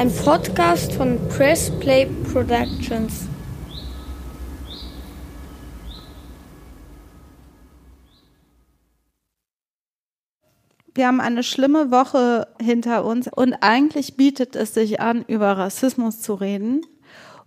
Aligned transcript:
Ein 0.00 0.10
Podcast 0.10 0.94
von 0.94 1.18
Press 1.28 1.70
Play 1.78 2.06
Productions. 2.32 3.26
Wir 10.94 11.06
haben 11.06 11.20
eine 11.20 11.42
schlimme 11.42 11.90
Woche 11.90 12.48
hinter 12.58 13.04
uns 13.04 13.28
und 13.28 13.52
eigentlich 13.60 14.16
bietet 14.16 14.56
es 14.56 14.72
sich 14.72 15.02
an, 15.02 15.22
über 15.28 15.58
Rassismus 15.58 16.22
zu 16.22 16.32
reden 16.32 16.80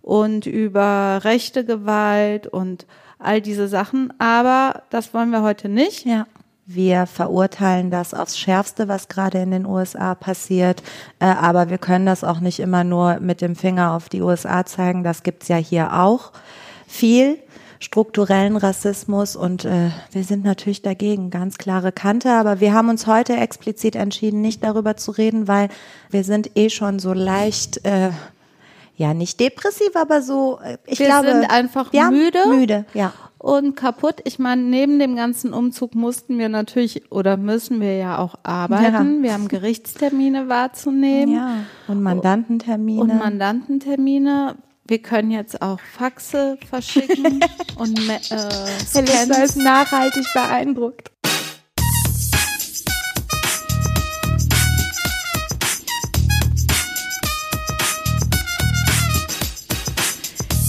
und 0.00 0.46
über 0.46 1.22
rechte 1.24 1.64
Gewalt 1.64 2.46
und 2.46 2.86
all 3.18 3.40
diese 3.40 3.66
Sachen. 3.66 4.12
Aber 4.20 4.84
das 4.90 5.12
wollen 5.12 5.30
wir 5.30 5.42
heute 5.42 5.68
nicht. 5.68 6.06
Ja. 6.06 6.28
Wir 6.66 7.06
verurteilen 7.06 7.90
das 7.90 8.14
aufs 8.14 8.38
Schärfste, 8.38 8.88
was 8.88 9.08
gerade 9.08 9.38
in 9.38 9.50
den 9.50 9.66
USA 9.66 10.14
passiert. 10.14 10.82
Äh, 11.18 11.26
aber 11.26 11.68
wir 11.68 11.76
können 11.76 12.06
das 12.06 12.24
auch 12.24 12.40
nicht 12.40 12.58
immer 12.58 12.84
nur 12.84 13.20
mit 13.20 13.42
dem 13.42 13.54
Finger 13.54 13.92
auf 13.92 14.08
die 14.08 14.22
USA 14.22 14.64
zeigen. 14.64 15.04
Das 15.04 15.22
gibt's 15.22 15.48
ja 15.48 15.56
hier 15.56 15.92
auch 15.92 16.32
viel 16.86 17.38
strukturellen 17.80 18.56
Rassismus 18.56 19.36
und 19.36 19.66
äh, 19.66 19.90
wir 20.10 20.24
sind 20.24 20.42
natürlich 20.42 20.80
dagegen, 20.80 21.28
ganz 21.28 21.58
klare 21.58 21.92
Kante. 21.92 22.30
Aber 22.30 22.60
wir 22.60 22.72
haben 22.72 22.88
uns 22.88 23.06
heute 23.06 23.34
explizit 23.36 23.94
entschieden, 23.94 24.40
nicht 24.40 24.64
darüber 24.64 24.96
zu 24.96 25.10
reden, 25.10 25.46
weil 25.46 25.68
wir 26.10 26.24
sind 26.24 26.56
eh 26.56 26.70
schon 26.70 26.98
so 26.98 27.12
leicht, 27.12 27.84
äh, 27.84 28.10
ja 28.96 29.12
nicht 29.12 29.38
depressiv, 29.38 29.94
aber 29.96 30.22
so, 30.22 30.60
äh, 30.64 30.78
ich 30.86 30.98
wir 30.98 31.06
glaube, 31.06 31.30
sind 31.30 31.50
einfach 31.50 31.92
ja, 31.92 32.10
müde. 32.10 32.38
müde, 32.48 32.84
ja. 32.94 33.12
Und 33.44 33.76
kaputt. 33.76 34.22
Ich 34.24 34.38
meine, 34.38 34.62
neben 34.62 34.98
dem 34.98 35.16
ganzen 35.16 35.52
Umzug 35.52 35.94
mussten 35.94 36.38
wir 36.38 36.48
natürlich 36.48 37.12
oder 37.12 37.36
müssen 37.36 37.78
wir 37.78 37.94
ja 37.94 38.16
auch 38.16 38.36
arbeiten. 38.42 39.16
Ja. 39.16 39.22
Wir 39.22 39.34
haben 39.34 39.48
Gerichtstermine 39.48 40.48
wahrzunehmen. 40.48 41.34
Ja, 41.34 41.56
und 41.86 42.02
Mandantentermine. 42.02 43.02
Und 43.02 43.18
Mandantentermine. 43.18 44.54
Wir 44.86 45.02
können 45.02 45.30
jetzt 45.30 45.60
auch 45.60 45.78
Faxe 45.78 46.56
verschicken 46.66 47.40
und 47.76 47.98
äh, 48.08 48.18
Scans. 48.82 49.38
ist 49.38 49.56
nachhaltig 49.58 50.24
beeindruckt. 50.32 51.10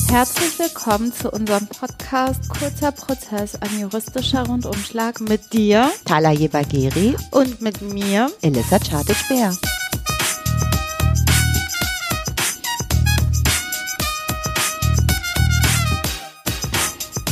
Herzlich 0.10 0.58
willkommen 0.60 1.12
zu 1.12 1.30
unserem 1.32 1.68
Podcast 1.68 2.48
Kurzer 2.50 2.92
Prozess, 2.92 3.56
ein 3.62 3.80
juristischer 3.80 4.46
Rundumschlag 4.48 5.20
mit 5.20 5.52
dir 5.52 5.92
Talaye 6.06 6.48
Bagheri, 6.48 7.16
und 7.32 7.62
mit 7.62 7.82
mir. 7.82 8.32
Elissa 8.42 8.80
Chartic-Bär. 8.80 9.54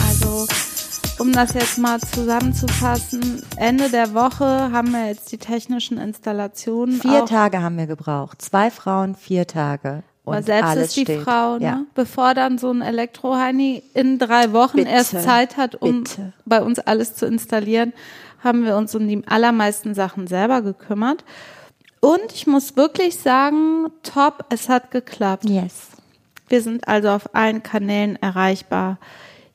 Also, 0.05 0.47
um 1.19 1.31
das 1.31 1.53
jetzt 1.53 1.77
mal 1.77 1.99
zusammenzufassen, 2.01 3.43
Ende 3.55 3.89
der 3.89 4.13
Woche 4.13 4.71
haben 4.71 4.91
wir 4.91 5.07
jetzt 5.07 5.31
die 5.31 5.37
technischen 5.37 5.97
Installationen. 5.97 6.99
Vier 6.99 7.25
Tage 7.25 7.61
haben 7.61 7.77
wir 7.77 7.87
gebraucht. 7.87 8.41
Zwei 8.41 8.69
Frauen, 8.71 9.15
vier 9.15 9.47
Tage. 9.47 10.03
Und 10.25 10.35
Aber 10.35 10.43
selbst 10.43 10.69
alles 10.69 10.87
ist 10.89 10.95
die 10.95 11.01
steht. 11.03 11.21
Frau, 11.21 11.57
ne? 11.57 11.65
Ja. 11.65 11.81
bevor 11.95 12.33
dann 12.33 12.57
so 12.57 12.71
ein 12.71 12.81
Elektroheini 12.81 13.83
in 13.93 14.19
drei 14.19 14.53
Wochen 14.53 14.77
Bitte, 14.77 14.89
erst 14.89 15.21
Zeit 15.21 15.57
hat, 15.57 15.75
um 15.75 16.03
bitte. 16.03 16.33
bei 16.45 16.61
uns 16.61 16.79
alles 16.79 17.15
zu 17.15 17.25
installieren, 17.25 17.91
haben 18.41 18.63
wir 18.65 18.77
uns 18.77 18.95
um 18.95 19.07
die 19.07 19.21
allermeisten 19.27 19.93
Sachen 19.93 20.27
selber 20.27 20.61
gekümmert. 20.61 21.25
Und 21.99 22.33
ich 22.33 22.47
muss 22.47 22.75
wirklich 22.77 23.17
sagen, 23.17 23.87
top, 24.03 24.45
es 24.49 24.69
hat 24.69 24.91
geklappt. 24.91 25.49
Yes. 25.49 25.89
Wir 26.49 26.61
sind 26.61 26.87
also 26.87 27.09
auf 27.09 27.33
allen 27.35 27.63
Kanälen 27.63 28.15
erreichbar 28.21 28.97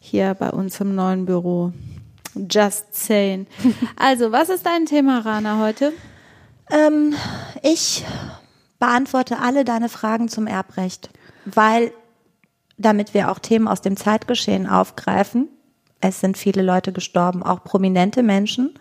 hier 0.00 0.34
bei 0.34 0.50
uns 0.50 0.80
im 0.80 0.94
neuen 0.94 1.26
Büro. 1.26 1.72
Just 2.34 2.94
saying. 2.94 3.46
Also, 3.96 4.32
was 4.32 4.48
ist 4.48 4.64
dein 4.64 4.86
Thema, 4.86 5.20
Rana, 5.20 5.60
heute? 5.60 5.92
Ähm, 6.70 7.14
ich 7.62 8.04
beantworte 8.78 9.38
alle 9.40 9.64
deine 9.64 9.88
Fragen 9.88 10.28
zum 10.28 10.46
Erbrecht, 10.46 11.10
weil 11.44 11.92
damit 12.76 13.12
wir 13.14 13.30
auch 13.30 13.38
Themen 13.40 13.66
aus 13.66 13.80
dem 13.80 13.96
Zeitgeschehen 13.96 14.68
aufgreifen. 14.68 15.48
Es 16.00 16.20
sind 16.20 16.38
viele 16.38 16.62
Leute 16.62 16.92
gestorben, 16.92 17.42
auch 17.42 17.64
prominente 17.64 18.22
Menschen 18.22 18.74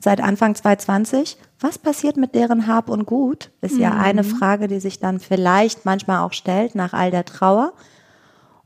seit 0.00 0.20
Anfang 0.20 0.56
2020. 0.56 1.36
Was 1.60 1.78
passiert 1.78 2.16
mit 2.16 2.34
deren 2.34 2.66
Hab 2.66 2.90
und 2.90 3.06
Gut? 3.06 3.50
Ist 3.60 3.76
ja 3.78 3.92
eine 3.92 4.24
Frage, 4.24 4.66
die 4.66 4.80
sich 4.80 4.98
dann 4.98 5.20
vielleicht 5.20 5.84
manchmal 5.84 6.18
auch 6.24 6.32
stellt 6.32 6.74
nach 6.74 6.92
all 6.92 7.12
der 7.12 7.24
Trauer. 7.24 7.72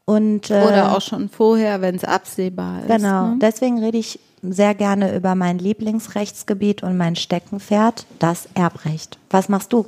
Und, 0.06 0.50
äh, 0.50 0.64
Oder 0.66 0.96
auch 0.96 1.02
schon 1.02 1.28
vorher, 1.28 1.82
wenn 1.82 1.94
es 1.96 2.04
absehbar 2.04 2.80
ist. 2.80 2.88
Genau, 2.88 3.32
Ne? 3.32 3.38
deswegen 3.42 3.78
rede 3.78 3.98
ich 3.98 4.18
sehr 4.40 4.74
gerne 4.74 5.14
über 5.14 5.34
mein 5.34 5.58
Lieblingsrechtsgebiet 5.58 6.82
und 6.82 6.96
mein 6.96 7.14
Steckenpferd, 7.14 8.06
das 8.18 8.48
Erbrecht. 8.54 9.18
Was 9.28 9.50
machst 9.50 9.72
du? 9.74 9.84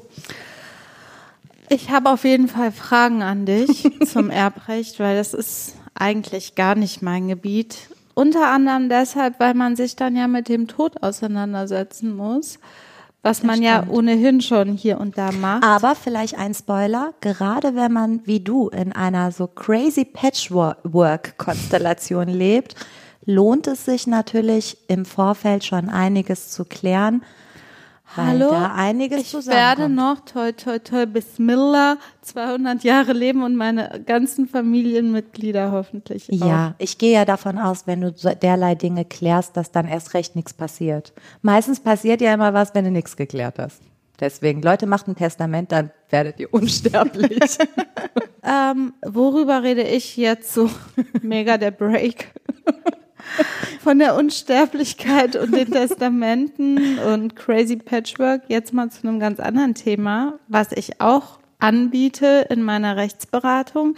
Ich 1.72 1.88
habe 1.88 2.10
auf 2.10 2.24
jeden 2.24 2.48
Fall 2.48 2.72
Fragen 2.72 3.22
an 3.22 3.46
dich 3.46 3.88
zum 4.04 4.28
Erbrecht, 4.28 4.98
weil 4.98 5.16
das 5.16 5.34
ist 5.34 5.76
eigentlich 5.94 6.56
gar 6.56 6.74
nicht 6.74 7.00
mein 7.00 7.28
Gebiet. 7.28 7.88
Unter 8.14 8.48
anderem 8.48 8.88
deshalb, 8.88 9.38
weil 9.38 9.54
man 9.54 9.76
sich 9.76 9.94
dann 9.94 10.16
ja 10.16 10.26
mit 10.26 10.48
dem 10.48 10.66
Tod 10.66 11.00
auseinandersetzen 11.00 12.16
muss, 12.16 12.58
was 13.22 13.44
man 13.44 13.62
ja 13.62 13.82
stimmt. 13.82 13.92
ohnehin 13.92 14.40
schon 14.40 14.72
hier 14.72 14.98
und 14.98 15.16
da 15.16 15.30
macht. 15.30 15.62
Aber 15.62 15.94
vielleicht 15.94 16.36
ein 16.36 16.54
Spoiler, 16.54 17.14
gerade 17.20 17.76
wenn 17.76 17.92
man 17.92 18.26
wie 18.26 18.40
du 18.40 18.68
in 18.68 18.92
einer 18.92 19.30
so 19.30 19.46
crazy 19.46 20.04
Patchwork-Konstellation 20.04 22.26
lebt, 22.26 22.74
lohnt 23.24 23.68
es 23.68 23.84
sich 23.84 24.08
natürlich 24.08 24.76
im 24.88 25.04
Vorfeld 25.04 25.64
schon 25.64 25.88
einiges 25.88 26.50
zu 26.50 26.64
klären, 26.64 27.22
Hallo? 28.16 28.50
da 28.50 28.74
einiges 28.74 29.32
Ich 29.32 29.46
werde 29.46 29.88
noch, 29.88 30.20
toi, 30.24 30.52
toi, 30.52 30.78
toi, 30.78 31.06
Bismillah, 31.06 31.96
200 32.22 32.82
Jahre 32.82 33.12
leben 33.12 33.42
und 33.42 33.56
meine 33.56 34.02
ganzen 34.04 34.48
Familienmitglieder 34.48 35.70
hoffentlich 35.72 36.28
auch. 36.32 36.46
Ja, 36.46 36.74
ich 36.78 36.98
gehe 36.98 37.12
ja 37.12 37.24
davon 37.24 37.58
aus, 37.58 37.86
wenn 37.86 38.00
du 38.00 38.12
derlei 38.12 38.74
Dinge 38.74 39.04
klärst, 39.04 39.56
dass 39.56 39.70
dann 39.70 39.86
erst 39.86 40.14
recht 40.14 40.36
nichts 40.36 40.52
passiert. 40.52 41.12
Meistens 41.42 41.80
passiert 41.80 42.20
ja 42.20 42.34
immer 42.34 42.52
was, 42.52 42.74
wenn 42.74 42.84
du 42.84 42.90
nichts 42.90 43.16
geklärt 43.16 43.58
hast. 43.58 43.82
Deswegen, 44.18 44.60
Leute, 44.60 44.86
macht 44.86 45.08
ein 45.08 45.16
Testament, 45.16 45.72
dann 45.72 45.90
werdet 46.10 46.40
ihr 46.40 46.52
unsterblich. 46.52 47.40
Ähm, 48.42 48.94
worüber 49.06 49.62
rede 49.62 49.82
ich 49.82 50.16
jetzt 50.16 50.54
so? 50.54 50.70
Mega 51.22 51.58
der 51.58 51.70
Break. 51.70 52.32
Von 53.82 53.98
der 53.98 54.14
Unsterblichkeit 54.14 55.36
und 55.36 55.54
den 55.54 55.70
Testamenten 55.70 56.98
und 56.98 57.36
Crazy 57.36 57.76
Patchwork 57.76 58.42
jetzt 58.48 58.72
mal 58.72 58.90
zu 58.90 59.06
einem 59.06 59.20
ganz 59.20 59.40
anderen 59.40 59.74
Thema, 59.74 60.38
was 60.48 60.72
ich 60.72 61.00
auch 61.00 61.38
anbiete 61.58 62.46
in 62.50 62.62
meiner 62.62 62.96
Rechtsberatung 62.96 63.96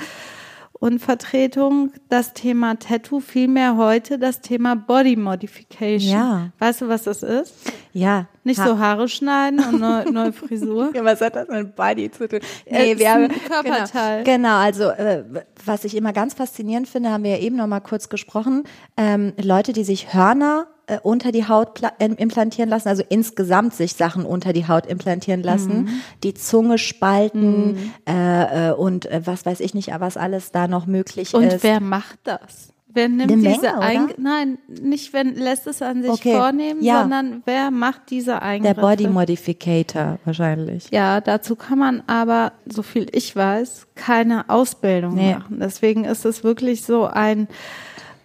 und 0.82 0.98
Vertretung. 0.98 1.92
Das 2.08 2.32
Thema 2.34 2.74
Tattoo, 2.76 3.20
vielmehr 3.20 3.76
heute 3.76 4.18
das 4.18 4.40
Thema 4.40 4.74
Body 4.74 5.14
Modification. 5.14 6.10
Ja. 6.12 6.48
Weißt 6.58 6.80
du, 6.80 6.88
was 6.88 7.04
das 7.04 7.22
ist? 7.22 7.54
ja. 7.92 8.26
Nicht 8.44 8.58
Ha- 8.58 8.66
so 8.66 8.78
Haare 8.78 9.08
schneiden 9.08 9.60
und 9.60 9.78
neue, 9.80 10.10
neue 10.12 10.32
Frisur. 10.32 10.90
Ja, 10.92 11.04
was 11.04 11.20
hat 11.20 11.36
das 11.36 11.46
mit 11.46 11.76
Body 11.76 12.10
zu 12.10 12.26
tun? 12.26 12.40
Äh, 12.66 12.90
ist 12.94 13.04
ein 13.06 13.28
Körperteil. 13.48 14.24
Genau, 14.24 14.48
genau 14.48 14.56
also 14.56 14.84
äh, 14.90 15.22
was 15.64 15.84
ich 15.84 15.96
immer 15.96 16.12
ganz 16.12 16.34
faszinierend 16.34 16.88
finde, 16.88 17.10
haben 17.10 17.22
wir 17.22 17.30
ja 17.36 17.38
eben 17.38 17.54
noch 17.54 17.68
mal 17.68 17.78
kurz 17.78 18.08
gesprochen, 18.08 18.64
ähm, 18.96 19.34
Leute, 19.40 19.72
die 19.72 19.84
sich 19.84 20.12
Hörner 20.12 20.66
äh, 20.92 20.98
unter 21.02 21.32
die 21.32 21.46
Haut 21.48 21.74
pla- 21.74 21.92
implantieren 21.98 22.68
lassen, 22.70 22.88
also 22.88 23.02
insgesamt 23.08 23.74
sich 23.74 23.94
Sachen 23.94 24.24
unter 24.24 24.52
die 24.52 24.66
Haut 24.68 24.86
implantieren 24.86 25.42
lassen, 25.42 25.82
Mhm. 25.84 25.88
die 26.22 26.34
Zunge 26.34 26.78
spalten 26.78 27.92
äh, 28.08 28.70
äh, 28.70 28.72
und 28.72 29.06
äh, 29.06 29.22
was 29.24 29.44
weiß 29.46 29.60
ich 29.60 29.74
nicht, 29.74 29.90
was 29.98 30.16
alles 30.16 30.52
da 30.52 30.68
noch 30.68 30.86
möglich 30.86 31.34
Und 31.34 31.44
ist. 31.44 31.62
wer 31.62 31.80
macht 31.80 32.18
das? 32.24 32.68
Wer 32.94 33.08
nimmt 33.08 33.32
Eine 33.32 33.42
diese 33.42 33.60
Menge? 33.62 33.80
Eing 33.80 34.08
Nein, 34.18 34.58
nicht 34.68 35.14
wenn 35.14 35.34
lässt 35.34 35.66
es 35.66 35.80
an 35.80 36.02
sich 36.02 36.10
Okay, 36.10 36.36
vornehmen, 36.36 36.82
ja. 36.82 37.00
sondern 37.00 37.42
wer 37.46 37.70
macht 37.70 38.10
diese 38.10 38.32
Der 38.32 38.42
Eingriffe? 38.42 38.80
Body 38.82 39.06
Modificator 39.08 40.18
wahrscheinlich. 40.26 40.88
ja, 40.90 41.22
dazu 41.22 41.56
kann 41.56 41.78
man 41.78 42.02
aber, 42.06 42.52
so 42.66 42.82
viel 42.82 43.06
ich 43.12 43.34
weiß, 43.34 43.86
keine 43.94 44.50
Ausbildung 44.50 45.14
Nee. 45.14 45.32
machen. 45.36 45.58
Deswegen 45.58 46.04
ist 46.04 46.26
es 46.26 46.44
wirklich 46.44 46.82
so 46.84 47.06
ein 47.06 47.48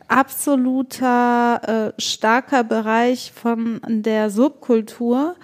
absoluter 0.07 1.93
äh, 1.97 2.01
starker 2.01 2.63
Bereich 2.63 3.31
von 3.35 3.81
der 3.87 4.29
Subkultur, 4.29 5.35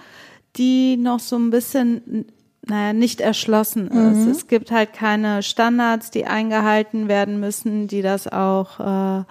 die 0.56 0.96
noch 0.96 1.20
so 1.20 1.36
ein 1.36 1.50
bisschen 1.50 2.26
naja, 2.66 2.92
nicht 2.92 3.20
erschlossen 3.20 3.88
ist. 3.88 4.26
Es 4.26 4.46
gibt 4.46 4.70
halt 4.70 4.94
keine 4.94 5.42
Standards, 5.42 6.10
die 6.10 6.26
eingehalten 6.26 7.08
werden 7.08 7.38
müssen, 7.38 7.88
die 7.88 8.00
das 8.00 8.26
auch 8.26 8.80
äh, 8.80 9.24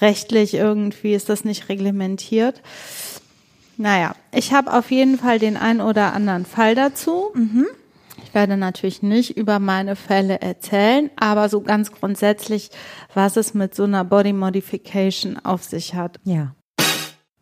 rechtlich 0.00 0.54
irgendwie 0.54 1.14
ist 1.14 1.28
das 1.28 1.44
nicht 1.44 1.68
reglementiert. 1.68 2.62
Naja, 3.76 4.14
ich 4.32 4.52
habe 4.52 4.72
auf 4.72 4.90
jeden 4.90 5.18
Fall 5.18 5.38
den 5.38 5.56
ein 5.56 5.80
oder 5.80 6.12
anderen 6.12 6.44
Fall 6.46 6.74
dazu. 6.74 7.30
Ich 7.34 7.79
Ich 8.30 8.34
werde 8.34 8.56
natürlich 8.56 9.02
nicht 9.02 9.36
über 9.36 9.58
meine 9.58 9.96
Fälle 9.96 10.40
erzählen, 10.40 11.10
aber 11.16 11.48
so 11.48 11.62
ganz 11.62 11.90
grundsätzlich, 11.90 12.70
was 13.12 13.36
es 13.36 13.54
mit 13.54 13.74
so 13.74 13.82
einer 13.82 14.04
Body 14.04 14.32
Modification 14.32 15.36
auf 15.42 15.64
sich 15.64 15.96
hat. 15.96 16.20
Ja. 16.22 16.54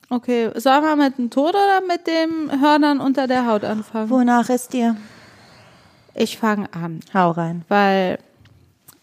Okay, 0.09 0.51
sollen 0.55 0.83
wir 0.85 0.97
mit 0.97 1.19
dem 1.19 1.29
Tod 1.29 1.51
oder 1.51 1.83
mit 1.87 2.07
dem 2.07 2.63
Hörnern 2.63 3.01
unter 3.01 3.27
der 3.27 3.47
Haut 3.47 3.65
anfangen? 3.65 4.09
Wonach 4.09 4.49
ist 4.49 4.73
dir? 4.73 4.97
Ich 6.15 6.39
fange 6.39 6.73
an, 6.73 7.01
Hau 7.13 7.33
rein. 7.33 7.67
weil 7.69 8.19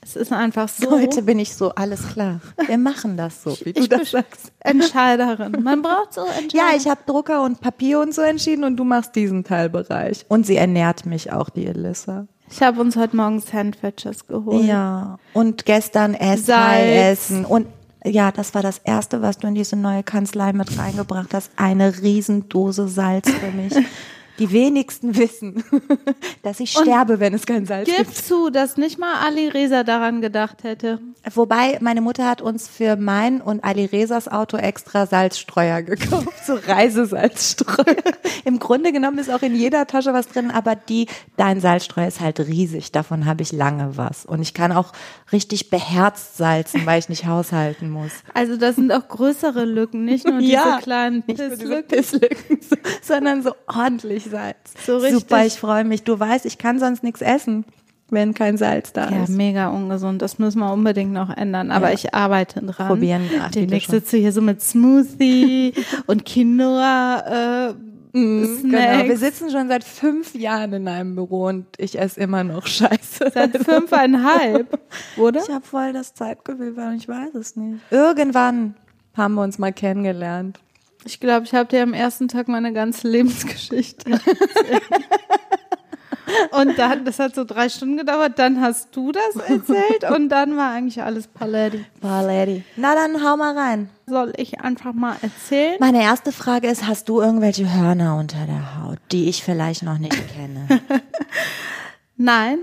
es 0.06 0.16
ist 0.16 0.32
einfach 0.32 0.70
so. 0.70 0.92
Heute 0.92 1.24
bin 1.24 1.40
ich 1.40 1.56
so, 1.56 1.72
alles 1.72 2.08
klar. 2.10 2.40
Wir 2.68 2.78
machen 2.78 3.18
das 3.18 3.42
so, 3.42 3.58
wie 3.64 3.74
du 3.74 3.82
ich 3.82 3.90
das 3.90 4.12
sagst. 4.12 4.52
Entscheiderin. 4.60 5.58
Man 5.64 5.82
braucht 5.82 6.14
so 6.14 6.22
Entscheider. 6.22 6.46
Ja, 6.54 6.78
ich 6.78 6.88
habe 6.88 7.02
Drucker 7.08 7.44
und 7.44 7.60
Papier 7.60 8.00
und 8.00 8.14
so 8.14 8.22
entschieden 8.22 8.64
und 8.66 8.78
du 8.78 8.84
machst 8.84 9.16
diesen 9.16 9.44
Teilbereich. 9.44 10.26
Und 10.30 10.46
sie 10.46 10.58
ernährt 10.58 11.08
mich 11.08 11.32
auch, 11.32 11.50
die 11.50 11.66
Elissa. 11.66 12.28
Ich 12.52 12.62
habe 12.62 12.80
uns 12.82 12.96
heute 12.96 13.16
Morgen 13.16 13.40
Sandwiches 13.40 14.28
geholt. 14.28 14.66
Ja. 14.66 15.18
Und 15.34 15.66
gestern 15.66 16.14
Essen, 16.14 16.46
Salz. 16.46 16.86
Essen. 16.86 17.46
Und 17.46 17.66
ja, 18.06 18.32
das 18.32 18.54
war 18.54 18.62
das 18.62 18.78
Erste, 18.78 19.24
was 19.24 19.40
du 19.40 19.48
in 19.48 19.56
diese 19.56 19.76
neue 19.76 20.04
Kanzlei 20.04 20.54
mit 20.54 20.78
reingebracht 20.78 21.34
hast. 21.34 21.52
Eine 21.56 22.00
Riesendose 22.04 22.88
Salz 22.88 23.32
für 23.32 23.52
mich. 23.52 23.74
Die 24.40 24.52
wenigsten 24.52 25.16
wissen, 25.16 25.64
dass 26.44 26.60
ich 26.60 26.72
sterbe, 26.72 27.20
wenn 27.20 27.34
es 27.34 27.46
kein 27.46 27.66
Salz 27.66 27.88
Gib 27.88 27.98
gibt. 28.08 28.16
zu, 28.18 28.50
dass 28.50 28.76
nicht 28.78 29.00
mal 29.00 29.26
Ali 29.26 29.48
Reza 29.48 29.84
daran 29.84 30.22
gedacht 30.22 30.64
hätte. 30.64 31.00
Wobei, 31.34 31.78
meine 31.82 32.02
Mutter 32.02 32.28
hat 32.28 32.42
uns 32.42 32.68
für 32.68 32.98
mein 32.98 33.42
und 33.42 33.64
Ali 33.64 33.86
Resas 33.86 34.28
Auto 34.28 34.58
extra 34.58 35.06
Salzstreuer 35.08 35.82
gekauft, 35.82 36.46
so 36.46 36.56
Reisesalzstreuer. 36.56 37.96
Im 38.46 38.60
Grunde 38.60 38.92
genommen 38.92 39.18
ist 39.18 39.32
auch 39.32 39.42
in 39.42 39.56
jeder 39.56 39.88
Tasche 39.88 40.14
was 40.14 40.28
drin, 40.28 40.52
aber 40.52 40.76
die, 40.76 41.08
dein 41.38 41.60
Salzstreuer 41.62 42.08
ist 42.08 42.20
halt 42.20 42.40
riesig, 42.42 42.92
davon 42.92 43.26
habe 43.26 43.42
ich 43.42 43.52
lange 43.52 43.98
was. 43.98 44.26
Und 44.26 44.42
ich 44.42 44.54
kann 44.54 44.72
auch 44.72 44.92
richtig 45.32 45.70
beherzt 45.70 46.38
salzen, 46.38 46.86
weil 46.86 47.00
ich 47.00 47.10
nicht 47.10 47.26
haushalten 47.26 47.90
muss. 47.90 48.12
Also 48.34 48.58
das 48.58 48.76
sind 48.76 48.92
auch 48.92 49.08
größere 49.08 49.66
Lücken, 49.66 50.06
nicht 50.06 50.28
nur 50.28 50.40
diese 50.40 50.60
kleinen 50.82 51.24
nur 51.26 51.36
diese 51.38 51.50
Pisslücken. 51.84 51.88
Pisslücken, 51.88 52.60
so- 52.62 52.76
sondern 53.02 53.42
so 53.44 53.54
ordentlich 53.68 54.25
Salz. 54.30 54.58
So 54.86 54.98
richtig. 54.98 55.14
Super, 55.22 55.46
ich 55.46 55.54
freue 55.54 55.84
mich. 55.84 56.04
Du 56.04 56.20
weißt, 56.20 56.46
ich 56.46 56.58
kann 56.58 56.80
sonst 56.80 57.04
nichts 57.04 57.22
essen, 57.22 57.66
wenn 58.10 58.34
kein 58.34 58.58
Salz 58.58 58.94
da 58.94 59.10
Ja, 59.10 59.24
ist. 59.24 59.30
mega 59.30 59.70
ungesund. 59.70 60.22
Das 60.22 60.38
müssen 60.40 60.60
wir 60.60 60.72
unbedingt 60.72 61.12
noch 61.14 61.36
ändern. 61.36 61.72
Aber 61.72 61.88
Ja. 61.90 61.94
ich 61.96 62.14
arbeite 62.14 62.62
dran. 62.62 62.88
Probieren 62.88 63.30
ach, 63.42 63.52
Demnächst 63.52 63.88
schon. 63.88 63.96
sitze 63.96 64.18
ich 64.18 64.24
hier 64.24 64.32
so 64.32 64.42
mit 64.42 64.62
Smoothie 64.62 65.74
und 66.08 66.26
Quinoa. 66.26 67.70
Äh, 67.70 67.74
Mhm, 68.18 68.60
Genau, 68.72 68.78
Snacks. 68.78 69.10
wir 69.10 69.18
sitzen 69.18 69.52
schon 69.52 69.68
seit 69.68 69.84
fünf 69.84 70.36
Jahren 70.36 70.72
in 70.72 70.88
einem 70.88 71.16
Büro 71.16 71.48
und 71.48 71.66
ich 71.78 72.00
esse 72.00 72.18
immer 72.22 72.46
noch 72.46 72.66
Scheiße. 72.66 73.30
seit 73.34 73.58
fünfeinhalb, 73.58 74.80
oder? 75.18 75.42
Ich 75.46 75.54
habe 75.54 75.66
voll 75.66 75.92
das 75.92 76.14
Zeitgefühl, 76.14 76.78
weil 76.78 76.96
ich 76.96 77.10
weiß 77.10 77.36
es 77.36 77.58
nicht. 77.58 77.82
Irgendwann 77.92 78.76
haben 79.18 79.34
wir 79.34 79.42
uns 79.44 79.60
mal 79.60 79.74
kennengelernt. 79.74 80.62
Ich 81.06 81.20
glaube, 81.20 81.46
ich 81.46 81.54
habe 81.54 81.70
dir 81.70 81.84
am 81.84 81.94
ersten 81.94 82.28
Tag 82.28 82.48
meine 82.48 82.74
ganze 82.74 83.08
Lebensgeschichte. 83.08 84.20
Und 86.52 86.78
dann, 86.78 87.06
das 87.06 87.20
hat 87.20 87.36
so 87.36 87.44
drei 87.44 87.70
Stunden 87.70 87.98
gedauert, 87.98 88.40
dann 88.40 88.60
hast 88.60 88.96
du 88.96 89.12
das 89.12 89.36
erzählt 89.36 90.10
und 90.16 90.30
dann 90.30 90.58
war 90.58 90.72
eigentlich 90.72 91.02
alles 91.02 91.28
Paletti. 91.28 91.86
Paletti. 92.02 92.64
Na 92.76 92.96
dann 92.96 93.24
hau 93.24 93.38
mal 93.38 93.58
rein. 93.58 93.90
Soll 94.08 94.34
ich 94.38 94.60
einfach 94.60 94.94
mal 94.94 95.16
erzählen? 95.22 95.76
Meine 95.80 96.02
erste 96.02 96.32
Frage 96.32 96.68
ist, 96.68 96.88
hast 96.88 97.10
du 97.10 97.22
irgendwelche 97.22 97.72
Hörner 97.72 98.18
unter 98.18 98.46
der 98.46 98.84
Haut, 98.84 98.98
die 99.12 99.30
ich 99.30 99.44
vielleicht 99.44 99.84
noch 99.84 99.98
nicht 99.98 100.18
kenne? 100.34 100.68
Nein, 102.18 102.60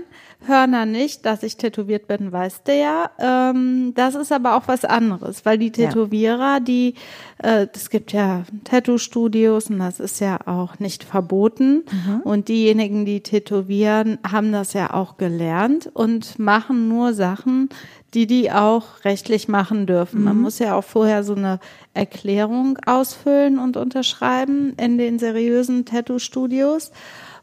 Hörner 0.47 0.85
nicht, 0.85 1.25
dass 1.25 1.43
ich 1.43 1.57
tätowiert 1.57 2.07
bin, 2.07 2.31
weißt 2.31 2.67
du 2.67 2.73
ja. 2.73 3.09
Ähm, 3.19 3.93
das 3.95 4.15
ist 4.15 4.31
aber 4.31 4.55
auch 4.55 4.67
was 4.67 4.85
anderes, 4.85 5.45
weil 5.45 5.57
die. 5.57 5.71
Tätowierer, 5.71 6.59
die, 6.59 6.95
äh, 7.41 7.67
es 7.73 7.89
gibt 7.89 8.13
ja 8.13 8.43
Tattoo-Studios 8.63 9.69
und 9.69 9.79
das 9.79 9.99
ist 9.99 10.19
ja 10.19 10.39
auch 10.45 10.79
nicht 10.79 11.03
verboten. 11.03 11.83
Und 12.23 12.47
diejenigen, 12.47 13.05
die 13.05 13.21
tätowieren, 13.21 14.19
haben 14.29 14.51
das 14.51 14.73
ja 14.73 14.93
auch 14.93 15.17
gelernt 15.17 15.89
und 15.93 16.37
machen 16.39 16.87
nur 16.87 17.13
Sachen, 17.13 17.69
die 18.13 18.27
die 18.27 18.51
auch 18.51 19.03
rechtlich 19.05 19.47
machen 19.47 19.87
dürfen. 19.87 20.23
Man 20.23 20.37
muss 20.37 20.59
ja 20.59 20.75
auch 20.75 20.83
vorher 20.83 21.23
so 21.23 21.35
eine 21.35 21.59
Erklärung 21.93 22.77
ausfüllen 22.85 23.57
und 23.57 23.77
unterschreiben 23.77 24.73
in 24.77 24.97
den 24.97 25.17
seriösen 25.19 25.85
Tattoo-Studios, 25.85 26.91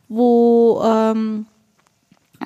wo 0.09 0.81
ähm, 0.85 1.47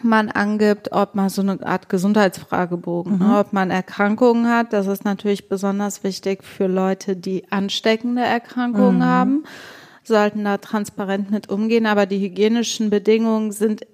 man 0.03 0.31
angibt, 0.31 0.93
ob 0.93 1.15
man 1.15 1.29
so 1.29 1.43
eine 1.43 1.65
Art 1.65 1.89
Gesundheitsfragebogen, 1.89 3.19
ne, 3.19 3.39
ob 3.39 3.53
man 3.53 3.71
Erkrankungen 3.71 4.49
hat. 4.49 4.73
Das 4.73 4.87
ist 4.87 5.05
natürlich 5.05 5.49
besonders 5.49 6.03
wichtig 6.03 6.43
für 6.43 6.67
Leute, 6.67 7.17
die 7.17 7.51
ansteckende 7.51 8.23
Erkrankungen 8.23 9.05
haben, 9.05 9.45
sollten 10.03 10.45
da 10.45 10.59
transparent 10.59 11.31
mit 11.31 11.49
umgehen. 11.49 11.87
Aber 11.87 12.07
die 12.07 12.19
hygienischen 12.19 12.91
Bedingungen 12.91 13.53
sind 13.53 13.87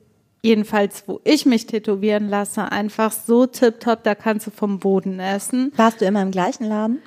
jedenfalls, 0.42 1.04
wo 1.06 1.20
ich 1.24 1.46
mich 1.46 1.66
tätowieren 1.66 2.28
lasse, 2.28 2.72
einfach 2.72 3.12
so 3.12 3.46
tipptopp, 3.46 4.02
da 4.04 4.14
kannst 4.14 4.46
du 4.46 4.50
vom 4.50 4.78
Boden 4.78 5.20
essen. 5.20 5.72
Warst 5.76 6.00
du 6.00 6.06
immer 6.06 6.22
im 6.22 6.30
gleichen 6.30 6.64
Laden? 6.64 7.02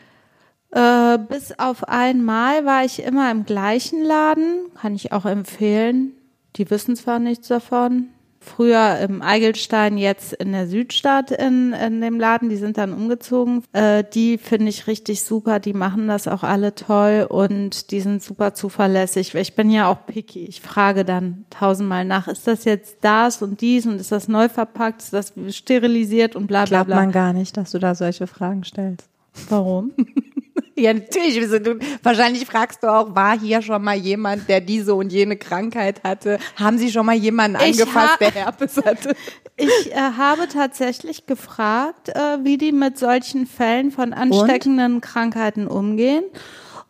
Äh, 0.71 1.19
bis 1.29 1.57
auf 1.57 1.87
einmal 1.87 2.65
war 2.65 2.83
ich 2.83 3.03
immer 3.03 3.29
im 3.31 3.45
gleichen 3.45 4.03
Laden, 4.03 4.71
kann 4.79 4.95
ich 4.95 5.11
auch 5.11 5.25
empfehlen. 5.25 6.13
Die 6.55 6.69
wissen 6.69 6.95
zwar 6.95 7.19
nichts 7.19 7.47
davon. 7.47 8.09
Früher 8.43 8.99
im 8.99 9.21
Eigelstein, 9.21 9.97
jetzt 9.97 10.33
in 10.33 10.51
der 10.51 10.67
Südstadt 10.67 11.31
in, 11.31 11.73
in 11.73 12.01
dem 12.01 12.19
Laden, 12.19 12.49
die 12.49 12.57
sind 12.57 12.77
dann 12.77 12.93
umgezogen. 12.93 13.63
Äh, 13.71 14.03
die 14.13 14.37
finde 14.37 14.69
ich 14.69 14.87
richtig 14.87 15.23
super, 15.23 15.59
die 15.59 15.73
machen 15.73 16.07
das 16.07 16.27
auch 16.27 16.43
alle 16.43 16.75
toll 16.75 17.25
und 17.29 17.91
die 17.91 18.01
sind 18.01 18.21
super 18.21 18.53
zuverlässig. 18.53 19.33
Ich 19.33 19.55
bin 19.55 19.69
ja 19.69 19.87
auch 19.87 20.05
picky. 20.05 20.45
Ich 20.45 20.61
frage 20.61 21.05
dann 21.05 21.45
tausendmal 21.49 22.05
nach, 22.05 22.27
ist 22.27 22.45
das 22.45 22.65
jetzt 22.65 22.97
das 23.01 23.41
und 23.41 23.61
dies 23.61 23.85
und 23.85 23.99
ist 23.99 24.11
das 24.11 24.27
neu 24.27 24.49
verpackt, 24.49 25.01
ist 25.01 25.13
das 25.13 25.33
sterilisiert 25.49 26.35
und 26.35 26.47
bla 26.47 26.65
bla 26.65 26.83
Glaubt 26.83 26.87
bla. 26.87 26.95
man 26.97 27.11
gar 27.11 27.33
nicht, 27.33 27.55
dass 27.55 27.71
du 27.71 27.79
da 27.79 27.95
solche 27.95 28.27
Fragen 28.27 28.63
stellst. 28.63 29.07
Warum? 29.49 29.91
Ja, 30.75 30.93
natürlich. 30.93 31.35
Du, 31.61 31.77
wahrscheinlich 32.01 32.45
fragst 32.45 32.83
du 32.83 32.87
auch, 32.87 33.15
war 33.15 33.39
hier 33.39 33.61
schon 33.61 33.83
mal 33.83 33.95
jemand, 33.95 34.49
der 34.49 34.59
diese 34.59 34.95
und 34.95 35.11
jene 35.11 35.37
Krankheit 35.37 36.03
hatte? 36.03 36.39
Haben 36.55 36.77
Sie 36.77 36.91
schon 36.91 37.05
mal 37.05 37.15
jemanden 37.15 37.57
Ich 37.57 37.79
angefasst, 37.79 38.19
der 38.19 38.31
Herpes 38.31 38.77
hatte? 38.77 39.15
Ich 39.55 39.91
äh, 39.91 39.95
habe 39.95 40.47
tatsächlich 40.47 41.27
gefragt, 41.27 42.09
äh, 42.09 42.39
wie 42.43 42.57
die 42.57 42.71
mit 42.71 42.97
solchen 42.97 43.45
Fällen 43.45 43.91
von 43.91 44.11
ansteckenden 44.11 44.99
Krankheiten 44.99 45.67
umgehen. 45.67 46.23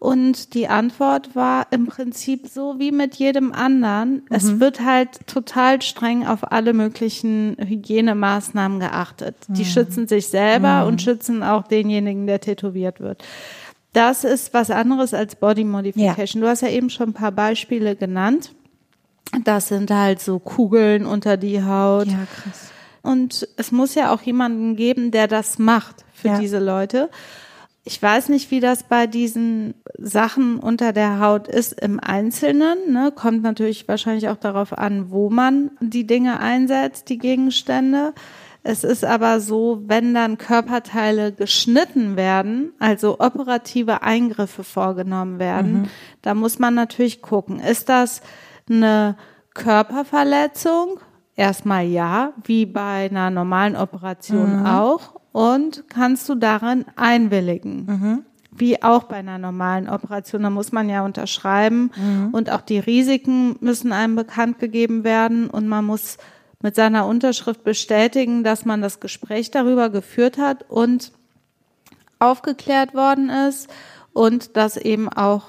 Und 0.04 0.54
die 0.54 0.68
Antwort 0.68 1.34
war 1.34 1.68
im 1.72 1.88
Prinzip 1.88 2.48
so 2.48 2.76
wie 2.78 2.92
mit 2.92 3.16
jedem 3.16 3.54
anderen. 3.54 4.24
Es 4.30 4.60
wird 4.60 4.82
halt 4.82 5.28
total 5.28 5.82
streng 5.82 6.28
auf 6.28 6.52
alle 6.52 6.74
möglichen 6.74 7.56
Hygienemaßnahmen 7.58 8.82
geachtet. 8.82 9.36
Die 9.48 9.64
schützen 9.64 10.10
sich 10.10 10.28
selber 10.28 10.86
und 10.88 11.02
schützen 11.02 11.42
auch 11.42 11.64
denjenigen, 11.68 12.28
der 12.28 12.42
tätowiert 12.42 13.00
wird. 13.00 13.24
Das 13.94 14.24
ist 14.24 14.54
was 14.54 14.72
anderes 14.72 15.14
als 15.14 15.36
Body 15.36 15.64
Modification. 15.64 16.42
Du 16.42 16.48
hast 16.48 16.62
ja 16.62 16.70
eben 16.70 16.90
schon 16.90 17.10
ein 17.10 17.14
paar 17.14 17.32
Beispiele 17.32 17.96
genannt. 17.96 18.54
Das 19.44 19.68
sind 19.70 19.90
halt 19.92 20.20
so 20.20 20.40
Kugeln 20.40 21.06
unter 21.06 21.38
die 21.38 21.64
Haut. 21.64 22.08
krass. 22.08 22.72
Und 23.02 23.48
es 23.58 23.72
muss 23.72 23.96
ja 23.96 24.14
auch 24.14 24.22
jemanden 24.22 24.76
geben, 24.76 25.12
der 25.12 25.28
das 25.28 25.60
macht 25.60 26.06
für 26.14 26.30
Ja. 26.30 26.40
diese 26.40 26.60
Leute. 26.60 27.10
Ich 27.86 28.02
weiß 28.02 28.30
nicht, 28.30 28.50
wie 28.50 28.62
das 28.62 28.84
bei 28.84 29.08
diesen 29.08 29.74
Sachen 29.98 30.58
unter 30.60 30.94
der 30.94 31.20
Haut 31.20 31.50
ist 31.50 31.74
im 31.82 32.00
Einzelnen. 32.00 32.78
Ne? 32.94 33.12
Kommt 33.14 33.44
natürlich 33.44 33.88
wahrscheinlich 33.90 34.30
auch 34.30 34.38
darauf 34.38 34.78
an, 34.78 35.12
wo 35.12 35.30
man 35.30 35.72
die 35.82 36.08
Dinge 36.08 36.40
einsetzt, 36.40 37.10
die 37.10 37.18
Gegenstände. 37.18 38.14
Es 38.66 38.86
ist 38.86 39.04
aber 39.04 39.42
so, 39.42 39.82
wenn 39.88 40.14
dann 40.14 40.38
Körperteile 40.38 41.34
geschnitten 41.34 42.16
werden, 42.16 42.72
also 42.80 43.20
operative 43.20 44.04
Eingriffe 44.04 44.64
vorgenommen 44.64 45.38
werden, 45.38 45.90
da 46.22 46.34
muss 46.34 46.60
man 46.60 46.74
natürlich 46.74 47.22
gucken, 47.22 47.60
ist 47.60 47.90
das 47.90 48.22
eine 48.70 49.18
Körperverletzung? 49.54 51.02
Erstmal 51.36 51.86
ja, 51.86 52.32
wie 52.46 52.66
bei 52.66 53.10
einer 53.12 53.30
normalen 53.32 53.76
Operation 53.76 54.66
auch. 54.66 55.20
Und 55.34 55.84
kannst 55.90 56.30
du 56.30 56.36
darin 56.36 56.86
einwilligen? 56.96 58.24
Wie 58.56 58.82
auch 58.84 59.04
bei 59.04 59.18
einer 59.18 59.40
normalen 59.40 59.90
Operation, 59.90 60.44
da 60.44 60.50
muss 60.52 60.72
man 60.72 60.88
ja 60.88 61.04
unterschreiben 61.04 61.90
und 62.32 62.50
auch 62.52 62.62
die 62.62 62.80
Risiken 62.80 63.58
müssen 63.60 63.92
einem 63.92 64.16
bekannt 64.16 64.60
gegeben 64.60 65.04
werden 65.04 65.50
und 65.50 65.68
man 65.68 65.84
muss 65.86 66.18
mit 66.64 66.76
seiner 66.76 67.06
Unterschrift 67.06 67.64
bestätigen, 67.64 68.44
dass 68.44 68.66
man 68.66 68.82
das 68.82 69.00
Gespräch 69.00 69.52
darüber 69.52 69.90
geführt 69.90 70.40
hat 70.40 70.66
und 70.70 71.12
aufgeklärt 72.18 72.96
worden 72.96 73.30
ist 73.30 73.70
und 74.14 74.56
dass 74.58 74.78
eben 74.78 75.10
auch 75.10 75.44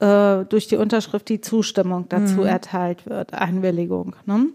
äh, 0.00 0.44
durch 0.44 0.66
die 0.66 0.76
Unterschrift 0.76 1.28
die 1.28 1.40
Zustimmung 1.40 2.06
dazu 2.08 2.40
Mhm. 2.40 2.46
erteilt 2.46 3.06
wird, 3.06 3.32
Einwilligung, 3.32 4.16
ne? 4.26 4.48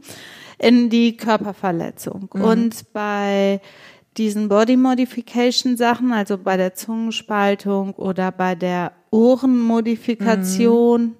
in 0.59 0.89
die 0.89 1.15
Körperverletzung. 1.17 2.29
Mhm. 2.33 2.41
Und 2.41 2.93
bei 2.93 3.61
diesen 4.17 4.49
Body 4.49 4.75
Modification 4.75 5.77
Sachen, 5.77 6.11
also 6.11 6.37
bei 6.37 6.57
der 6.57 6.73
Zungenspaltung 6.75 7.93
oder 7.93 8.31
bei 8.33 8.55
der 8.55 8.91
Ohrenmodifikation 9.11 11.15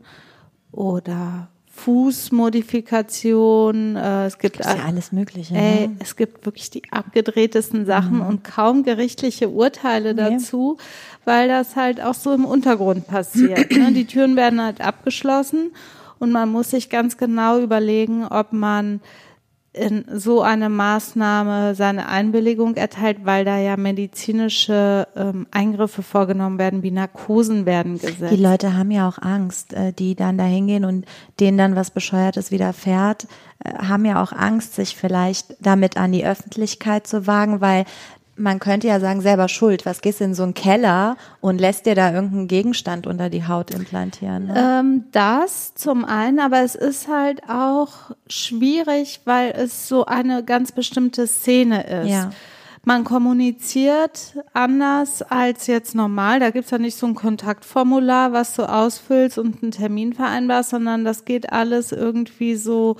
oder 0.71 1.48
Fußmodifikation, 2.72 3.96
äh, 3.96 4.26
es 4.26 4.38
gibt 4.38 4.58
ja 4.58 4.66
alles 4.86 5.12
Mögliche. 5.12 5.56
Ey, 5.56 5.88
ne? 5.88 5.96
es 6.00 6.16
gibt 6.16 6.46
wirklich 6.46 6.70
die 6.70 6.84
abgedrehtesten 6.92 7.86
Sachen 7.86 8.22
und 8.22 8.44
kaum 8.44 8.84
gerichtliche 8.84 9.50
Urteile 9.50 10.14
Nee. 10.14 10.32
dazu, 10.32 10.78
weil 11.26 11.48
das 11.48 11.76
halt 11.76 12.02
auch 12.02 12.14
so 12.14 12.34
im 12.34 12.46
Untergrund 12.46 13.08
passiert. 13.08 13.72
ne? 13.72 13.92
Die 13.92 14.06
Türen 14.06 14.36
werden 14.36 14.62
halt 14.62 14.82
abgeschlossen 14.82 15.72
und 16.20 16.32
man 16.32 16.50
muss 16.50 16.72
sich 16.72 16.90
ganz 16.90 17.18
genau 17.18 17.60
überlegen, 17.60 18.26
ob 18.28 18.54
man 18.54 19.02
in 19.74 20.04
so 20.13 20.42
eine 20.42 20.68
Maßnahme 20.68 21.75
seine 21.75 22.10
Einwilligung 22.10 22.75
erteilt, 22.75 23.20
weil 23.24 23.46
da 23.46 23.58
ja 23.58 23.78
medizinische 23.78 25.08
ähm, 25.16 25.48
Eingriffe 25.51 26.04
vorgenommen 26.04 26.60
werden, 26.60 26.84
wie 26.84 26.92
Narkosen 26.92 27.66
werden 27.66 27.98
gesetzt. 27.98 28.32
Die 28.32 28.42
Leute 28.42 28.75
haben 28.75 28.92
ja 28.92 29.08
auch 29.08 29.18
Angst, 29.18 29.72
äh, 29.74 29.94
die 29.94 30.16
dann 30.16 30.38
da 30.38 30.44
hingehen 30.44 30.84
und 30.84 31.06
denen 31.40 31.58
dann 31.58 31.78
was 31.78 31.90
Bescheuertes 31.90 32.51
widerfährt, 32.51 33.28
äh, 33.63 33.74
haben 33.88 34.04
ja 34.04 34.22
auch 34.22 34.34
Angst, 34.34 34.75
sich 34.75 34.98
vielleicht 34.98 35.56
damit 35.62 35.96
an 35.96 36.12
die 36.12 36.25
Öffentlichkeit 36.25 37.08
zu 37.08 37.25
wagen, 37.25 37.62
weil 37.62 37.86
man 38.36 38.60
könnte 38.60 38.88
ja 38.88 39.00
sagen, 39.00 39.22
selber 39.22 39.48
schuld. 39.48 39.86
Was 39.86 40.02
gehst 40.02 40.20
du 40.20 40.24
in 40.24 40.34
so 40.34 40.44
einen 40.44 40.54
Keller 40.54 41.18
und 41.42 41.60
lässt 41.60 41.86
dir 41.86 41.96
da 41.96 42.14
irgendeinen 42.14 42.48
Gegenstand 42.48 43.08
unter 43.08 43.30
die 43.30 43.46
Haut 43.48 43.72
implantieren? 43.72 44.48
Ne? 44.48 44.80
Ähm, 44.80 45.04
das 45.12 45.74
zum 45.76 46.06
einen, 46.06 46.40
aber 46.40 46.62
es 46.62 46.76
ist 46.76 47.08
halt 47.08 47.42
auch 47.50 48.12
schwierig, 48.28 49.22
weil 49.26 49.52
es 49.52 49.88
so 49.88 50.06
eine 50.06 50.44
ganz 50.44 50.72
bestimmte 50.72 51.28
Szene 51.28 51.84
ist. 51.84 52.10
Ja. 52.10 52.32
Man 52.84 53.04
kommuniziert 53.04 54.36
anders 54.54 55.22
als 55.22 55.68
jetzt 55.68 55.94
normal. 55.94 56.40
Da 56.40 56.50
gibt's 56.50 56.72
ja 56.72 56.80
nicht 56.80 56.98
so 56.98 57.06
ein 57.06 57.14
Kontaktformular, 57.14 58.34
was 58.34 58.56
du 58.56 58.64
ausfüllst 58.64 59.38
und 59.38 59.62
einen 59.62 59.72
Termin 59.72 60.14
vereinbarst, 60.14 60.72
sondern 60.72 61.06
das 61.06 61.26
geht 61.26 61.54
alles 61.54 61.92
irgendwie 61.92 62.56
so 62.56 62.98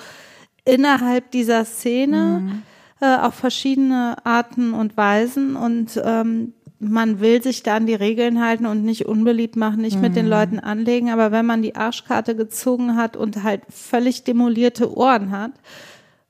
innerhalb 0.66 1.32
dieser 1.32 1.66
Szene 1.66 2.62
äh, 3.02 3.18
auf 3.18 3.34
verschiedene 3.34 4.16
Arten 4.24 4.74
und 4.74 4.96
Weisen 4.96 5.56
und 5.56 6.00
ähm, 6.04 6.54
man 6.80 7.20
will 7.20 7.44
sich 7.44 7.62
da 7.62 7.76
an 7.76 7.86
die 7.86 7.94
Regeln 7.94 8.44
halten 8.44 8.66
und 8.66 8.84
nicht 8.84 9.06
unbeliebt 9.06 9.56
machen, 9.56 9.82
nicht 9.82 10.02
mit 10.02 10.16
den 10.16 10.28
Leuten 10.28 10.60
anlegen, 10.60 11.12
aber 11.12 11.32
wenn 11.32 11.46
man 11.46 11.62
die 11.62 11.76
Arschkarte 11.76 12.36
gezogen 12.36 12.96
hat 12.96 13.16
und 13.16 13.44
halt 13.44 13.62
völlig 13.70 14.24
demolierte 14.24 14.96
Ohren 14.98 15.30
hat 15.32 15.52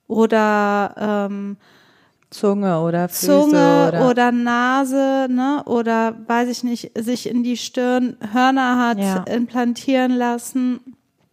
oder 0.07 1.27
ähm, 1.29 1.57
Zunge 2.29 2.81
oder 2.81 3.07
Füße 3.09 3.27
Zunge 3.27 3.87
oder, 3.87 4.09
oder, 4.09 4.31
Nase, 4.31 5.27
ne, 5.29 5.63
oder 5.65 6.15
weiß 6.27 6.49
ich 6.49 6.63
nicht, 6.63 6.91
sich 6.97 7.29
in 7.29 7.43
die 7.43 7.57
Stirn 7.57 8.17
Hörner 8.33 8.77
hat 8.77 8.99
Ja. 8.99 9.23
implantieren 9.23 10.11
lassen. 10.11 10.79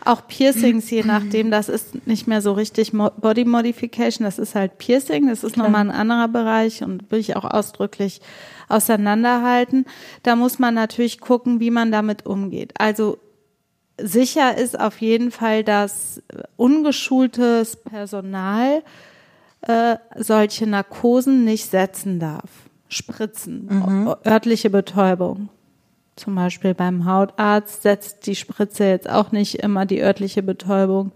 Auch 0.09 0.27
Piercings, 0.27 0.91
je 0.91 1.03
nachdem, 1.05 1.50
das 1.50 1.69
ist 1.69 2.07
nicht 2.07 2.27
mehr 2.27 2.41
so 2.41 2.53
richtig 2.53 2.93
Body 2.93 3.45
Modification, 3.45 4.25
das 4.25 4.38
ist 4.38 4.55
halt 4.55 4.79
Piercing, 4.79 5.29
das 5.29 5.45
ist 5.45 5.57
nochmal 5.57 5.83
ein 5.83 5.91
anderer 5.91 6.29
Bereich 6.29 6.83
und 6.83 7.11
will 7.11 7.19
ich 7.19 7.37
auch 7.37 7.45
ausdrücklich 7.45 8.21
auseinanderhalten. 8.69 9.85
Da 10.23 10.35
muss 10.37 10.59
man 10.59 10.75
natürlich 10.75 11.21
gucken, 11.21 11.61
wie 11.61 11.71
man 11.71 11.93
damit 11.93 12.25
umgeht. 12.27 12.73
Also 12.79 13.19
sicher 14.00 14.57
ist 14.57 14.79
auf 14.81 15.00
jeden 15.00 15.31
Fall, 15.31 15.62
dass 15.65 16.23
ungeschultes 16.57 17.77
Personal 17.77 18.83
äh, 19.62 19.97
solche 20.17 20.67
Narkosen 20.67 21.45
nicht 21.45 21.71
setzen 21.71 22.21
darf. 22.21 22.50
Spritzen, 22.88 24.07
o- 24.09 24.17
örtliche 24.27 24.71
Betäubung. 24.71 25.49
Zum 26.19 26.35
Beispiel 26.35 26.75
beim 26.75 27.05
Hautarzt 27.05 27.83
setzt 27.83 28.27
die 28.27 28.35
Spritze 28.35 28.85
jetzt 28.85 29.09
auch 29.09 29.33
nicht 29.33 29.57
immer 29.57 29.87
die 29.87 30.03
örtliche 30.03 30.43
Betäubung 30.43 31.13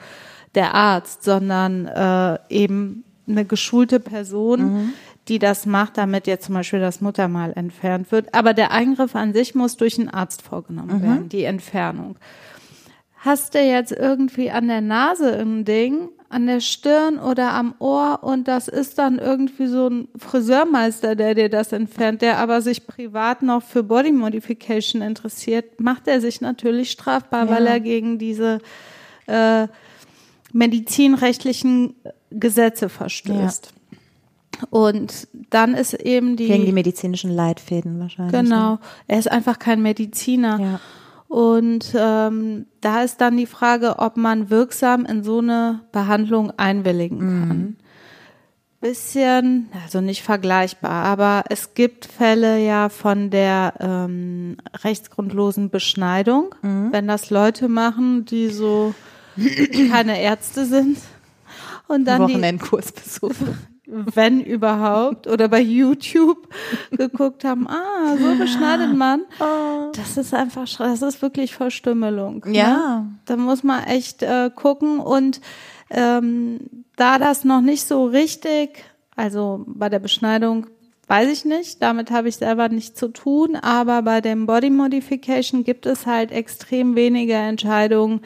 der 0.54 0.74
Arzt, 0.74 1.24
sondern 1.24 1.86
äh, 1.86 2.38
eben 2.48 3.04
eine 3.26 3.44
geschulte 3.44 4.00
Person, 4.00 4.92
die 5.28 5.38
das 5.38 5.66
macht, 5.66 5.98
damit 5.98 6.26
jetzt 6.26 6.46
zum 6.46 6.54
Beispiel 6.54 6.80
das 6.80 7.00
Muttermal 7.00 7.52
entfernt 7.54 8.12
wird. 8.12 8.34
Aber 8.34 8.54
der 8.54 8.72
Eingriff 8.72 9.14
an 9.14 9.32
sich 9.32 9.54
muss 9.54 9.76
durch 9.76 9.98
einen 9.98 10.08
Arzt 10.08 10.42
vorgenommen 10.42 11.02
werden, 11.02 11.28
die 11.28 11.44
Entfernung. 11.44 12.16
Hast 13.18 13.54
du 13.54 13.60
jetzt 13.60 13.92
irgendwie 13.92 14.50
an 14.50 14.66
der 14.66 14.80
Nase 14.80 15.38
ein 15.38 15.64
Ding, 15.64 16.08
an 16.32 16.46
der 16.46 16.60
Stirn 16.60 17.18
oder 17.18 17.52
am 17.52 17.74
Ohr 17.78 18.20
und 18.22 18.48
das 18.48 18.66
ist 18.68 18.98
dann 18.98 19.18
irgendwie 19.18 19.66
so 19.66 19.88
ein 19.88 20.08
Friseurmeister, 20.16 21.14
der 21.14 21.34
dir 21.34 21.50
das 21.50 21.72
entfernt, 21.72 22.22
der 22.22 22.38
aber 22.38 22.62
sich 22.62 22.86
privat 22.86 23.42
noch 23.42 23.62
für 23.62 23.82
Body 23.82 24.12
Modification 24.12 25.02
interessiert, 25.02 25.80
macht 25.80 26.08
er 26.08 26.20
sich 26.20 26.40
natürlich 26.40 26.90
strafbar, 26.90 27.50
weil 27.50 27.66
er 27.66 27.80
gegen 27.80 28.18
diese 28.18 28.60
äh, 29.26 29.68
medizinrechtlichen 30.52 31.96
Gesetze 32.30 32.88
verstößt. 32.88 33.74
Und 34.70 35.28
dann 35.50 35.74
ist 35.74 35.92
eben 35.94 36.36
die 36.36 36.46
gegen 36.46 36.64
die 36.64 36.72
medizinischen 36.72 37.30
Leitfäden 37.30 37.98
wahrscheinlich. 38.00 38.40
Genau. 38.40 38.78
Er 39.06 39.18
ist 39.18 39.30
einfach 39.30 39.58
kein 39.58 39.82
Mediziner. 39.82 40.60
Ja. 40.60 40.80
Und 41.32 41.94
ähm, 41.96 42.66
da 42.82 43.02
ist 43.02 43.22
dann 43.22 43.38
die 43.38 43.46
Frage, 43.46 43.98
ob 44.00 44.18
man 44.18 44.50
wirksam 44.50 45.06
in 45.06 45.24
so 45.24 45.38
eine 45.38 45.80
Behandlung 45.90 46.52
einwilligen 46.58 47.20
kann. 47.20 47.76
Bisschen, 48.82 49.70
also 49.82 50.02
nicht 50.02 50.22
vergleichbar, 50.22 51.06
aber 51.06 51.44
es 51.48 51.72
gibt 51.72 52.04
Fälle 52.04 52.62
ja 52.62 52.90
von 52.90 53.30
der 53.30 53.72
ähm, 53.80 54.58
rechtsgrundlosen 54.84 55.70
Beschneidung, 55.70 56.54
wenn 56.60 57.08
das 57.08 57.30
Leute 57.30 57.68
machen, 57.68 58.26
die 58.26 58.48
so 58.48 58.94
keine 59.90 60.20
Ärzte 60.20 60.66
sind 60.66 60.98
und 61.88 62.04
dann 62.04 62.26
die, 62.26 62.34
Wochenendkurs 62.34 62.92
besuchen. 62.92 63.56
Wenn 63.92 64.40
überhaupt, 64.40 65.26
oder 65.26 65.48
bei 65.48 65.60
YouTube 65.60 66.48
geguckt 66.90 67.44
haben, 67.44 67.66
ah, 67.68 68.16
so 68.16 68.36
beschneidet 68.36 68.96
man. 68.96 69.22
Das 69.94 70.16
ist 70.16 70.32
einfach, 70.34 70.66
das 70.78 71.02
ist 71.02 71.22
wirklich 71.22 71.54
Verstümmelung. 71.54 72.44
Ne? 72.46 72.56
Ja. 72.56 73.06
Da 73.26 73.36
muss 73.36 73.62
man 73.62 73.84
echt 73.84 74.22
äh, 74.22 74.50
gucken 74.54 74.98
und 74.98 75.40
ähm, 75.90 76.84
da 76.96 77.18
das 77.18 77.44
noch 77.44 77.60
nicht 77.60 77.86
so 77.86 78.06
richtig, 78.06 78.84
also 79.16 79.64
bei 79.66 79.88
der 79.88 79.98
Beschneidung 79.98 80.66
weiß 81.08 81.28
ich 81.30 81.44
nicht, 81.44 81.82
damit 81.82 82.10
habe 82.10 82.28
ich 82.28 82.36
selber 82.36 82.70
nichts 82.70 82.98
zu 82.98 83.08
tun, 83.08 83.56
aber 83.56 84.00
bei 84.00 84.22
dem 84.22 84.46
Body 84.46 84.70
Modification 84.70 85.62
gibt 85.62 85.84
es 85.84 86.06
halt 86.06 86.32
extrem 86.32 86.96
wenige 86.96 87.34
Entscheidungen, 87.34 88.22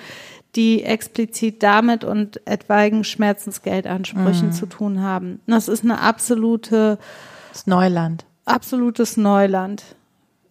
die 0.57 0.83
explizit 0.83 1.63
damit 1.63 2.03
und 2.03 2.41
etwaigen 2.47 3.05
Schmerzensgeldansprüchen 3.05 4.53
zu 4.53 4.67
tun 4.67 5.03
haben. 5.03 5.41
Das 5.47 5.69
ist 5.69 5.85
eine 5.85 6.01
absolute 6.01 6.99
Das 7.53 7.67
Neuland. 7.67 8.25
absolutes 8.47 9.17
Neuland. 9.17 9.85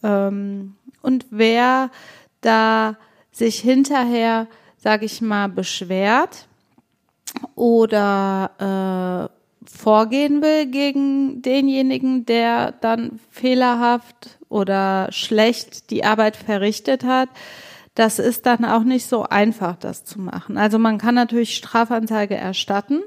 Ähm, 0.04 0.76
und 1.02 1.26
wer 1.32 1.90
da 2.42 2.98
sich 3.32 3.60
hinterher, 3.60 4.48
sage 4.78 5.06
ich 5.06 5.22
mal, 5.22 5.50
beschwert 5.50 6.48
oder 7.56 9.30
äh, 9.30 9.70
vorgehen 9.70 10.42
will 10.42 10.68
gegen 10.68 11.42
denjenigen, 11.42 12.26
der 12.26 12.72
dann 12.74 13.20
fehlerhaft 13.32 14.38
oder 14.50 15.08
schlecht 15.12 15.90
die 15.90 16.06
Arbeit 16.06 16.38
verrichtet 16.38 17.04
hat, 17.04 17.30
das 17.96 18.20
ist 18.20 18.46
dann 18.46 18.66
auch 18.66 18.84
nicht 18.84 19.08
so 19.08 19.24
einfach, 19.24 19.78
das 19.78 20.04
zu 20.04 20.20
machen. 20.20 20.58
Also 20.58 20.78
man 20.78 20.98
kann 20.98 21.16
natürlich 21.16 21.56
Strafanzeige 21.56 22.36
erstatten. 22.36 23.02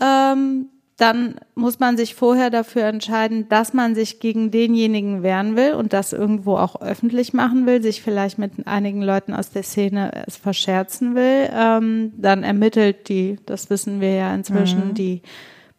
Ähm, 0.00 0.66
dann 0.98 1.36
muss 1.54 1.78
man 1.78 1.96
sich 1.96 2.16
vorher 2.16 2.50
dafür 2.50 2.82
entscheiden, 2.82 3.48
dass 3.48 3.72
man 3.72 3.94
sich 3.94 4.18
gegen 4.18 4.50
denjenigen 4.50 5.22
wehren 5.22 5.54
will 5.54 5.74
und 5.74 5.92
das 5.92 6.12
irgendwo 6.12 6.56
auch 6.56 6.80
öffentlich 6.80 7.32
machen 7.32 7.66
will, 7.66 7.80
sich 7.80 8.02
vielleicht 8.02 8.36
mit 8.36 8.66
einigen 8.66 9.00
Leuten 9.00 9.32
aus 9.32 9.50
der 9.50 9.62
Szene 9.62 10.24
es 10.26 10.36
verscherzen 10.36 11.14
will. 11.14 11.48
Ähm, 11.52 12.12
dann 12.16 12.42
ermittelt 12.42 13.08
die, 13.08 13.38
das 13.46 13.70
wissen 13.70 14.00
wir 14.00 14.12
ja 14.12 14.34
inzwischen, 14.34 14.92
die 14.94 15.22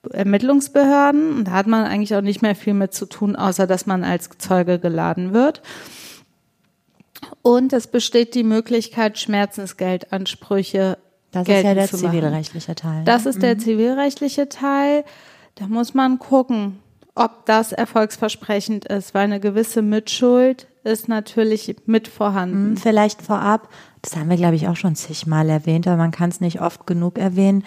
Ermittlungsbehörden. 0.10 1.34
Und 1.34 1.48
da 1.50 1.52
hat 1.52 1.68
man 1.68 1.86
eigentlich 1.86 2.16
auch 2.16 2.22
nicht 2.22 2.42
mehr 2.42 2.56
viel 2.56 2.74
mit 2.74 2.94
zu 2.94 3.06
tun, 3.06 3.36
außer 3.36 3.68
dass 3.68 3.86
man 3.86 4.06
als 4.06 4.30
Zeuge 4.38 4.80
geladen 4.80 5.34
wird. 5.34 5.62
Und 7.42 7.74
es 7.74 7.88
besteht 7.88 8.36
die 8.36 8.44
Möglichkeit, 8.44 9.18
Schmerzensgeldansprüche 9.18 10.98
Das 11.32 11.48
ist 11.48 11.64
ja 11.64 11.74
der 11.74 11.88
zivilrechtliche 11.88 12.76
Teil. 12.76 13.04
Das 13.06 13.26
ist 13.26 13.42
der 13.42 13.58
zivilrechtliche 13.58 14.50
Teil. 14.50 15.04
Da 15.56 15.68
muss 15.68 15.94
man 15.94 16.20
gucken, 16.20 16.80
ob 17.16 17.46
das 17.46 17.72
erfolgsversprechend 17.72 18.86
ist, 18.86 19.14
weil 19.14 19.24
eine 19.24 19.40
gewisse 19.40 19.82
Mitschuld 19.82 20.68
ist 20.84 21.10
natürlich 21.10 21.76
mit 21.86 22.08
vorhanden. 22.08 22.70
Hm, 22.70 22.78
Vielleicht 22.78 23.22
vorab, 23.22 23.70
das 24.02 24.16
haben 24.16 24.30
wir, 24.30 24.38
glaube 24.38 24.56
ich, 24.56 24.68
auch 24.68 24.78
schon 24.78 24.96
zigmal 24.96 25.50
erwähnt, 25.50 25.88
aber 25.88 25.98
man 25.98 26.12
kann 26.12 26.30
es 26.30 26.40
nicht 26.40 26.62
oft 26.62 26.88
genug 26.88 27.18
erwähnen. 27.18 27.66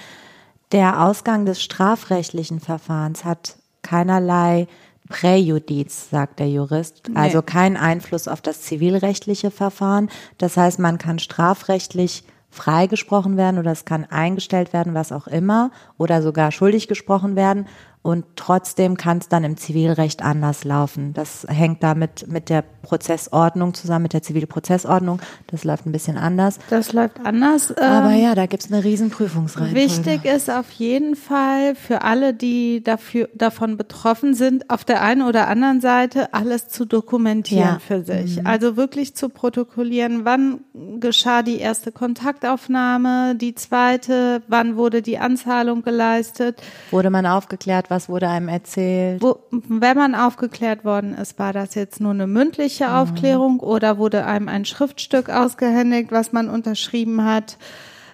Der 0.72 1.02
Ausgang 1.02 1.44
des 1.44 1.62
strafrechtlichen 1.62 2.60
Verfahrens 2.60 3.24
hat 3.26 3.56
keinerlei 3.82 4.68
Präjudiz, 5.12 6.08
sagt 6.10 6.38
der 6.38 6.48
Jurist, 6.48 7.02
also 7.14 7.42
keinen 7.42 7.76
Einfluss 7.76 8.28
auf 8.28 8.40
das 8.40 8.62
zivilrechtliche 8.62 9.50
Verfahren. 9.50 10.08
Das 10.38 10.56
heißt, 10.56 10.78
man 10.78 10.96
kann 10.96 11.18
strafrechtlich 11.18 12.24
freigesprochen 12.48 13.36
werden 13.36 13.58
oder 13.58 13.72
es 13.72 13.84
kann 13.84 14.06
eingestellt 14.06 14.72
werden, 14.72 14.94
was 14.94 15.12
auch 15.12 15.26
immer, 15.26 15.70
oder 15.98 16.22
sogar 16.22 16.50
schuldig 16.50 16.88
gesprochen 16.88 17.36
werden. 17.36 17.66
Und 18.02 18.24
trotzdem 18.34 18.96
kann 18.96 19.18
es 19.18 19.28
dann 19.28 19.44
im 19.44 19.56
Zivilrecht 19.56 20.22
anders 20.22 20.64
laufen. 20.64 21.12
Das 21.14 21.46
hängt 21.48 21.84
damit 21.84 22.26
mit 22.26 22.48
der 22.48 22.64
Prozessordnung 22.82 23.74
zusammen, 23.74 24.02
mit 24.02 24.12
der 24.12 24.22
Zivilprozessordnung. 24.22 25.20
Das 25.46 25.62
läuft 25.62 25.86
ein 25.86 25.92
bisschen 25.92 26.18
anders. 26.18 26.58
Das 26.68 26.92
läuft 26.92 27.24
anders. 27.24 27.70
Aber 27.76 28.10
ähm, 28.10 28.20
ja, 28.24 28.34
da 28.34 28.46
gibt's 28.46 28.72
eine 28.72 28.82
riesen 28.82 29.10
Prüfungsreihe. 29.10 29.72
Wichtig 29.74 30.24
ist 30.24 30.50
auf 30.50 30.72
jeden 30.72 31.14
Fall 31.14 31.76
für 31.76 32.02
alle, 32.02 32.34
die 32.34 32.82
dafür, 32.82 33.28
davon 33.34 33.76
betroffen 33.76 34.34
sind, 34.34 34.68
auf 34.68 34.84
der 34.84 35.02
einen 35.02 35.22
oder 35.22 35.46
anderen 35.46 35.80
Seite 35.80 36.34
alles 36.34 36.66
zu 36.66 36.84
dokumentieren 36.84 37.62
Ja. 37.74 37.78
für 37.78 38.02
sich. 38.02 38.44
Also 38.44 38.76
wirklich 38.76 39.14
zu 39.14 39.28
protokollieren, 39.28 40.24
wann 40.24 40.64
geschah 40.98 41.42
die 41.44 41.58
erste 41.60 41.92
Kontaktaufnahme, 41.92 43.36
die 43.36 43.54
zweite, 43.54 44.42
wann 44.48 44.76
wurde 44.76 45.02
die 45.02 45.18
Anzahlung 45.18 45.82
geleistet. 45.82 46.60
Wurde 46.90 47.10
man 47.10 47.26
aufgeklärt, 47.26 47.90
was 47.92 48.08
wurde 48.08 48.28
einem 48.28 48.48
erzählt? 48.48 49.22
Wo, 49.22 49.36
wenn 49.50 49.96
man 49.96 50.14
aufgeklärt 50.14 50.84
worden 50.84 51.12
ist, 51.14 51.38
war 51.38 51.52
das 51.52 51.74
jetzt 51.74 52.00
nur 52.00 52.12
eine 52.12 52.26
mündliche 52.26 52.90
Aufklärung 52.94 53.60
oder 53.60 53.98
wurde 53.98 54.24
einem 54.24 54.48
ein 54.48 54.64
Schriftstück 54.64 55.28
ausgehändigt, 55.28 56.10
was 56.10 56.32
man 56.32 56.48
unterschrieben 56.48 57.22
hat? 57.24 57.58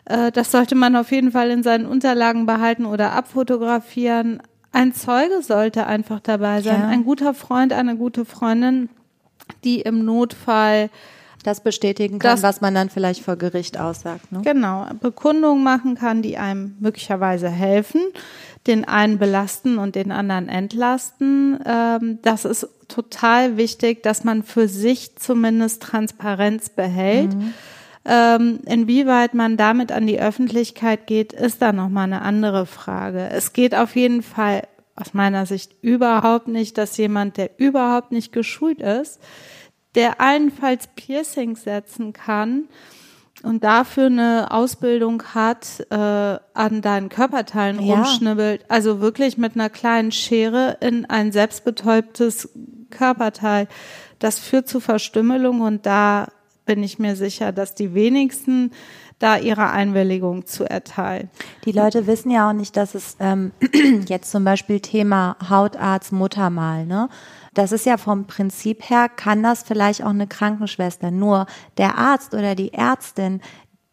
Äh, 0.05 0.33
Das 0.33 0.51
sollte 0.51 0.75
man 0.75 0.97
auf 0.97 1.13
jeden 1.13 1.31
Fall 1.31 1.51
in 1.51 1.63
seinen 1.63 1.87
Unterlagen 1.87 2.45
behalten 2.45 2.87
oder 2.87 3.13
abfotografieren. 3.13 4.43
Ein 4.73 4.93
Zeuge 4.93 5.43
sollte 5.43 5.87
einfach 5.87 6.21
dabei 6.21 6.61
sein. 6.61 6.81
Ja. 6.81 6.89
Ein 6.89 7.05
guter 7.05 7.33
Freund, 7.33 7.73
eine 7.73 7.97
gute 7.97 8.25
Freundin, 8.25 8.89
die 9.65 9.81
im 9.81 10.05
Notfall 10.05 10.91
Das 11.45 11.61
bestätigen 11.63 12.19
kann, 12.19 12.33
Das- 12.33 12.43
was 12.43 12.61
man 12.61 12.75
dann 12.75 12.91
vielleicht 12.91 13.23
vor 13.23 13.37
Gericht 13.37 13.79
aussagt. 13.79 14.33
Ne? 14.33 14.43
Genau, 14.45 14.87
Bekundungen 15.01 15.63
machen 15.63 15.95
kann, 15.95 16.21
die 16.23 16.37
einem 16.37 16.77
möglicherweise 16.81 17.49
helfen, 17.49 18.01
den 18.67 18.85
einen 18.87 19.19
belasten 19.19 19.79
und 19.79 19.95
den 19.95 20.11
anderen 20.13 20.49
entlasten. 20.49 21.59
Ähm, 21.65 22.19
das 22.23 22.45
ist 22.45 22.69
total 22.89 23.57
wichtig, 23.57 24.03
dass 24.03 24.25
man 24.25 24.43
für 24.43 24.67
sich 24.69 25.17
zumindest 25.17 25.83
Transparenz 25.83 26.71
behält. 26.71 27.31
Ähm, 28.05 28.61
inwieweit 28.65 29.35
man 29.35 29.57
damit 29.57 29.93
an 29.93 30.07
die 30.07 30.21
Öffentlichkeit 30.21 31.07
geht, 31.07 31.33
ist 31.35 31.61
da 31.61 31.73
nochmal 31.73 32.05
eine 32.05 32.23
andere 32.23 32.65
Frage. 32.65 33.29
Es 33.31 33.53
geht 33.53 33.75
auf 33.75 33.97
jeden 33.97 34.23
Fall 34.23 34.63
aus 34.97 35.13
meiner 35.15 35.45
Sicht 35.47 35.73
überhaupt 35.83 36.49
nicht, 36.49 36.79
dass 36.79 36.97
jemand, 36.97 37.37
der 37.37 37.51
überhaupt 37.59 38.11
nicht 38.11 38.33
geschult 38.33 38.81
ist, 38.81 39.21
der 39.95 40.21
allenfalls 40.21 40.89
Piercings 40.95 41.65
setzen 41.65 42.13
kann 42.13 42.65
und 43.43 43.63
dafür 43.65 44.07
eine 44.07 44.49
Ausbildung 44.51 45.23
hat, 45.35 45.87
äh, 45.91 45.97
an 45.97 46.83
deinen 46.83 47.09
Körperteilen 47.09 47.81
Ja. 47.81 47.95
rumschnibbelt, 47.95 48.65
also 48.69 49.01
wirklich 49.01 49.39
mit 49.39 49.55
einer 49.55 49.71
kleinen 49.71 50.13
Schere 50.13 50.77
in 50.81 51.07
ein 51.07 51.31
selbstbetäubtes 51.33 52.49
Körperteil. 52.91 53.69
Das 54.19 54.39
führt 54.39 54.69
zu 54.69 54.81
Verstümmelung 54.81 55.61
und 55.61 55.87
da 55.87 56.29
bin 56.67 56.83
ich 56.83 56.99
mir 56.99 57.17
sicher, 57.17 57.53
dass 57.53 57.75
die 57.75 57.95
wenigsten 57.95 58.73
da 59.19 59.37
ihre 59.37 59.71
Einwilligung 59.71 60.47
zu 60.47 60.65
erteilen. 60.65 61.29
Die 61.65 61.73
Leute 61.73 62.07
wissen 62.07 62.31
ja 62.31 62.49
auch 62.49 62.53
nicht, 62.53 62.77
dass 62.77 62.95
es 62.95 63.17
ähm, 63.19 63.53
jetzt 64.07 64.31
zum 64.31 64.45
Beispiel 64.45 64.79
Thema 64.81 65.37
Hautarzt, 65.49 66.13
Muttermal, 66.13 66.87
ne? 66.87 67.09
Das 67.59 67.73
ist 67.73 67.87
ja 67.87 67.97
vom 67.97 68.29
Prinzip 68.29 68.89
her, 68.89 69.09
kann 69.09 69.43
das 69.43 69.65
vielleicht 69.65 70.05
auch 70.05 70.11
eine 70.11 70.29
Krankenschwester. 70.29 71.11
Nur 71.11 71.47
der 71.77 71.99
Arzt 71.99 72.33
oder 72.33 72.55
die 72.55 72.73
Ärztin, 72.73 73.41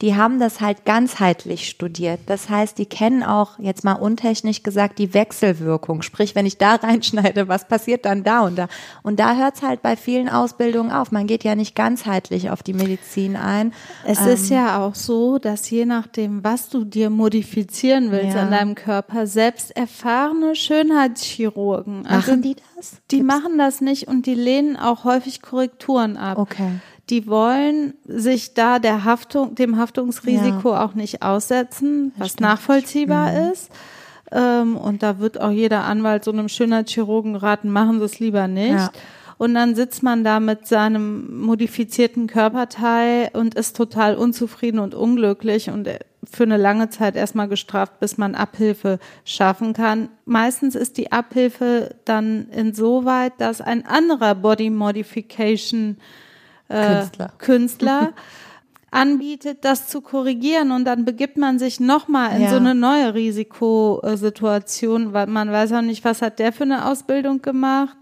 die 0.01 0.15
haben 0.15 0.39
das 0.39 0.60
halt 0.60 0.84
ganzheitlich 0.84 1.69
studiert. 1.69 2.19
Das 2.25 2.49
heißt, 2.49 2.77
die 2.77 2.86
kennen 2.86 3.23
auch, 3.23 3.58
jetzt 3.60 3.86
mal 3.86 3.93
untechnisch 3.93 4.62
gesagt, 4.62 4.99
die 4.99 5.13
Wechselwirkung. 5.13 6.01
Sprich, 6.01 6.36
wenn 6.36 6.45
ich 6.45 6.58
da 6.58 6.75
reinschneide, 6.84 7.47
was 7.47 7.67
passiert 7.67 8.03
dann 8.03 8.23
da 8.25 8.41
und 8.41 8.58
da? 8.58 8.67
Und 9.03 9.21
da 9.21 9.36
hört 9.36 9.55
es 9.55 9.62
halt 9.62 9.81
bei 9.81 9.95
vielen 9.95 10.27
Ausbildungen 10.27 10.91
auf. 10.91 11.13
Man 11.13 11.27
geht 11.27 11.45
ja 11.45 11.55
nicht 11.55 11.75
ganzheitlich 11.75 12.49
auf 12.49 12.62
die 12.62 12.73
Medizin 12.73 13.38
ein. 13.38 13.73
Es 14.05 14.19
Ähm. 14.19 14.27
ist 14.34 14.49
ja 14.49 14.86
auch 14.86 14.95
so, 14.95 15.38
dass 15.39 15.69
je 15.69 15.86
nachdem, 15.86 16.43
was 16.43 16.67
du 16.67 16.84
dir 16.84 17.10
modifizieren 17.10 18.12
willst 18.12 18.36
Ja. 18.36 18.41
an 18.41 18.51
deinem 18.51 18.75
Körper, 18.75 19.27
selbst 19.27 19.75
erfahrene 19.77 20.55
Schönheitschirurgen, 20.55 22.05
also 22.05 22.31
Machen 22.31 22.41
die 22.41 22.55
das? 22.75 22.97
die 23.12 23.23
machen 23.23 23.58
das 23.58 23.81
nicht 23.81 24.08
und 24.08 24.25
die 24.25 24.34
lehnen 24.36 24.75
auch 24.77 25.03
häufig 25.05 25.41
Korrekturen 25.41 26.17
ab. 26.17 26.38
Okay. 26.38 26.71
Die 27.09 27.27
wollen 27.27 27.93
sich 28.05 28.53
da 28.55 28.79
der 28.79 29.03
Haftung, 29.03 29.53
dem 29.55 29.77
Haftungsrisiko 29.77 30.75
auch 30.75 30.95
nicht 30.95 31.21
aussetzen, 31.21 32.13
was 32.17 32.39
nachvollziehbar 32.39 33.31
Mhm. 33.31 33.51
ist. 33.51 33.69
Ähm, 34.31 34.75
und 34.75 35.03
da 35.03 35.19
wird 35.19 35.39
auch 35.39 35.51
jeder 35.51 35.83
Anwalt 35.83 36.23
so 36.23 36.31
einem 36.31 36.49
Schönheitschirurgen 36.49 37.35
raten, 37.35 37.69
machen 37.69 37.99
Sie 37.99 38.05
es 38.05 38.19
lieber 38.19 38.47
nicht. 38.47 38.71
Ja. 38.71 38.91
Und 39.37 39.53
dann 39.53 39.75
sitzt 39.75 40.01
man 40.01 40.23
da 40.23 40.39
mit 40.39 40.65
seinem 40.65 41.41
modifizierten 41.41 42.25
Körperteil 42.25 43.29
und 43.33 43.53
ist 43.53 43.75
total 43.75 44.15
unzufrieden 44.15 44.79
und 44.79 44.95
unglücklich 44.95 45.69
und 45.69 45.85
äh, 45.87 45.99
für 46.23 46.43
eine 46.43 46.57
lange 46.57 46.89
Zeit 46.89 47.15
erstmal 47.15 47.47
gestraft, 47.47 47.99
bis 47.99 48.17
man 48.17 48.33
Abhilfe 48.33 48.97
schaffen 49.25 49.73
kann. 49.73 50.09
Meistens 50.25 50.73
ist 50.73 50.97
die 50.97 51.11
Abhilfe 51.11 51.93
dann 52.05 52.47
insoweit, 52.49 53.33
dass 53.37 53.61
ein 53.61 53.85
anderer 53.85 54.33
Body 54.33 54.69
Modification 54.71 55.97
äh, 56.69 56.95
Künstler. 56.97 57.32
Künstler 57.38 58.13
anbietet, 58.91 59.60
das 59.65 59.88
zu 59.88 60.01
korrigieren 60.01 60.71
und 60.71 60.86
dann 60.86 61.04
begibt 61.06 61.38
man 61.38 61.60
sich 61.60 61.80
nochmal 61.80 62.36
in 62.36 62.43
Ja. 62.43 62.49
so 62.49 62.56
eine 62.56 62.73
neue 62.73 63.13
Risikosituation, 63.13 65.12
weil 65.13 65.28
man 65.28 65.51
weiß 65.51 65.73
auch 65.73 65.82
nicht, 65.82 66.04
was 66.06 66.21
hat 66.21 66.39
der 66.39 66.54
für 66.54 66.63
eine 66.63 66.86
Ausbildung 66.89 67.41
gemacht. 67.41 67.95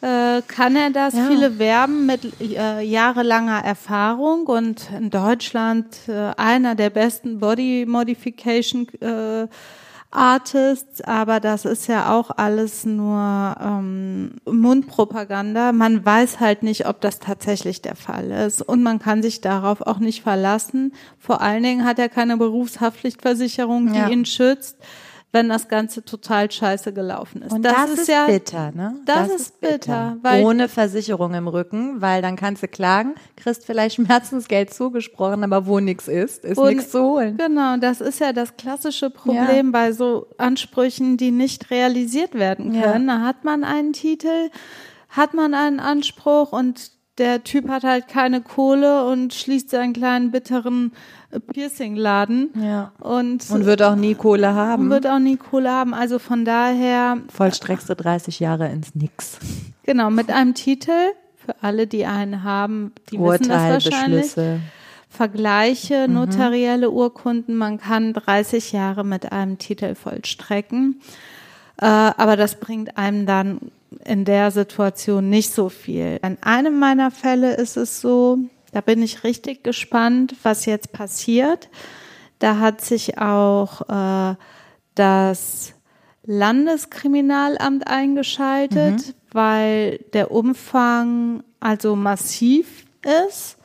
Äh, 0.00 0.42
kann 0.48 0.74
er 0.74 0.90
das? 0.90 1.14
Ja. 1.14 1.26
Viele 1.28 1.58
werben 1.60 2.06
mit 2.06 2.20
äh, 2.40 2.80
jahrelanger 2.82 3.64
Erfahrung 3.64 4.46
und 4.46 4.90
in 4.98 5.10
Deutschland 5.10 5.86
äh, 6.08 6.32
einer 6.36 6.74
der 6.74 6.90
besten 6.90 7.38
Body 7.38 7.84
Modification 7.86 8.88
äh, 9.00 9.46
Artists, 10.12 11.00
aber 11.00 11.40
das 11.40 11.64
ist 11.64 11.86
ja 11.86 12.12
auch 12.16 12.30
alles 12.36 12.84
nur 12.84 13.56
ähm, 13.60 14.32
Mundpropaganda. 14.44 15.72
Man 15.72 16.04
weiß 16.04 16.38
halt 16.38 16.62
nicht, 16.62 16.86
ob 16.86 17.00
das 17.00 17.18
tatsächlich 17.18 17.82
der 17.82 17.96
Fall 17.96 18.30
ist 18.30 18.62
und 18.62 18.82
man 18.82 18.98
kann 18.98 19.22
sich 19.22 19.40
darauf 19.40 19.80
auch 19.80 19.98
nicht 19.98 20.22
verlassen. 20.22 20.92
Vor 21.18 21.40
allen 21.40 21.62
Dingen 21.62 21.84
hat 21.84 21.98
er 21.98 22.08
keine 22.08 22.36
Berufshaftpflichtversicherung, 22.36 23.92
die 23.92 23.98
Ja. 23.98 24.08
ihn 24.08 24.24
schützt, 24.26 24.76
wenn 25.32 25.48
das 25.48 25.68
Ganze 25.68 26.04
total 26.04 26.50
scheiße 26.50 26.92
gelaufen 26.92 27.42
ist. 27.42 27.52
Und 27.52 27.62
das, 27.62 27.90
ist, 27.90 28.08
ja 28.08 28.26
bitter, 28.26 28.70
ne? 28.72 28.96
das 29.06 29.30
ist 29.30 29.60
bitter, 29.60 30.18
weil- 30.20 30.44
ohne 30.44 30.68
Versicherung 30.68 31.32
im 31.34 31.48
Rücken, 31.48 32.00
weil 32.02 32.20
dann 32.20 32.36
kannst 32.36 32.62
du 32.62 32.68
klagen, 32.68 33.14
kriegst 33.36 33.64
vielleicht 33.64 33.94
Schmerzensgeld 33.96 34.72
zugesprochen, 34.74 35.42
aber 35.42 35.66
wo 35.66 35.80
nichts 35.80 36.06
ist, 36.06 36.44
ist 36.44 36.58
nichts 36.62 36.90
zu 36.90 37.02
holen. 37.02 37.36
Genau, 37.38 37.78
das 37.78 38.00
ist 38.02 38.20
ja 38.20 38.32
das 38.32 38.56
klassische 38.58 39.08
Problem 39.10 39.72
bei 39.72 39.92
so 39.92 40.26
Ansprüchen, 40.36 41.16
die 41.16 41.30
nicht 41.30 41.70
realisiert 41.70 42.34
werden 42.34 42.74
Ja. 42.74 42.92
können. 42.92 43.06
Da 43.06 43.20
hat 43.22 43.44
man 43.44 43.64
einen 43.64 43.94
Titel, 43.94 44.50
hat 45.08 45.32
man 45.34 45.54
einen 45.54 45.80
Anspruch 45.80 46.52
und 46.52 46.92
der 47.18 47.44
Typ 47.44 47.68
hat 47.68 47.84
halt 47.84 48.08
keine 48.08 48.40
Kohle 48.40 49.06
und 49.06 49.34
schließt 49.34 49.68
seinen 49.70 49.92
kleinen 49.92 50.30
bitteren 50.30 50.92
Piercing-Laden 51.40 52.50
Ja. 52.62 52.92
und, 53.00 53.48
Und 53.50 53.64
wird 53.66 53.82
auch 53.82 53.94
nie 53.96 54.14
Kohle 54.14 54.54
haben. 54.54 54.90
wird 54.90 55.06
auch 55.06 55.18
nie 55.18 55.36
Kohle 55.36 55.70
haben. 55.70 55.94
Also 55.94 56.18
von 56.18 56.44
daher, 56.44 57.18
Vollstreckst 57.32 57.88
du 57.88 57.96
30 57.96 58.40
Jahre 58.40 58.68
ins 58.68 58.94
Nix. 58.94 59.38
genau, 59.84 60.10
mit 60.10 60.30
einem 60.30 60.54
Titel, 60.54 60.92
für 61.36 61.54
alle, 61.62 61.86
die 61.86 62.06
einen 62.06 62.42
haben, 62.44 62.92
die 63.10 63.18
wissen 63.18 63.48
das 63.48 63.62
Urteil, 63.62 63.72
wahrscheinlich. 63.72 64.20
Beschlüsse. 64.22 64.60
Vergleiche, 65.08 66.06
notarielle 66.08 66.90
Urkunden, 66.90 67.54
man 67.54 67.78
kann 67.78 68.14
30 68.14 68.72
Jahre 68.72 69.04
mit 69.04 69.30
einem 69.30 69.58
Titel 69.58 69.94
vollstrecken. 69.94 71.00
Äh, 71.80 71.84
aber 71.86 72.36
das 72.36 72.54
bringt 72.58 72.96
einem 72.96 73.26
dann 73.26 73.58
in 74.06 74.24
der 74.24 74.50
Situation 74.50 75.28
nicht 75.28 75.52
so 75.52 75.68
viel. 75.68 76.18
In 76.22 76.38
einem 76.42 76.78
meiner 76.78 77.10
Fälle 77.10 77.54
ist 77.56 77.76
es 77.76 78.00
so, 78.00 78.38
da 78.72 78.80
bin 78.80 79.02
ich 79.02 79.22
richtig 79.22 79.62
gespannt, 79.62 80.34
was 80.42 80.66
jetzt 80.66 80.92
passiert. 80.92 81.68
Da 82.38 82.58
hat 82.58 82.80
sich 82.80 83.18
auch 83.18 83.82
äh, 83.88 84.34
das 84.94 85.74
Landeskriminalamt 86.24 87.86
eingeschaltet, 87.86 89.14
weil 89.30 89.98
der 90.12 90.30
Umfang 90.30 91.42
also 91.60 91.96
massiv 91.96 92.86
ist. 93.26 93.58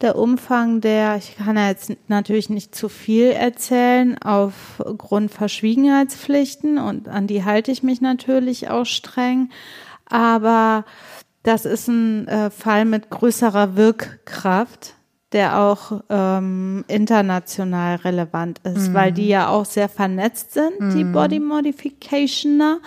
Der 0.00 0.16
Umfang 0.16 0.80
der, 0.80 1.16
ich 1.16 1.36
kann 1.36 1.56
ja 1.56 1.68
jetzt 1.68 1.92
natürlich 2.08 2.50
nicht 2.50 2.74
zu 2.74 2.88
viel 2.88 3.30
erzählen, 3.30 4.18
aufgrund 4.18 5.30
Verschwiegenheitspflichten 5.30 6.78
und 6.78 7.08
an 7.08 7.28
die 7.28 7.44
halte 7.44 7.70
ich 7.70 7.84
mich 7.84 8.00
natürlich 8.00 8.68
auch 8.68 8.84
streng. 8.84 9.50
Aber 10.06 10.84
das 11.42 11.64
ist 11.64 11.88
ein 11.88 12.28
äh, 12.28 12.50
Fall 12.50 12.84
mit 12.84 13.10
größerer 13.10 13.76
Wirkkraft, 13.76 14.94
der 15.32 15.58
auch 15.58 16.02
ähm, 16.08 16.84
international 16.88 17.96
relevant 17.96 18.60
ist, 18.64 18.88
mhm. 18.88 18.94
weil 18.94 19.12
die 19.12 19.28
ja 19.28 19.48
auch 19.48 19.64
sehr 19.64 19.88
vernetzt 19.88 20.52
sind, 20.52 20.78
mhm. 20.78 20.94
die 20.94 21.04
Body 21.04 21.40
Modificationer. 21.40 22.78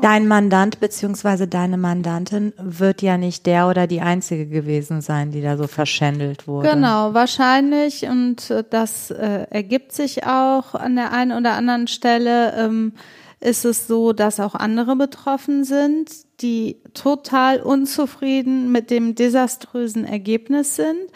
Dein 0.00 0.28
Mandant 0.28 0.78
beziehungsweise 0.78 1.48
deine 1.48 1.76
Mandantin 1.76 2.52
wird 2.56 3.02
ja 3.02 3.18
nicht 3.18 3.46
der 3.46 3.66
oder 3.66 3.88
die 3.88 4.00
einzige 4.00 4.46
gewesen 4.46 5.00
sein, 5.00 5.32
die 5.32 5.42
da 5.42 5.56
so 5.56 5.66
verschändelt 5.66 6.46
wurde. 6.46 6.70
Genau, 6.70 7.14
wahrscheinlich 7.14 8.04
und 8.04 8.48
äh, 8.50 8.62
das 8.68 9.10
äh, 9.10 9.46
ergibt 9.50 9.92
sich 9.92 10.24
auch 10.24 10.74
an 10.76 10.94
der 10.94 11.12
einen 11.12 11.36
oder 11.36 11.54
anderen 11.54 11.88
Stelle. 11.88 12.54
Ähm, 12.56 12.92
ist 13.40 13.64
es 13.64 13.86
so, 13.86 14.12
dass 14.12 14.40
auch 14.40 14.54
andere 14.54 14.96
betroffen 14.96 15.64
sind, 15.64 16.10
die 16.40 16.76
total 16.94 17.60
unzufrieden 17.60 18.72
mit 18.72 18.90
dem 18.90 19.14
desaströsen 19.14 20.04
Ergebnis 20.04 20.76
sind 20.76 21.10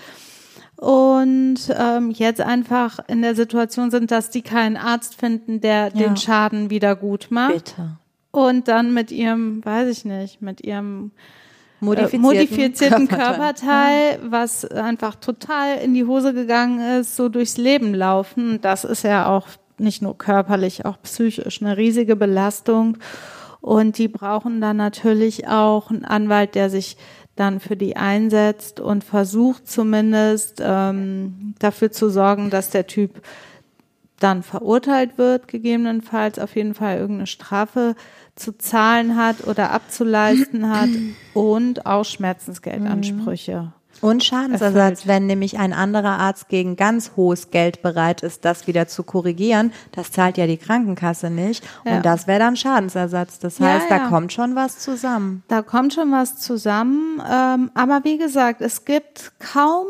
und 0.82 1.58
ähm, 1.76 2.10
jetzt 2.10 2.40
einfach 2.40 2.98
in 3.06 3.22
der 3.22 3.36
Situation 3.36 3.92
sind, 3.92 4.10
dass 4.10 4.30
die 4.30 4.42
keinen 4.42 4.76
Arzt 4.76 5.14
finden, 5.14 5.60
der 5.60 5.92
ja. 5.94 6.08
den 6.08 6.16
Schaden 6.16 6.70
wieder 6.70 6.96
gut 6.96 7.28
macht. 7.30 7.54
Bitte. 7.54 7.98
Und 8.32 8.66
dann 8.66 8.92
mit 8.92 9.12
ihrem, 9.12 9.64
weiß 9.64 9.88
ich 9.88 10.04
nicht, 10.04 10.42
mit 10.42 10.64
ihrem 10.64 11.12
äh, 11.82 11.84
modifizierten, 11.84 12.20
modifizierten 12.20 13.08
Körperteil, 13.08 14.16
Körperteil 14.16 14.24
ja. 14.24 14.30
was 14.32 14.64
einfach 14.64 15.14
total 15.16 15.78
in 15.78 15.94
die 15.94 16.04
Hose 16.04 16.34
gegangen 16.34 16.80
ist, 17.00 17.14
so 17.14 17.28
durchs 17.28 17.58
Leben 17.58 17.94
laufen. 17.94 18.60
Das 18.60 18.84
ist 18.84 19.04
ja 19.04 19.28
auch 19.28 19.46
nicht 19.82 20.02
nur 20.02 20.16
körperlich, 20.16 20.84
auch 20.84 21.00
psychisch 21.02 21.60
eine 21.62 21.76
riesige 21.76 22.16
Belastung. 22.16 22.98
Und 23.60 23.98
die 23.98 24.08
brauchen 24.08 24.60
dann 24.60 24.76
natürlich 24.76 25.46
auch 25.46 25.90
einen 25.90 26.04
Anwalt, 26.04 26.54
der 26.54 26.70
sich 26.70 26.96
dann 27.36 27.60
für 27.60 27.76
die 27.76 27.96
einsetzt 27.96 28.80
und 28.80 29.04
versucht 29.04 29.68
zumindest 29.68 30.60
ähm, 30.64 31.54
dafür 31.58 31.90
zu 31.90 32.10
sorgen, 32.10 32.50
dass 32.50 32.70
der 32.70 32.86
Typ 32.86 33.22
dann 34.18 34.42
verurteilt 34.42 35.18
wird, 35.18 35.48
gegebenenfalls 35.48 36.38
auf 36.38 36.54
jeden 36.56 36.74
Fall 36.74 36.98
irgendeine 36.98 37.26
Strafe 37.26 37.94
zu 38.36 38.56
zahlen 38.56 39.16
hat 39.16 39.46
oder 39.46 39.70
abzuleisten 39.70 40.70
hat 40.70 40.90
und 41.34 41.86
auch 41.86 42.04
Schmerzensgeldansprüche 42.04 43.72
und 44.00 44.24
Schadensersatz, 44.24 45.00
erfüllt. 45.00 45.06
wenn 45.06 45.26
nämlich 45.26 45.58
ein 45.58 45.72
anderer 45.72 46.18
Arzt 46.18 46.48
gegen 46.48 46.76
ganz 46.76 47.12
hohes 47.16 47.50
Geld 47.50 47.82
bereit 47.82 48.22
ist, 48.22 48.44
das 48.44 48.66
wieder 48.66 48.88
zu 48.88 49.02
korrigieren, 49.02 49.72
das 49.92 50.10
zahlt 50.10 50.38
ja 50.38 50.46
die 50.46 50.56
Krankenkasse 50.56 51.30
nicht. 51.30 51.64
Ja. 51.84 51.96
Und 51.96 52.06
das 52.06 52.26
wäre 52.26 52.40
dann 52.40 52.56
Schadensersatz. 52.56 53.38
Das 53.38 53.60
heißt, 53.60 53.90
ja, 53.90 53.96
ja. 53.96 54.02
da 54.04 54.08
kommt 54.08 54.32
schon 54.32 54.54
was 54.56 54.78
zusammen. 54.78 55.42
Da 55.48 55.62
kommt 55.62 55.94
schon 55.94 56.10
was 56.10 56.38
zusammen. 56.38 57.22
Ähm, 57.30 57.70
aber 57.74 58.00
wie 58.04 58.18
gesagt, 58.18 58.60
es 58.60 58.84
gibt 58.84 59.32
kaum 59.38 59.86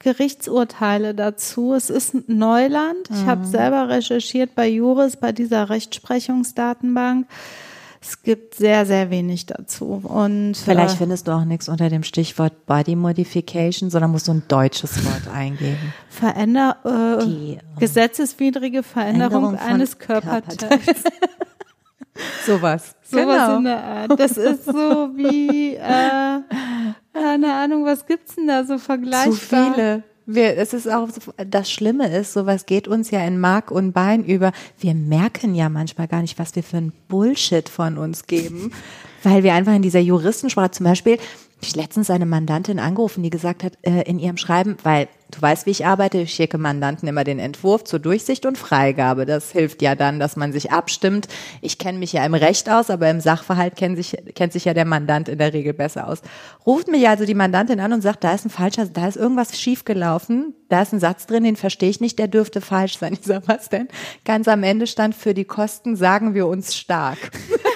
Gerichtsurteile 0.00 1.14
dazu. 1.14 1.74
Es 1.74 1.90
ist 1.90 2.28
Neuland. 2.28 3.10
Ich 3.10 3.22
mhm. 3.22 3.26
habe 3.26 3.46
selber 3.46 3.88
recherchiert 3.88 4.54
bei 4.54 4.66
Juris, 4.66 5.16
bei 5.16 5.30
dieser 5.32 5.68
Rechtsprechungsdatenbank. 5.68 7.26
Es 8.02 8.22
gibt 8.22 8.54
sehr, 8.54 8.86
sehr 8.86 9.10
wenig 9.10 9.44
dazu. 9.44 10.00
Und 10.02 10.56
vielleicht 10.56 10.94
äh, 10.94 10.98
findest 10.98 11.28
du 11.28 11.32
auch 11.32 11.44
nichts 11.44 11.68
unter 11.68 11.90
dem 11.90 12.02
Stichwort 12.02 12.64
Body 12.64 12.96
Modification, 12.96 13.90
sondern 13.90 14.10
musst 14.10 14.28
du 14.28 14.32
ein 14.32 14.42
deutsches 14.48 15.04
Wort 15.04 15.28
eingeben. 15.34 15.92
Veränder 16.08 16.76
äh, 16.84 17.24
Die, 17.24 17.52
äh, 17.54 17.58
gesetzeswidrige 17.78 18.82
Veränderung 18.82 19.56
eines 19.56 19.98
Körperteils. 19.98 21.04
Sowas. 22.46 22.96
Sowas 23.02 23.26
genau. 23.26 23.56
in 23.58 23.64
der 23.64 23.84
Art. 23.84 24.18
Das 24.20 24.36
ist 24.36 24.64
so 24.64 25.10
wie, 25.14 25.74
äh, 25.74 26.40
keine 27.12 27.54
Ahnung, 27.54 27.84
was 27.84 28.06
gibt's 28.06 28.34
denn 28.34 28.46
da 28.46 28.64
so 28.64 28.78
vergleichbar? 28.78 29.32
Zu 29.32 29.74
viele. 29.74 30.02
Wir, 30.32 30.56
es 30.56 30.72
ist 30.72 30.88
auch 30.88 31.08
das 31.36 31.70
Schlimme 31.70 32.08
ist, 32.16 32.32
sowas 32.32 32.66
geht 32.66 32.86
uns 32.86 33.10
ja 33.10 33.24
in 33.26 33.40
Mark 33.40 33.70
und 33.70 33.92
Bein 33.92 34.24
über. 34.24 34.52
Wir 34.78 34.94
merken 34.94 35.54
ja 35.54 35.68
manchmal 35.68 36.06
gar 36.06 36.22
nicht, 36.22 36.38
was 36.38 36.54
wir 36.54 36.62
für 36.62 36.76
ein 36.76 36.92
Bullshit 37.08 37.68
von 37.68 37.98
uns 37.98 38.26
geben, 38.26 38.72
weil 39.22 39.42
wir 39.42 39.54
einfach 39.54 39.74
in 39.74 39.82
dieser 39.82 40.00
Juristensprache 40.00 40.70
zum 40.70 40.84
Beispiel 40.84 41.18
ich 41.62 41.76
letztens 41.76 42.10
eine 42.10 42.26
Mandantin 42.26 42.78
angerufen, 42.78 43.22
die 43.22 43.30
gesagt 43.30 43.64
hat, 43.64 43.74
äh, 43.82 44.02
in 44.02 44.18
ihrem 44.18 44.36
Schreiben, 44.36 44.76
weil 44.82 45.08
du 45.30 45.40
weißt, 45.40 45.66
wie 45.66 45.70
ich 45.70 45.86
arbeite, 45.86 46.18
ich 46.18 46.32
schicke 46.32 46.58
Mandanten 46.58 47.08
immer 47.08 47.24
den 47.24 47.38
Entwurf 47.38 47.84
zur 47.84 47.98
Durchsicht 47.98 48.46
und 48.46 48.58
Freigabe. 48.58 49.26
Das 49.26 49.52
hilft 49.52 49.82
ja 49.82 49.94
dann, 49.94 50.18
dass 50.18 50.36
man 50.36 50.52
sich 50.52 50.72
abstimmt. 50.72 51.28
Ich 51.60 51.78
kenne 51.78 51.98
mich 51.98 52.12
ja 52.12 52.24
im 52.24 52.34
Recht 52.34 52.68
aus, 52.68 52.90
aber 52.90 53.10
im 53.10 53.20
Sachverhalt 53.20 53.76
kennt 53.76 53.96
sich, 53.96 54.16
kennt 54.34 54.52
sich 54.52 54.64
ja 54.64 54.74
der 54.74 54.84
Mandant 54.84 55.28
in 55.28 55.38
der 55.38 55.52
Regel 55.52 55.72
besser 55.72 56.08
aus. 56.08 56.22
Ruft 56.66 56.88
mich 56.88 57.08
also 57.08 57.24
die 57.24 57.34
Mandantin 57.34 57.80
an 57.80 57.92
und 57.92 58.02
sagt, 58.02 58.24
da 58.24 58.34
ist 58.34 58.46
ein 58.46 58.50
falscher, 58.50 58.86
da 58.86 59.06
ist 59.06 59.16
irgendwas 59.16 59.58
schiefgelaufen, 59.58 60.54
da 60.68 60.82
ist 60.82 60.92
ein 60.92 61.00
Satz 61.00 61.26
drin, 61.26 61.44
den 61.44 61.56
verstehe 61.56 61.90
ich 61.90 62.00
nicht, 62.00 62.18
der 62.18 62.28
dürfte 62.28 62.60
falsch 62.60 62.98
sein. 62.98 63.12
Ich 63.12 63.24
sag, 63.24 63.46
was 63.46 63.68
denn? 63.68 63.88
Ganz 64.24 64.48
am 64.48 64.62
Ende 64.62 64.86
stand, 64.86 65.14
für 65.14 65.34
die 65.34 65.44
Kosten 65.44 65.96
sagen 65.96 66.34
wir 66.34 66.46
uns 66.46 66.76
stark. 66.76 67.18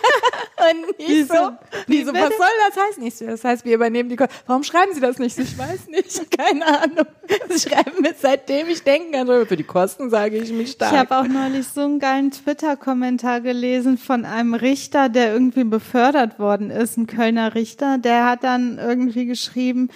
Und 0.71 0.99
nicht 0.99 1.29
so, 1.29 1.51
nie 1.87 2.05
so, 2.05 2.13
was 2.13 2.29
soll 2.29 2.49
das 2.69 2.85
heißen? 2.85 3.03
Nicht 3.03 3.19
so, 3.19 3.27
das 3.27 3.45
heißt, 3.45 3.65
wir 3.65 3.75
übernehmen 3.75 4.09
die 4.09 4.17
Kosten. 4.17 4.35
Warum 4.47 4.63
schreiben 4.63 4.95
Sie 4.95 5.01
das 5.01 5.19
nicht? 5.19 5.39
Ich 5.39 5.57
weiß 5.59 5.89
nicht, 5.89 6.31
keine 6.39 6.67
Ahnung. 6.67 7.07
Sie 7.49 7.69
schreiben 7.69 8.03
mir 8.03 8.15
seitdem 8.21 8.69
ich 8.69 8.83
denken 8.83 9.13
kann, 9.13 9.47
für 9.47 9.57
die 9.57 9.65
Kosten 9.65 10.11
sage 10.11 10.39
ich 10.39 10.53
mich 10.53 10.73
stark. 10.73 10.93
Ich 10.93 10.99
habe 10.99 11.19
auch 11.19 11.29
neulich 11.29 11.67
so 11.69 11.83
einen 11.83 11.99
geilen 11.99 12.31
Twitter-Kommentar 12.31 13.41
gelesen 13.41 13.99
von 13.99 14.25
einem 14.25 14.55
Richter, 14.55 15.09
der 15.09 15.33
irgendwie 15.33 15.65
befördert 15.65 16.39
worden 16.39 16.71
ist, 16.71 16.97
ein 16.97 17.07
Kölner 17.07 17.55
Richter. 17.55 17.99
Der 17.99 18.27
hat 18.27 18.45
dann 18.45 18.79
irgendwie 18.79 19.27
geschrieben, 19.27 19.89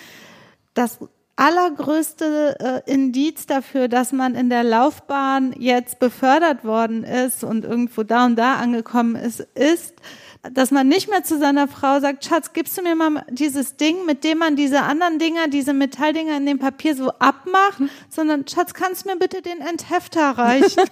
das 0.74 0.98
allergrößte 1.38 2.82
äh, 2.86 2.92
Indiz 2.92 3.46
dafür, 3.46 3.86
dass 3.86 4.12
man 4.12 4.34
in 4.34 4.50
der 4.50 4.64
Laufbahn 4.64 5.54
jetzt 5.56 6.00
befördert 6.00 6.64
worden 6.64 7.04
ist 7.04 7.44
und 7.44 7.64
irgendwo 7.64 8.02
da 8.02 8.26
und 8.26 8.36
da 8.36 8.56
angekommen 8.56 9.14
ist, 9.14 9.40
ist, 9.54 9.94
dass 10.42 10.70
man 10.70 10.88
nicht 10.88 11.08
mehr 11.08 11.24
zu 11.24 11.38
seiner 11.38 11.68
Frau 11.68 12.00
sagt, 12.00 12.24
Schatz, 12.24 12.52
gibst 12.52 12.78
du 12.78 12.82
mir 12.82 12.94
mal 12.94 13.24
dieses 13.30 13.76
Ding, 13.76 14.06
mit 14.06 14.24
dem 14.24 14.38
man 14.38 14.56
diese 14.56 14.82
anderen 14.82 15.18
Dinger, 15.18 15.48
diese 15.48 15.72
Metalldinger 15.72 16.36
in 16.36 16.46
dem 16.46 16.58
Papier 16.58 16.94
so 16.94 17.10
abmacht, 17.18 17.78
hm. 17.78 17.90
sondern 18.08 18.46
Schatz, 18.46 18.74
kannst 18.74 19.04
du 19.04 19.10
mir 19.10 19.16
bitte 19.16 19.42
den 19.42 19.60
Enthefter 19.60 20.30
reichen? 20.30 20.84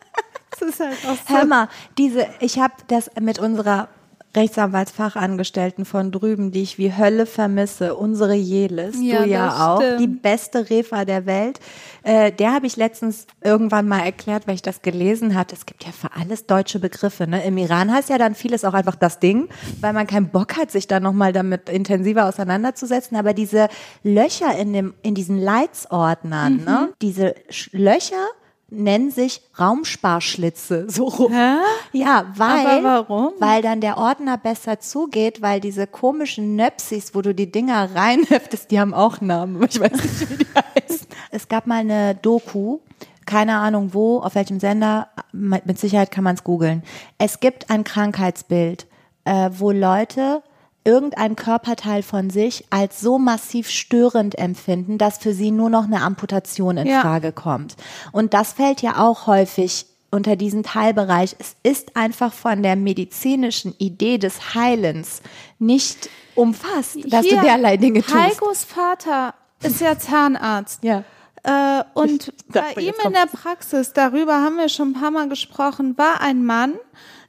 das 0.50 0.68
ist 0.68 0.80
halt 0.80 0.98
auch 1.06 1.16
so. 1.16 1.34
Hör 1.34 1.44
mal, 1.44 1.68
diese, 1.98 2.26
ich 2.40 2.58
habe 2.58 2.74
das 2.88 3.10
mit 3.20 3.38
unserer 3.38 3.88
Rechtsanwaltsfachangestellten 4.36 5.84
von 5.84 6.10
drüben, 6.10 6.50
die 6.50 6.62
ich 6.62 6.78
wie 6.78 6.96
Hölle 6.96 7.26
vermisse, 7.26 7.94
unsere 7.94 8.34
Jelis, 8.34 8.96
ja, 9.00 9.22
du 9.22 9.28
ja 9.28 9.74
auch, 9.74 9.80
stimmt. 9.80 10.00
die 10.00 10.06
beste 10.06 10.70
Refa 10.70 11.04
der 11.04 11.26
Welt. 11.26 11.60
Äh, 12.02 12.32
der 12.32 12.52
habe 12.52 12.66
ich 12.66 12.76
letztens 12.76 13.26
irgendwann 13.42 13.88
mal 13.88 14.00
erklärt, 14.00 14.46
weil 14.46 14.56
ich 14.56 14.62
das 14.62 14.82
gelesen 14.82 15.34
hatte. 15.34 15.54
Es 15.54 15.66
gibt 15.66 15.84
ja 15.84 15.92
für 15.92 16.12
alles 16.12 16.46
deutsche 16.46 16.78
Begriffe. 16.78 17.26
Ne? 17.26 17.44
Im 17.44 17.56
Iran 17.56 17.92
heißt 17.92 18.08
ja 18.08 18.18
dann 18.18 18.34
vieles 18.34 18.64
auch 18.64 18.74
einfach 18.74 18.96
das 18.96 19.20
Ding, 19.20 19.48
weil 19.80 19.92
man 19.92 20.06
keinen 20.06 20.28
Bock 20.28 20.56
hat, 20.56 20.70
sich 20.70 20.86
da 20.86 21.00
nochmal 21.00 21.32
damit 21.32 21.68
intensiver 21.68 22.26
auseinanderzusetzen. 22.26 23.16
Aber 23.16 23.34
diese 23.34 23.68
Löcher 24.02 24.56
in 24.58 24.72
dem 24.72 24.94
in 25.02 25.14
diesen 25.14 25.38
Leitsordnern, 25.38 26.56
ne? 26.56 26.60
mhm. 26.60 26.64
ne? 26.64 26.92
diese 27.00 27.34
Löcher 27.72 28.26
nennen 28.70 29.10
sich 29.10 29.42
Raumsparschlitze 29.58 30.86
so 30.88 31.06
rum. 31.06 31.32
Hä? 31.32 31.56
Ja, 31.92 32.26
weil 32.36 32.66
Aber 32.66 32.82
warum? 32.82 33.32
weil 33.38 33.62
dann 33.62 33.80
der 33.80 33.98
Ordner 33.98 34.36
besser 34.38 34.80
zugeht, 34.80 35.42
weil 35.42 35.60
diese 35.60 35.86
komischen 35.86 36.56
Nöpsis, 36.56 37.14
wo 37.14 37.22
du 37.22 37.34
die 37.34 37.50
Dinger 37.50 37.90
reinheftest, 37.94 38.70
die 38.70 38.80
haben 38.80 38.94
auch 38.94 39.20
Namen, 39.20 39.62
ich 39.62 39.80
weiß 39.80 39.92
nicht, 39.92 40.30
wie 40.30 40.44
die 40.44 40.46
heißen. 40.54 41.06
Es 41.30 41.48
gab 41.48 41.66
mal 41.66 41.80
eine 41.80 42.14
Doku, 42.14 42.78
keine 43.26 43.56
Ahnung 43.56 43.92
wo, 43.92 44.20
auf 44.20 44.36
welchem 44.36 44.60
Sender, 44.60 45.08
mit 45.32 45.78
Sicherheit 45.80 46.12
kann 46.12 46.22
man 46.22 46.36
es 46.36 46.44
googeln. 46.44 46.84
Es 47.18 47.40
gibt 47.40 47.70
ein 47.70 47.82
Krankheitsbild, 47.82 48.86
äh, 49.24 49.50
wo 49.52 49.72
Leute 49.72 50.42
irgendein 50.84 51.36
Körperteil 51.36 52.02
von 52.02 52.30
sich 52.30 52.64
als 52.70 53.00
so 53.00 53.18
massiv 53.18 53.68
störend 53.68 54.38
empfinden, 54.38 54.98
dass 54.98 55.18
für 55.18 55.32
sie 55.32 55.50
nur 55.50 55.70
noch 55.70 55.84
eine 55.84 56.02
Amputation 56.02 56.76
in 56.76 56.86
ja. 56.86 57.00
Frage 57.00 57.32
kommt. 57.32 57.76
Und 58.12 58.34
das 58.34 58.52
fällt 58.52 58.82
ja 58.82 58.98
auch 58.98 59.26
häufig 59.26 59.86
unter 60.10 60.36
diesen 60.36 60.62
Teilbereich. 60.62 61.34
Es 61.38 61.56
ist 61.62 61.96
einfach 61.96 62.32
von 62.32 62.62
der 62.62 62.76
medizinischen 62.76 63.74
Idee 63.78 64.18
des 64.18 64.54
Heilens 64.54 65.22
nicht 65.58 66.08
umfasst, 66.34 66.98
dass 67.06 67.26
Hier, 67.26 67.38
du 67.38 67.42
derlei 67.42 67.76
Dinge 67.76 68.02
tust. 68.02 68.14
Heikos 68.14 68.64
Vater 68.64 69.34
ist 69.62 69.80
ja 69.80 69.98
Zahnarzt. 69.98 70.84
Ja. 70.84 71.04
Äh, 71.42 71.84
und 71.94 72.32
bei 72.48 72.72
ihm 72.80 72.94
in 73.04 73.12
der 73.12 73.26
Praxis, 73.26 73.92
darüber 73.92 74.40
haben 74.40 74.56
wir 74.56 74.68
schon 74.68 74.90
ein 74.90 75.00
paar 75.00 75.10
Mal 75.10 75.28
gesprochen, 75.28 75.98
war 75.98 76.20
ein 76.20 76.44
Mann, 76.44 76.74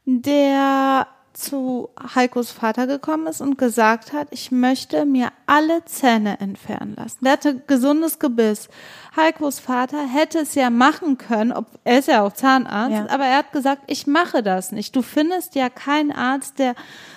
der 0.06 1.08
zu 1.36 1.89
Heikos 2.15 2.52
Vater 2.52 2.88
gekommen 2.88 3.28
ist 3.28 3.41
und 3.41 3.58
gesagt 3.58 4.13
hat, 4.13 4.28
ich 4.32 4.52
möchte 4.52 5.06
mir 5.06 5.30
alle 5.45 5.84
Zähne 5.86 6.39
entfernen 6.39 6.95
lassen. 6.95 7.17
Der 7.24 7.34
hatte 7.34 7.60
gesundes 7.67 8.19
Gebiss. 8.19 8.69
Heikos 9.15 9.60
Vater 9.60 10.08
hätte 10.08 10.39
es 10.39 10.56
ja 10.56 10.69
machen 10.69 11.17
können, 11.17 11.52
ob, 11.52 11.65
er 11.84 12.00
ist 12.00 12.08
ja 12.08 12.21
auch 12.24 12.34
Zahnarzt, 12.34 12.91
Ja. 12.93 13.08
aber 13.10 13.26
er 13.26 13.38
hat 13.39 13.52
gesagt, 13.52 13.84
ich 13.88 14.08
mache 14.08 14.41
das 14.43 14.71
nicht. 14.71 14.95
Du 14.95 15.02
findest 15.02 15.56
ja 15.56 15.69
keinen 15.69 16.12
Arzt, 16.12 16.58
der 16.60 16.74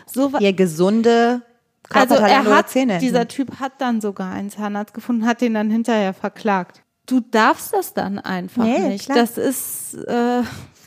so 0.07 0.33
wa- 0.33 0.39
Ihr 0.41 0.53
gesunde 0.53 1.43
also 1.91 2.17
er 2.17 2.45
hat, 2.45 2.69
Zähne. 2.69 2.99
dieser 2.99 3.29
Typ 3.29 3.61
hat 3.61 3.73
dann 3.79 4.01
sogar 4.03 4.31
einen 4.33 4.51
Zahnarzt 4.51 4.93
gefunden, 4.93 5.25
hat 5.27 5.41
den 5.41 5.55
dann 5.55 5.71
hinterher 5.71 6.13
verklagt. 6.13 6.83
Du 7.07 7.21
darfst 7.21 7.73
das 7.73 7.95
dann 7.95 8.19
einfach 8.19 8.63
Nee, 8.65 8.89
nicht. 8.89 9.07
klar. 9.07 9.17
Das 9.17 9.39
ist, 9.39 9.95
äh, 9.95 10.43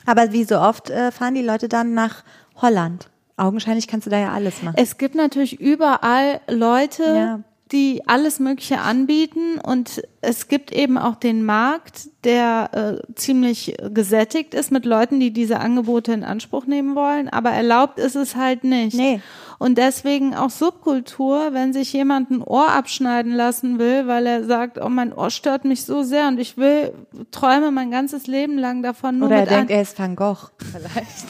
Aber 0.06 0.32
wie 0.32 0.44
so 0.44 0.60
oft 0.60 0.90
äh, 0.92 1.12
fahren 1.12 1.34
die 1.34 1.42
Leute 1.42 1.68
dann 1.70 1.94
nach 1.96 2.24
Holland. 2.62 3.10
Augenscheinlich 3.38 3.88
kannst 3.88 4.06
du 4.08 4.12
da 4.12 4.20
ja 4.20 4.32
alles 4.32 4.62
machen. 4.62 4.76
es 4.78 4.98
gibt 4.98 5.16
natürlich 5.16 5.60
überall 5.60 6.42
Leute, 6.48 7.04
Ja. 7.04 7.40
die 7.72 8.02
alles 8.06 8.40
Mögliche 8.40 8.80
anbieten 8.82 9.58
und 9.64 10.02
es 10.20 10.50
gibt 10.50 10.74
eben 10.74 10.98
auch 10.98 11.16
den 11.16 11.46
Markt, 11.46 12.10
der 12.26 13.00
äh, 13.08 13.14
ziemlich 13.16 13.76
gesättigt 13.94 14.54
ist 14.54 14.72
mit 14.72 14.86
Leuten, 14.86 15.20
die 15.22 15.32
diese 15.32 15.60
Angebote 15.62 16.12
in 16.12 16.24
Anspruch 16.26 16.66
nehmen 16.66 16.96
wollen, 16.96 17.30
aber 17.30 17.52
erlaubt 17.52 17.98
ist 17.98 18.16
es 18.16 18.36
halt 18.36 18.66
nicht. 18.66 18.96
Nee. 18.98 19.22
Und 19.58 19.78
deswegen 19.78 20.36
auch 20.36 20.50
Subkultur, 20.50 21.54
wenn 21.54 21.72
sich 21.72 21.94
jemand 21.94 22.30
ein 22.32 22.42
Ohr 22.42 22.70
abschneiden 22.72 23.32
lassen 23.34 23.80
will, 23.80 24.06
weil 24.08 24.26
er 24.26 24.44
sagt, 24.44 24.78
oh, 24.82 24.90
mein 24.90 25.14
Ohr 25.14 25.30
stört 25.30 25.64
mich 25.66 25.86
so 25.86 26.04
sehr 26.04 26.28
und 26.28 26.40
ich 26.40 26.58
will, 26.58 26.92
träume 27.32 27.72
mein 27.72 27.90
ganzes 27.92 28.28
Leben 28.28 28.58
lang 28.58 28.82
davon 28.84 29.20
nur 29.20 29.28
Oder 29.28 29.38
er 29.38 29.46
denkt, 29.46 29.72
er 29.72 29.84
ist 29.84 29.98
Van 29.98 30.16
Gogh. 30.16 30.50
Vielleicht. 30.58 31.26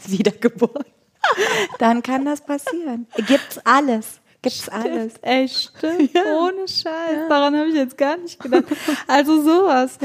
Ist 0.00 0.10
Wiedergeboren. 0.10 0.84
Dann 1.78 2.02
kann 2.02 2.24
das 2.24 2.40
passieren. 2.40 3.06
Gibt's 3.16 3.58
alles. 3.64 4.20
Gibt's 4.42 4.68
alles. 4.68 5.14
Ey, 5.22 5.48
stimmt. 5.48 6.10
Ohne 6.14 6.68
Scheiß. 6.68 7.28
Daran 7.30 7.56
habe 7.56 7.68
ich 7.68 7.76
jetzt 7.76 7.96
gar 7.96 8.18
nicht 8.18 8.38
gedacht. 8.38 8.64
Also 9.06 9.42
sowas. 9.42 9.98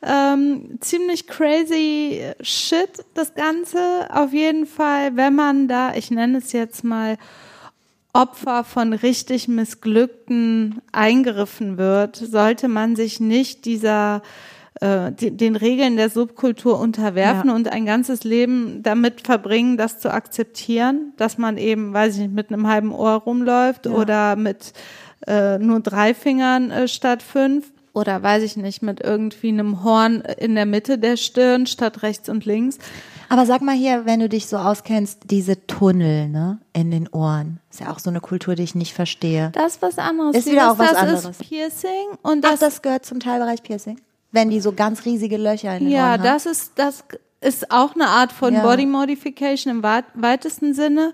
Ähm, 0.00 0.78
ziemlich 0.80 1.26
crazy 1.26 2.32
shit, 2.40 3.04
das 3.12 3.34
Ganze. 3.34 4.08
Auf 4.10 4.32
jeden 4.32 4.66
Fall, 4.66 5.16
wenn 5.16 5.34
man 5.34 5.68
da, 5.68 5.94
ich 5.94 6.10
nenne 6.10 6.38
es 6.38 6.52
jetzt 6.52 6.84
mal, 6.84 7.18
Opfer 8.14 8.64
von 8.64 8.92
richtig 8.92 9.48
missglückten 9.48 10.82
Eingriffen 10.92 11.78
wird, 11.78 12.16
sollte 12.16 12.68
man 12.68 12.94
sich 12.94 13.20
nicht 13.20 13.64
dieser 13.64 14.22
äh, 14.82 15.12
die, 15.12 15.36
den 15.36 15.56
Regeln 15.56 15.96
der 15.96 16.10
Subkultur 16.10 16.78
unterwerfen 16.78 17.48
Ja. 17.50 17.54
und 17.54 17.72
ein 17.72 17.86
ganzes 17.86 18.24
Leben 18.24 18.82
damit 18.82 19.22
verbringen, 19.26 19.76
das 19.76 19.98
zu 20.00 20.12
akzeptieren, 20.12 21.12
dass 21.16 21.38
man 21.38 21.56
eben, 21.56 21.92
weiß 21.92 22.14
ich 22.16 22.20
nicht, 22.22 22.34
mit 22.34 22.52
einem 22.52 22.66
halben 22.66 22.92
Ohr 22.92 23.12
rumläuft 23.12 23.86
oder 23.86 24.36
mit 24.36 24.72
äh, 25.26 25.58
nur 25.58 25.80
drei 25.80 26.14
Fingern 26.14 26.70
äh, 26.70 26.88
statt 26.88 27.22
fünf 27.22 27.72
oder 27.94 28.22
weiß 28.22 28.42
ich 28.42 28.56
nicht, 28.56 28.82
mit 28.82 29.00
irgendwie 29.00 29.48
einem 29.50 29.84
Horn 29.84 30.22
in 30.38 30.54
der 30.54 30.66
Mitte 30.66 30.98
der 30.98 31.16
Stirn 31.16 31.66
statt 31.66 32.02
rechts 32.02 32.28
und 32.28 32.44
links. 32.46 32.78
Aber 33.28 33.46
sag 33.46 33.62
mal 33.62 33.74
hier, 33.74 34.04
wenn 34.04 34.20
du 34.20 34.28
dich 34.28 34.46
so 34.46 34.56
auskennst, 34.56 35.20
diese 35.30 35.66
Tunnel, 35.66 36.28
ne, 36.28 36.58
in 36.72 36.90
den 36.90 37.06
Ohren. 37.08 37.60
Ist 37.70 37.80
ja 37.80 37.90
auch 37.92 37.98
so 37.98 38.10
eine 38.10 38.20
Kultur, 38.20 38.54
die 38.56 38.62
ich 38.62 38.74
nicht 38.74 38.92
verstehe. 38.94 39.50
Das 39.54 39.74
ist 39.74 39.82
was 39.82 39.98
anderes. 39.98 40.36
Ist 40.36 40.46
Wie 40.46 40.52
wieder 40.52 40.62
das- 40.62 40.70
auch 40.72 40.78
was 40.78 40.90
das 40.90 40.98
anderes. 40.98 41.24
ist 41.26 41.48
Piercing 41.48 42.08
und 42.22 42.44
Ach, 42.44 42.50
das, 42.50 42.60
das 42.60 42.82
gehört 42.82 43.04
zum 43.06 43.20
Teilbereich 43.20 43.62
Piercing? 43.62 43.98
Wenn 44.32 44.50
die 44.50 44.60
so 44.60 44.72
ganz 44.72 45.04
riesige 45.04 45.36
Löcher 45.36 45.76
in 45.76 45.84
den 45.84 45.92
ja, 45.92 46.00
Ohren 46.04 46.12
haben? 46.12 46.22
das 46.24 46.46
ist 46.46 46.72
das 46.76 47.04
ist 47.40 47.70
auch 47.70 47.94
eine 47.94 48.06
Art 48.06 48.32
von 48.32 48.54
Ja. 48.54 48.62
Body 48.62 48.86
Modification 48.86 49.70
im 49.76 49.82
weit- 49.82 50.04
weitesten 50.14 50.74
Sinne, 50.74 51.12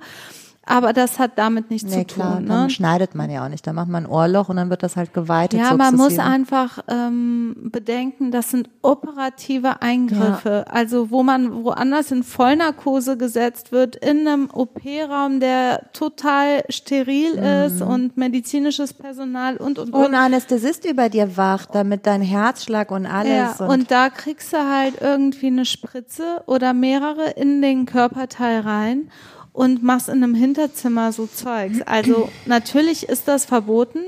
aber 0.68 0.92
das 0.92 1.18
hat 1.18 1.32
damit 1.36 1.70
nichts 1.70 1.90
Nee, 1.90 2.06
zu 2.06 2.14
klar, 2.14 2.36
tun. 2.38 2.46
dann 2.46 2.62
Ne? 2.64 2.70
schneidet 2.70 3.14
man 3.14 3.30
ja 3.30 3.44
auch 3.44 3.48
nicht. 3.48 3.66
Da 3.66 3.72
macht 3.72 3.88
man 3.88 4.04
ein 4.04 4.10
Ohrloch 4.10 4.48
und 4.48 4.56
dann 4.56 4.70
wird 4.70 4.82
das 4.82 4.96
halt 4.96 5.14
geweitet. 5.14 5.60
Ja, 5.60 5.74
man 5.74 5.96
muss 5.96 6.18
einfach 6.18 6.78
ähm, 6.88 7.56
bedenken, 7.72 8.30
das 8.30 8.50
sind 8.50 8.68
operative 8.82 9.82
Eingriffe. 9.82 10.64
Also 10.70 11.10
wo 11.10 11.22
man 11.22 11.64
woanders 11.64 12.10
in 12.10 12.22
Vollnarkose 12.22 13.16
gesetzt 13.16 13.72
wird, 13.72 13.96
in 13.96 14.26
einem 14.28 14.50
OP-Raum, 14.52 15.40
der 15.40 15.90
total 15.92 16.62
steril 16.68 17.32
ist 17.66 17.82
und 17.82 18.16
medizinisches 18.16 18.92
Personal 18.92 19.56
und 19.56 19.78
und 19.78 19.92
Und 19.94 20.04
und. 20.06 20.14
ein 20.14 20.14
Anästhesist 20.14 20.84
über 20.84 21.08
dir 21.08 21.36
wacht, 21.36 21.74
damit 21.74 22.06
dein 22.06 22.22
Herzschlag 22.22 22.90
und 22.90 23.06
alles. 23.06 23.58
Ja, 23.58 23.66
und 23.66 23.90
da 23.90 24.10
kriegst 24.10 24.52
du 24.52 24.58
halt 24.58 25.00
irgendwie 25.00 25.46
eine 25.46 25.64
Spritze 25.64 26.42
oder 26.46 26.72
mehrere 26.72 27.30
in 27.30 27.62
den 27.62 27.86
Körperteil 27.86 28.60
rein 28.60 29.10
und 29.52 29.82
machst 29.82 30.08
in 30.08 30.22
einem 30.22 30.34
Hinterzimmer 30.34 31.12
so 31.12 31.26
Zeugs. 31.26 31.82
Also 31.82 32.28
natürlich 32.46 33.08
ist 33.08 33.28
das 33.28 33.44
verboten 33.44 34.00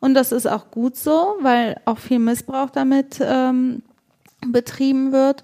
und 0.00 0.14
das 0.14 0.32
ist 0.32 0.46
auch 0.46 0.70
gut 0.70 0.96
so, 0.96 1.36
weil 1.40 1.80
auch 1.84 1.98
viel 1.98 2.18
Missbrauch 2.18 2.70
damit 2.70 3.20
ähm, 3.22 3.82
betrieben 4.46 5.12
wird. 5.12 5.42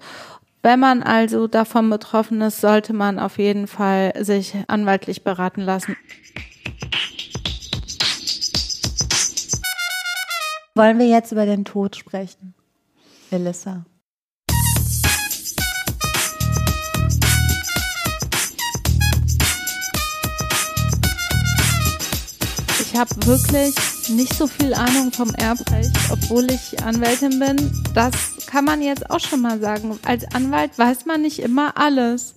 Wenn 0.63 0.79
man 0.79 1.03
also 1.03 1.47
davon 1.47 1.89
betroffen 1.89 2.41
ist, 2.41 2.61
sollte 2.61 2.93
man 2.93 3.19
auf 3.19 3.37
jeden 3.37 3.67
Fall 3.67 4.13
sich 4.19 4.55
anwaltlich 4.67 5.23
beraten 5.23 5.61
lassen. 5.61 5.95
Wollen 10.75 10.99
wir 10.99 11.07
jetzt 11.07 11.31
über 11.31 11.45
den 11.45 11.65
Tod 11.65 11.95
sprechen? 11.95 12.53
Elissa. 13.31 13.85
Habe 22.97 23.09
wirklich 23.25 23.75
nicht 24.09 24.33
so 24.33 24.47
viel 24.47 24.73
Ahnung 24.73 25.11
vom 25.11 25.33
Erbrecht, 25.35 25.91
obwohl 26.11 26.47
ich 26.51 26.83
Anwältin 26.83 27.39
bin. 27.39 27.71
Das 27.93 28.11
kann 28.47 28.65
man 28.65 28.81
jetzt 28.81 29.09
auch 29.09 29.19
schon 29.19 29.41
mal 29.41 29.59
sagen. 29.59 29.99
Als 30.05 30.25
Anwalt 30.33 30.77
weiß 30.77 31.05
man 31.05 31.21
nicht 31.21 31.39
immer 31.39 31.77
alles. 31.77 32.35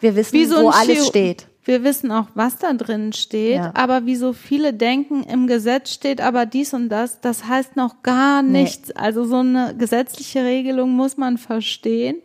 Wir 0.00 0.14
wissen, 0.16 0.48
so 0.48 0.62
wo 0.64 0.68
alles 0.70 0.98
Chiro- 0.98 1.08
steht. 1.08 1.46
Wir 1.64 1.84
wissen 1.84 2.10
auch, 2.12 2.28
was 2.34 2.56
da 2.56 2.72
drin 2.72 3.12
steht, 3.12 3.56
Ja. 3.56 3.72
aber 3.74 4.06
wie 4.06 4.16
so 4.16 4.32
viele 4.32 4.72
denken, 4.72 5.22
im 5.24 5.46
Gesetz 5.46 5.92
steht 5.92 6.22
aber 6.22 6.46
dies 6.46 6.72
und 6.72 6.88
das, 6.88 7.20
das 7.20 7.44
heißt 7.44 7.76
noch 7.76 8.02
gar 8.02 8.42
Nee. 8.42 8.62
nichts. 8.62 8.90
Also 8.92 9.24
so 9.26 9.36
eine 9.40 9.74
gesetzliche 9.76 10.44
Regelung 10.44 10.92
muss 10.92 11.18
man 11.18 11.36
verstehen. 11.36 12.16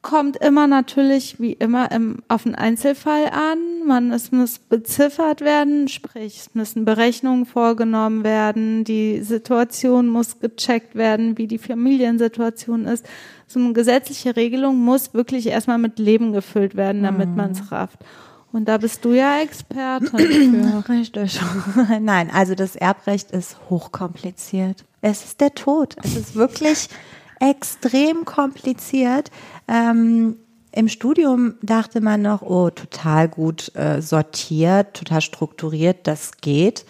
Kommt 0.00 0.36
immer 0.36 0.68
natürlich, 0.68 1.40
wie 1.40 1.54
immer, 1.54 1.90
im, 1.90 2.22
auf 2.28 2.44
den 2.44 2.54
Einzelfall 2.54 3.30
an. 3.30 3.58
Man, 3.84 4.12
es 4.12 4.30
muss 4.30 4.60
beziffert 4.60 5.40
werden, 5.40 5.88
sprich, 5.88 6.38
es 6.38 6.54
müssen 6.54 6.84
Berechnungen 6.84 7.46
vorgenommen 7.46 8.22
werden, 8.22 8.84
die 8.84 9.22
Situation 9.22 10.06
muss 10.06 10.38
gecheckt 10.38 10.94
werden, 10.94 11.36
wie 11.36 11.48
die 11.48 11.58
Familiensituation 11.58 12.84
ist. 12.84 13.06
So 13.48 13.58
eine 13.58 13.72
gesetzliche 13.72 14.36
Regelung 14.36 14.78
muss 14.78 15.14
wirklich 15.14 15.46
erstmal 15.48 15.78
mit 15.78 15.98
Leben 15.98 16.32
gefüllt 16.32 16.76
werden, 16.76 17.02
damit 17.02 17.34
man 17.34 17.52
es 17.52 17.72
rafft. 17.72 17.98
Und 18.52 18.66
da 18.66 18.78
bist 18.78 19.04
du 19.04 19.12
ja 19.12 19.40
Expertin 19.40 20.08
für. 20.86 20.88
Richtig. 20.92 21.40
Nein, 22.00 22.30
also 22.32 22.54
das 22.54 22.76
Erbrecht 22.76 23.30
ist 23.32 23.56
hochkompliziert. 23.68 24.84
Es 25.00 25.24
ist 25.24 25.40
der 25.40 25.54
Tod. 25.54 25.96
Es 26.02 26.16
ist 26.16 26.34
wirklich 26.34 26.88
extrem 27.40 28.24
kompliziert. 28.24 29.30
Ähm, 29.68 30.36
Im 30.72 30.88
Studium 30.88 31.54
dachte 31.62 32.00
man 32.00 32.22
noch, 32.22 32.42
oh, 32.42 32.70
total 32.70 33.28
gut 33.28 33.74
äh, 33.74 34.00
sortiert, 34.02 34.94
total 34.94 35.20
strukturiert, 35.20 36.06
das 36.06 36.32
geht. 36.40 36.84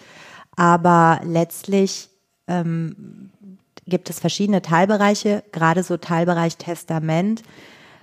Aber 0.57 1.21
letztlich 1.25 2.09
ähm, 2.49 3.31
gibt 3.87 4.11
es 4.11 4.19
verschiedene 4.21 4.63
Teilbereiche, 4.63 5.45
gerade 5.53 5.83
so 5.83 5.97
Teilbereich 5.97 6.57
Testament. 6.57 7.43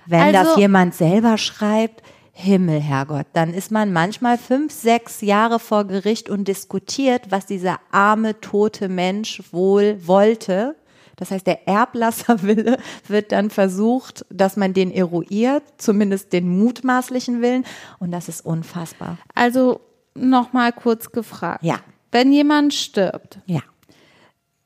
Wenn 0.06 0.32
das 0.32 0.48
Also- 0.48 0.60
jemand 0.60 0.94
selber 0.94 1.36
schreibt, 1.38 2.02
Himmel, 2.38 2.80
Herrgott, 2.80 3.26
dann 3.32 3.54
ist 3.54 3.70
man 3.70 3.94
manchmal 3.94 4.36
fünf, 4.36 4.70
sechs 4.70 5.22
Jahre 5.22 5.58
vor 5.58 5.84
Gericht 5.86 6.28
und 6.28 6.46
diskutiert, 6.46 7.30
was 7.30 7.46
dieser 7.46 7.80
arme, 7.90 8.38
tote 8.42 8.90
Mensch 8.90 9.42
wohl 9.52 10.06
wollte. 10.06 10.76
Das 11.16 11.30
heißt, 11.30 11.46
der 11.46 11.66
Erblasserwille 11.66 12.78
wird 13.08 13.32
dann 13.32 13.50
versucht, 13.50 14.24
dass 14.30 14.56
man 14.56 14.74
den 14.74 14.90
eruiert, 14.90 15.62
zumindest 15.78 16.32
den 16.32 16.48
mutmaßlichen 16.58 17.40
Willen. 17.42 17.64
Und 17.98 18.10
das 18.12 18.28
ist 18.28 18.44
unfassbar. 18.44 19.18
Also 19.34 19.80
nochmal 20.14 20.72
kurz 20.72 21.10
gefragt. 21.12 21.64
Ja. 21.64 21.80
Wenn 22.12 22.32
jemand 22.32 22.72
stirbt, 22.74 23.38
Ja. 23.46 23.60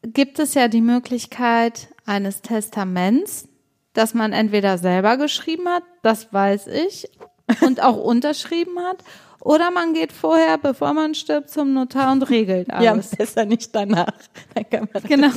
gibt 0.02 0.38
es 0.38 0.54
ja 0.54 0.68
die 0.68 0.80
Möglichkeit 0.80 1.88
eines 2.06 2.42
Testaments, 2.42 3.48
das 3.92 4.14
man 4.14 4.32
entweder 4.32 4.78
selber 4.78 5.16
geschrieben 5.16 5.68
hat, 5.68 5.82
das 6.02 6.32
weiß 6.32 6.66
ich, 6.68 7.08
und 7.62 7.82
auch 7.82 7.96
unterschrieben 7.96 8.78
hat, 8.80 9.02
oder 9.42 9.70
man 9.70 9.94
geht 9.94 10.12
vorher, 10.12 10.58
bevor 10.58 10.92
man 10.92 11.14
stirbt, 11.14 11.48
zum 11.48 11.72
Notar 11.72 12.12
und 12.12 12.22
regelt 12.28 12.70
alles. 12.70 13.16
besser 13.16 13.46
nicht 13.46 13.74
danach. 13.74 14.12
Dann 14.54 14.68
kann 14.68 14.88
man 14.92 15.02
Genau. 15.04 15.28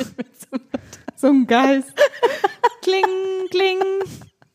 So 1.24 1.30
ein 1.30 1.48
Geist. 1.48 1.94
kling, 2.82 3.06
kling. 3.50 3.80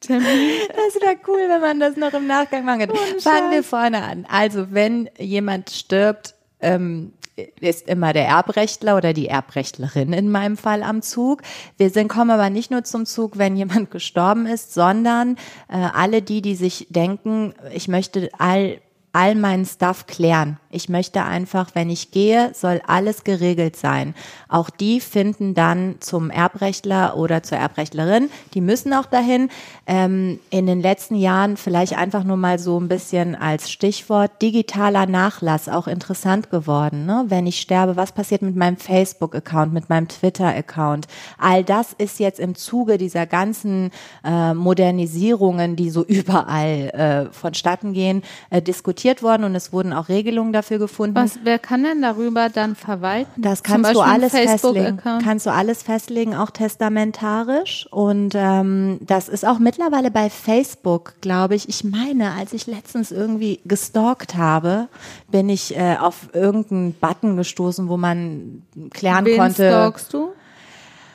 Termin. 0.00 0.28
Das 0.68 1.00
wäre 1.00 1.16
cool, 1.26 1.48
wenn 1.48 1.62
man 1.62 1.80
das 1.80 1.96
noch 1.96 2.12
im 2.12 2.26
Nachgang 2.26 2.66
machen 2.66 2.80
könnte. 2.80 2.94
Ohne 2.94 3.20
Fangen 3.22 3.50
wir 3.50 3.62
vorne 3.62 4.02
an. 4.02 4.26
Also, 4.28 4.66
wenn 4.70 5.08
jemand 5.16 5.70
stirbt, 5.70 6.34
ähm, 6.60 7.14
ist 7.58 7.88
immer 7.88 8.12
der 8.12 8.26
Erbrechtler 8.26 8.98
oder 8.98 9.14
die 9.14 9.28
Erbrechtlerin 9.28 10.12
in 10.12 10.30
meinem 10.30 10.58
Fall 10.58 10.82
am 10.82 11.00
Zug. 11.00 11.40
Wir 11.78 11.88
sind, 11.88 12.08
kommen 12.08 12.32
aber 12.32 12.50
nicht 12.50 12.70
nur 12.70 12.84
zum 12.84 13.06
Zug, 13.06 13.38
wenn 13.38 13.56
jemand 13.56 13.90
gestorben 13.90 14.44
ist, 14.44 14.74
sondern 14.74 15.36
äh, 15.70 15.76
alle 15.94 16.20
die, 16.20 16.42
die 16.42 16.54
sich 16.54 16.86
denken, 16.90 17.54
ich 17.72 17.88
möchte 17.88 18.28
all 18.38 18.78
all 19.18 19.34
meinen 19.34 19.66
Stuff 19.66 20.06
klären. 20.06 20.58
Ich 20.70 20.88
möchte 20.88 21.24
einfach, 21.24 21.70
wenn 21.74 21.90
ich 21.90 22.12
gehe, 22.12 22.52
soll 22.54 22.80
alles 22.86 23.24
geregelt 23.24 23.74
sein. 23.74 24.14
Auch 24.48 24.70
die 24.70 25.00
finden 25.00 25.54
dann 25.54 25.96
zum 25.98 26.30
Erbrechtler 26.30 27.16
oder 27.16 27.42
zur 27.42 27.58
Erbrechtlerin. 27.58 28.30
Die 28.54 28.60
müssen 28.60 28.92
auch 28.92 29.06
dahin. 29.06 29.48
Ähm, 29.88 30.38
in 30.50 30.66
den 30.66 30.80
letzten 30.80 31.16
Jahren 31.16 31.56
vielleicht 31.56 31.96
einfach 31.98 32.22
nur 32.22 32.36
mal 32.36 32.60
so 32.60 32.78
ein 32.78 32.86
bisschen 32.86 33.34
als 33.34 33.72
Stichwort 33.72 34.40
digitaler 34.40 35.06
Nachlass 35.06 35.68
auch 35.68 35.88
interessant 35.88 36.50
geworden. 36.50 37.04
Ne? 37.04 37.24
Wenn 37.26 37.46
ich 37.48 37.60
sterbe, 37.60 37.96
was 37.96 38.12
passiert 38.12 38.42
mit 38.42 38.54
meinem 38.54 38.76
Facebook-Account, 38.76 39.72
mit 39.72 39.88
meinem 39.88 40.06
Twitter-Account? 40.06 41.08
All 41.38 41.64
das 41.64 41.92
ist 41.94 42.20
jetzt 42.20 42.38
im 42.38 42.54
Zuge 42.54 42.98
dieser 42.98 43.26
ganzen 43.26 43.90
äh, 44.22 44.54
Modernisierungen, 44.54 45.74
die 45.74 45.90
so 45.90 46.04
überall 46.06 46.90
äh, 46.90 47.32
vonstatten 47.32 47.94
gehen, 47.94 48.22
äh, 48.50 48.62
diskutiert 48.62 49.07
worden 49.22 49.44
und 49.44 49.54
es 49.54 49.72
wurden 49.72 49.92
auch 49.92 50.08
Regelungen 50.08 50.52
dafür 50.52 50.78
gefunden. 50.78 51.16
Was, 51.16 51.38
wer 51.42 51.58
kann 51.58 51.82
denn 51.82 52.02
darüber 52.02 52.48
dann 52.48 52.76
verwalten? 52.76 53.30
Das 53.40 53.62
kannst 53.62 53.94
du 53.94 54.00
alles 54.00 54.32
festlegen. 54.32 55.00
Kannst 55.02 55.46
du 55.46 55.50
alles 55.50 55.82
festlegen, 55.82 56.34
auch 56.34 56.50
testamentarisch. 56.50 57.86
Und 57.90 58.34
ähm, 58.34 58.98
das 59.00 59.28
ist 59.28 59.46
auch 59.46 59.58
mittlerweile 59.58 60.10
bei 60.10 60.30
Facebook, 60.30 61.14
glaube 61.20 61.54
ich. 61.54 61.68
Ich 61.68 61.84
meine, 61.84 62.32
als 62.32 62.52
ich 62.52 62.66
letztens 62.66 63.10
irgendwie 63.10 63.60
gestalkt 63.64 64.36
habe, 64.36 64.88
bin 65.30 65.48
ich 65.48 65.76
äh, 65.76 65.96
auf 66.00 66.28
irgendeinen 66.32 66.92
Button 66.94 67.36
gestoßen, 67.36 67.88
wo 67.88 67.96
man 67.96 68.62
klären 68.90 69.24
Wen 69.24 69.38
konnte. 69.38 69.68
stalkst 69.68 70.12
du? 70.12 70.32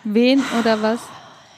Wen 0.03 0.41
oder 0.59 0.81
was? 0.81 0.99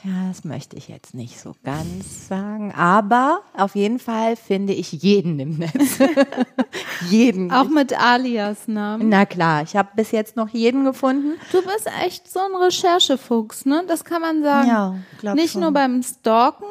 Ja, 0.05 0.27
das 0.27 0.43
möchte 0.43 0.75
ich 0.77 0.87
jetzt 0.87 1.15
nicht 1.15 1.39
so 1.39 1.55
ganz 1.63 2.27
sagen. 2.27 2.71
Aber 2.75 3.41
auf 3.57 3.73
jeden 3.75 3.97
Fall 3.97 4.35
finde 4.35 4.73
ich 4.73 4.91
jeden 4.91 5.39
im 5.39 5.57
Netz. 5.57 5.97
jeden. 7.09 7.51
Auch 7.51 7.69
mit 7.69 7.99
Alias-Namen. 7.99 9.09
Na 9.09 9.25
klar, 9.25 9.63
ich 9.63 9.75
habe 9.75 9.89
bis 9.95 10.11
jetzt 10.11 10.35
noch 10.35 10.49
jeden 10.49 10.85
gefunden. 10.85 11.39
Du 11.51 11.59
bist 11.63 11.89
echt 12.03 12.31
so 12.31 12.39
ein 12.39 12.55
Recherchefuchs, 12.55 13.65
ne? 13.65 13.83
Das 13.87 14.03
kann 14.03 14.21
man 14.21 14.43
sagen. 14.43 14.67
Ja, 14.67 14.95
glaub 15.19 15.35
Nicht 15.35 15.53
schon. 15.53 15.61
nur 15.61 15.71
beim 15.71 16.03
Stalken 16.03 16.65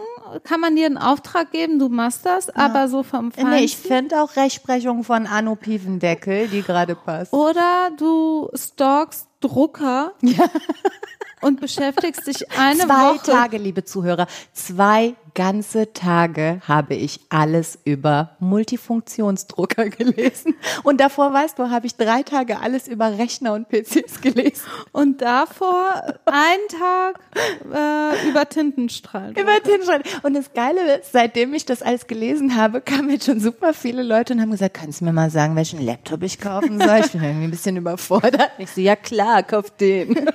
kann 0.45 0.61
man 0.61 0.77
dir 0.77 0.87
einen 0.87 0.99
Auftrag 0.99 1.51
geben, 1.51 1.81
du 1.81 1.89
machst 1.89 2.25
das, 2.25 2.51
aber 2.51 2.89
so 2.89 3.03
vom 3.03 3.33
Feinsten. 3.33 3.51
Nee, 3.51 3.65
ich 3.65 3.77
finde 3.77 4.23
auch 4.23 4.37
Rechtsprechung 4.37 5.03
von 5.03 5.27
Anno 5.27 5.57
Piefendeckel, 5.57 6.49
die 6.49 6.63
gerade 6.63 6.95
passt. 6.95 7.33
Oder 7.33 7.91
du 7.97 8.49
stalkst 8.55 9.27
Drucker 9.41 10.13
und 11.45 11.61
beschäftigst 11.61 12.27
dich 12.27 12.51
eine 12.59 12.81
Zwei 12.81 13.15
Woche. 13.15 13.31
Tage, 13.31 13.59
liebe 13.59 13.85
Zuhörer, 13.85 14.27
zwei 14.53 15.15
ganze 15.35 15.93
Tage 15.93 16.61
habe 16.67 16.95
ich 16.95 17.21
alles 17.29 17.79
über 17.85 18.31
Multifunktionsdrucker 18.39 19.89
gelesen. 19.91 20.55
Und 20.83 21.01
davor, 21.01 21.33
weißt 21.33 21.59
du, 21.59 21.71
habe 21.71 21.87
ich 21.87 21.97
drei 21.97 22.23
Tage 22.23 22.61
alles 22.61 22.89
über 22.89 23.19
Rechner 23.19 23.55
und 23.55 23.69
PCs 23.69 24.21
gelesen. 24.21 24.63
Und 24.93 25.23
davor 25.23 26.03
einen 26.25 26.69
Tag 26.69 27.21
äh, 27.73 28.29
über 28.29 28.49
Tintenstrahl. 28.49 29.33
Über 29.33 29.53
Schrein. 29.85 30.03
Und 30.23 30.35
das 30.35 30.53
Geile 30.53 30.99
ist, 30.99 31.13
seitdem 31.13 31.55
ich 31.55 31.65
das 31.65 31.83
alles 31.83 32.07
gelesen 32.07 32.57
habe, 32.57 32.81
kamen 32.81 33.11
jetzt 33.11 33.27
schon 33.27 33.41
super 33.41 33.75
viele 33.75 34.03
Leute 34.03 34.35
und 34.35 34.41
haben 34.41 34.51
gesagt, 34.51 34.75
kannst 34.75 35.01
du 35.01 35.05
mir 35.05 35.13
mal 35.13 35.31
sagen, 35.31 35.57
welchen 35.57 35.85
Laptop 35.85 36.23
ich 36.23 36.39
kaufen 36.39 36.79
soll? 36.79 37.01
Ich 37.05 37.13
bin 37.13 37.23
irgendwie 37.23 37.45
ein 37.45 37.51
bisschen 37.51 37.77
überfordert. 37.77 38.51
Ich 38.59 38.71
so, 38.71 38.81
ja 38.81 38.97
klar, 38.97 39.43
kauf 39.43 39.71
den. 39.71 40.29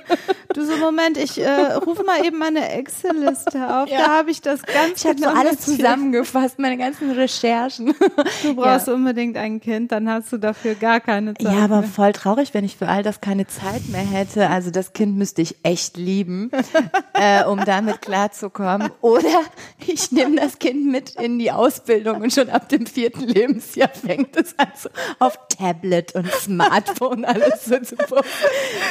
Du 0.54 0.64
so, 0.64 0.76
Moment, 0.78 1.16
ich 1.16 1.40
äh, 1.40 1.74
rufe 1.74 2.02
mal 2.02 2.24
eben 2.24 2.38
meine 2.38 2.72
Excel-Liste 2.72 3.72
auf. 3.72 3.88
Ja. 3.88 3.98
Da 4.00 4.18
habe 4.18 4.30
ich 4.30 4.40
das 4.40 4.62
ganz 4.62 4.89
Ich 4.96 5.04
habe 5.06 5.18
so 5.18 5.26
genau 5.26 5.38
alles 5.38 5.66
notiert. 5.66 5.86
zusammengefasst, 5.86 6.58
meine 6.58 6.76
ganzen 6.76 7.10
Recherchen. 7.10 7.94
Du 8.42 8.54
brauchst 8.56 8.88
unbedingt 8.88 9.36
ein 9.36 9.60
Kind, 9.60 9.92
dann 9.92 10.08
hast 10.08 10.32
du 10.32 10.38
dafür 10.38 10.74
gar 10.74 11.00
keine 11.00 11.34
Zeit. 11.34 11.52
Ja, 11.52 11.64
aber 11.64 11.80
mehr. 11.80 11.88
voll 11.88 12.12
traurig, 12.12 12.54
wenn 12.54 12.64
ich 12.64 12.76
für 12.76 12.88
all 12.88 13.02
das 13.02 13.20
keine 13.20 13.46
Zeit 13.46 13.88
mehr 13.88 14.00
hätte. 14.00 14.48
Also 14.48 14.70
das 14.70 14.92
Kind 14.92 15.16
müsste 15.16 15.42
ich 15.42 15.56
echt 15.62 15.96
lieben, 15.96 16.50
äh, 17.14 17.44
um 17.44 17.64
damit 17.64 18.02
klarzukommen. 18.02 18.90
Oder 19.00 19.40
ich 19.86 20.12
nehme 20.12 20.36
das 20.36 20.58
Kind 20.58 20.86
mit 20.86 21.16
in 21.16 21.38
die 21.38 21.52
Ausbildung 21.52 22.22
und 22.22 22.32
schon 22.32 22.50
ab 22.50 22.68
dem 22.68 22.86
vierten 22.86 23.22
Lebensjahr 23.22 23.90
fängt 23.90 24.36
es 24.36 24.58
an, 24.58 24.68
so 24.76 24.88
auf 25.18 25.38
Tablet 25.48 26.14
und 26.14 26.30
Smartphone 26.32 27.24
alles 27.24 27.64
so 27.64 27.78
zu 27.78 27.96
posten. 27.96 28.24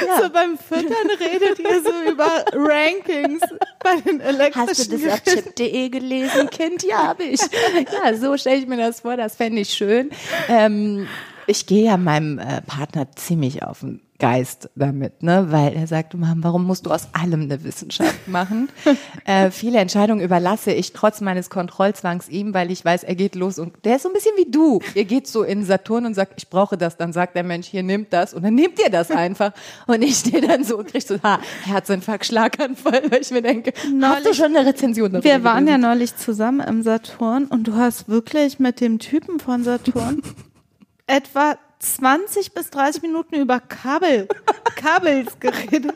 Ja. 0.05 0.19
So 0.19 0.29
beim 0.31 0.57
Füttern 0.57 1.07
redet 1.19 1.59
ihr 1.59 1.81
so 1.81 2.11
über 2.11 2.43
Rankings 2.51 3.41
bei 3.81 4.01
den 4.01 4.19
elektrischen 4.19 4.67
Hast 4.67 4.91
du 4.91 4.97
das 4.97 5.13
auf 5.13 5.23
Geräten. 5.23 5.49
Gelesen, 5.89 6.49
Kind? 6.49 6.83
Ja, 6.83 7.07
habe 7.07 7.23
ich. 7.23 7.39
Ja, 7.41 8.15
so 8.15 8.37
stelle 8.37 8.57
ich 8.57 8.67
mir 8.67 8.77
das 8.77 9.01
vor, 9.01 9.17
das 9.17 9.35
fände 9.35 9.61
ich 9.61 9.73
schön. 9.73 10.09
Ähm, 10.47 11.07
ich 11.47 11.65
gehe 11.65 11.85
ja 11.85 11.97
meinem 11.97 12.39
äh, 12.39 12.61
Partner 12.61 13.11
ziemlich 13.15 13.63
auf 13.63 13.79
den 13.79 14.01
Geist 14.19 14.69
damit, 14.75 15.23
ne, 15.23 15.47
weil 15.49 15.73
er 15.73 15.87
sagt, 15.87 16.13
Mann, 16.13 16.43
warum 16.43 16.65
musst 16.65 16.85
du 16.85 16.91
aus 16.91 17.07
allem 17.13 17.43
eine 17.43 17.63
Wissenschaft 17.63 18.27
machen? 18.27 18.67
äh, 19.25 19.49
viele 19.49 19.79
Entscheidungen 19.79 20.21
überlasse 20.21 20.71
ich 20.73 20.91
trotz 20.91 21.21
meines 21.21 21.49
Kontrollzwangs 21.49 22.27
ihm, 22.27 22.53
weil 22.53 22.69
ich 22.69 22.83
weiß, 22.83 23.03
er 23.05 23.15
geht 23.15 23.35
los 23.35 23.59
und 23.59 23.73
der 23.85 23.95
ist 23.95 24.03
so 24.03 24.09
ein 24.09 24.13
bisschen 24.13 24.33
wie 24.37 24.51
du. 24.51 24.81
Ihr 24.93 25.05
geht 25.05 25.27
so 25.27 25.43
in 25.43 25.63
Saturn 25.63 26.05
und 26.05 26.15
sagt, 26.15 26.33
ich 26.37 26.49
brauche 26.49 26.77
das, 26.77 26.97
dann 26.97 27.13
sagt 27.13 27.35
der 27.37 27.43
Mensch, 27.43 27.67
hier 27.67 27.81
nimmt 27.81 28.11
das 28.11 28.33
und 28.33 28.43
dann 28.43 28.55
nehmt 28.55 28.77
ihr 28.83 28.89
das 28.89 29.09
einfach 29.09 29.53
und 29.87 30.01
ich 30.01 30.15
stehe 30.17 30.41
dann 30.45 30.65
so 30.65 30.77
und 30.79 30.87
krieg 30.91 31.01
so, 31.01 31.15
ha, 31.23 31.39
Herzinfarkt, 31.65 32.25
Schlaganfall, 32.25 33.03
weil 33.09 33.21
ich 33.21 33.31
mir 33.31 33.41
denke, 33.41 33.71
hast 33.73 33.85
du 33.85 33.95
Neulich- 33.97 34.35
schon 34.35 34.55
eine 34.55 34.65
Rezension 34.65 35.13
darüber 35.13 35.23
Wir 35.29 35.43
waren 35.45 35.65
ja 35.65 35.75
gelesen? 35.77 35.81
neulich 35.89 36.15
zusammen 36.17 36.59
im 36.59 36.83
Saturn 36.83 37.45
und 37.45 37.69
du 37.69 37.75
hast 37.75 38.09
wirklich 38.09 38.59
mit 38.59 38.81
dem 38.81 38.99
Typen 38.99 39.39
von 39.39 39.63
Saturn 39.63 40.21
etwa 41.07 41.55
20 41.79 42.53
bis 42.53 42.69
30 42.71 43.01
Minuten 43.03 43.35
über 43.35 43.61
Kabel, 43.61 44.27
Kabels 44.75 45.39
geredet. 45.39 45.95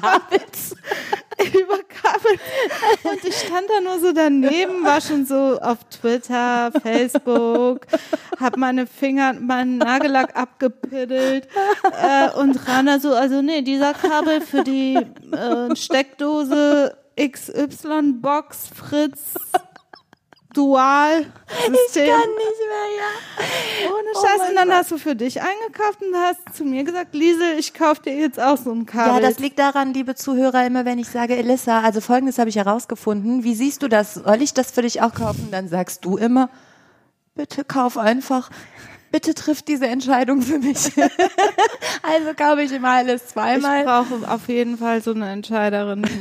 Kabels. 0.00 0.74
über 1.54 1.78
Kabel. 1.84 2.38
Und 3.04 3.24
ich 3.24 3.36
stand 3.36 3.68
da 3.68 3.80
nur 3.80 4.00
so 4.00 4.12
daneben, 4.12 4.84
war 4.84 5.00
schon 5.00 5.24
so 5.24 5.58
auf 5.60 5.78
Twitter, 5.84 6.72
Facebook, 6.82 7.86
hab 8.38 8.56
meine 8.56 8.86
Finger, 8.86 9.34
meinen 9.34 9.78
Nagellack 9.78 10.36
abgepiddelt 10.36 11.48
äh, 12.02 12.30
und 12.38 12.56
Rana 12.68 12.98
so, 12.98 13.14
also 13.14 13.40
nee, 13.40 13.62
dieser 13.62 13.94
Kabel 13.94 14.40
für 14.40 14.64
die 14.64 14.96
äh, 14.96 15.76
Steckdose 15.76 16.96
XY-Box 17.16 18.68
Fritz 18.74 19.34
Dual 20.52 21.26
System. 21.66 22.06
Kann 22.06 22.30
nicht 22.30 22.60
mehr, 22.68 22.88
ja. 22.98 23.90
Ohne 23.90 24.08
Oh 24.14 24.20
Scheiß. 24.26 24.48
und 24.50 24.56
dann 24.56 24.68
Gott. 24.68 24.76
hast 24.78 24.90
du 24.90 24.98
für 24.98 25.14
dich 25.16 25.40
eingekauft 25.40 26.02
und 26.02 26.14
hast 26.16 26.56
zu 26.56 26.64
mir 26.64 26.84
gesagt, 26.84 27.14
Liesel, 27.14 27.58
ich 27.58 27.72
kauf 27.74 28.00
dir 28.00 28.14
jetzt 28.14 28.40
auch 28.40 28.56
so 28.56 28.72
ein 28.72 28.86
Kabel. 28.86 29.22
Ja, 29.22 29.28
das 29.28 29.38
liegt 29.38 29.58
daran, 29.58 29.94
liebe 29.94 30.14
Zuhörer, 30.14 30.66
immer 30.66 30.84
wenn 30.84 30.98
ich 30.98 31.08
sage, 31.08 31.36
Elissa, 31.36 31.80
also 31.80 32.00
folgendes 32.00 32.38
habe 32.38 32.48
ich 32.50 32.56
herausgefunden. 32.56 33.44
Wie 33.44 33.54
siehst 33.54 33.82
du 33.82 33.88
das? 33.88 34.14
Soll 34.14 34.42
ich 34.42 34.52
das 34.54 34.70
für 34.70 34.82
dich 34.82 35.02
auch 35.02 35.14
kaufen? 35.14 35.48
Dann 35.50 35.68
sagst 35.68 36.04
du 36.04 36.16
immer, 36.16 36.50
bitte 37.34 37.64
kauf 37.64 37.96
einfach. 37.96 38.50
Bitte 39.10 39.34
trifft 39.34 39.66
diese 39.68 39.86
Entscheidung 39.86 40.40
für 40.40 40.58
mich. 40.58 40.92
also 42.02 42.34
kaufe 42.36 42.62
ich 42.62 42.72
immer 42.72 42.90
alles 42.90 43.22
ich 43.24 43.28
zweimal. 43.28 43.84
brauche 43.84 44.30
auf 44.30 44.48
jeden 44.48 44.78
Fall 44.78 45.02
so 45.02 45.12
eine 45.12 45.30
Entscheiderin. 45.30 46.06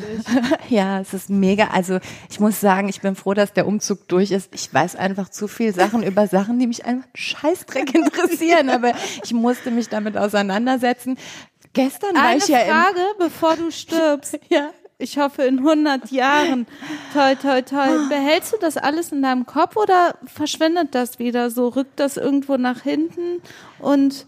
Ja, 0.69 0.99
es 0.99 1.13
ist 1.15 1.29
mega. 1.31 1.69
Also 1.73 1.99
ich 2.29 2.39
muss 2.39 2.59
sagen, 2.61 2.89
ich 2.89 3.01
bin 3.01 3.15
froh, 3.15 3.33
dass 3.33 3.53
der 3.53 3.65
Umzug 3.65 4.07
durch 4.07 4.29
ist. 4.29 4.53
Ich 4.53 4.71
weiß 4.71 4.95
einfach 4.95 5.29
zu 5.29 5.47
viel 5.47 5.73
Sachen 5.73 6.03
über 6.03 6.27
Sachen, 6.27 6.59
die 6.59 6.67
mich 6.67 6.85
einfach 6.85 7.07
Scheißdreck 7.15 7.95
interessieren. 7.95 8.69
Aber 8.69 8.91
ich 9.23 9.33
musste 9.33 9.71
mich 9.71 9.89
damit 9.89 10.15
auseinandersetzen. 10.15 11.17
Gestern 11.73 12.15
war 12.15 12.23
Eine 12.23 12.37
ich 12.37 12.47
ja 12.47 12.59
Frage, 12.59 13.01
bevor 13.17 13.55
du 13.55 13.71
stirbst. 13.71 14.35
im, 14.35 14.39
ja. 14.49 14.69
Ich 15.01 15.17
hoffe 15.17 15.43
in 15.43 15.59
100 15.59 16.11
Jahren. 16.11 16.67
Toi, 17.13 17.33
toi, 17.35 17.61
toi. 17.61 17.87
Behältst 18.09 18.51
du 18.51 18.57
das 18.59 18.75
alles 18.75 19.13
in 19.13 19.21
deinem 19.21 19.45
Kopf 19.45 19.77
oder 19.77 20.15
verschwindet 20.25 20.93
das 20.93 21.19
wieder 21.19 21.49
so? 21.49 21.69
Rückt 21.69 22.01
das 22.01 22.17
irgendwo 22.17 22.57
nach 22.57 22.81
hinten? 22.81 23.41
Und 23.79 24.25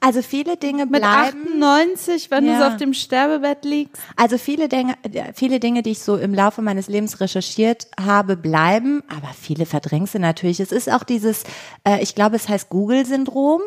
Also 0.00 0.20
viele 0.22 0.56
Dinge 0.56 0.86
mit 0.86 1.00
bleiben. 1.02 1.62
98, 1.62 2.30
wenn 2.32 2.46
du 2.46 2.54
so 2.56 2.60
Ja. 2.62 2.68
auf 2.68 2.76
dem 2.76 2.92
Sterbebett 2.92 3.64
liegst, 3.64 4.02
Also 4.16 4.36
viele 4.38 4.68
Dinge, 4.68 4.94
viele 5.34 5.60
Dinge, 5.60 5.82
die 5.82 5.90
ich 5.90 6.00
so 6.00 6.16
im 6.16 6.34
Laufe 6.34 6.60
meines 6.60 6.88
Lebens 6.88 7.20
recherchiert 7.20 7.86
habe, 8.00 8.36
bleiben, 8.36 9.02
aber 9.08 9.28
viele 9.38 9.64
verdrängst 9.66 10.14
du 10.14 10.18
natürlich. 10.18 10.58
Es 10.58 10.72
ist 10.72 10.90
auch 10.90 11.04
dieses, 11.04 11.44
äh, 11.84 12.02
ich 12.02 12.14
glaube, 12.16 12.34
es 12.36 12.48
heißt 12.48 12.68
Google-Syndrom. 12.68 13.60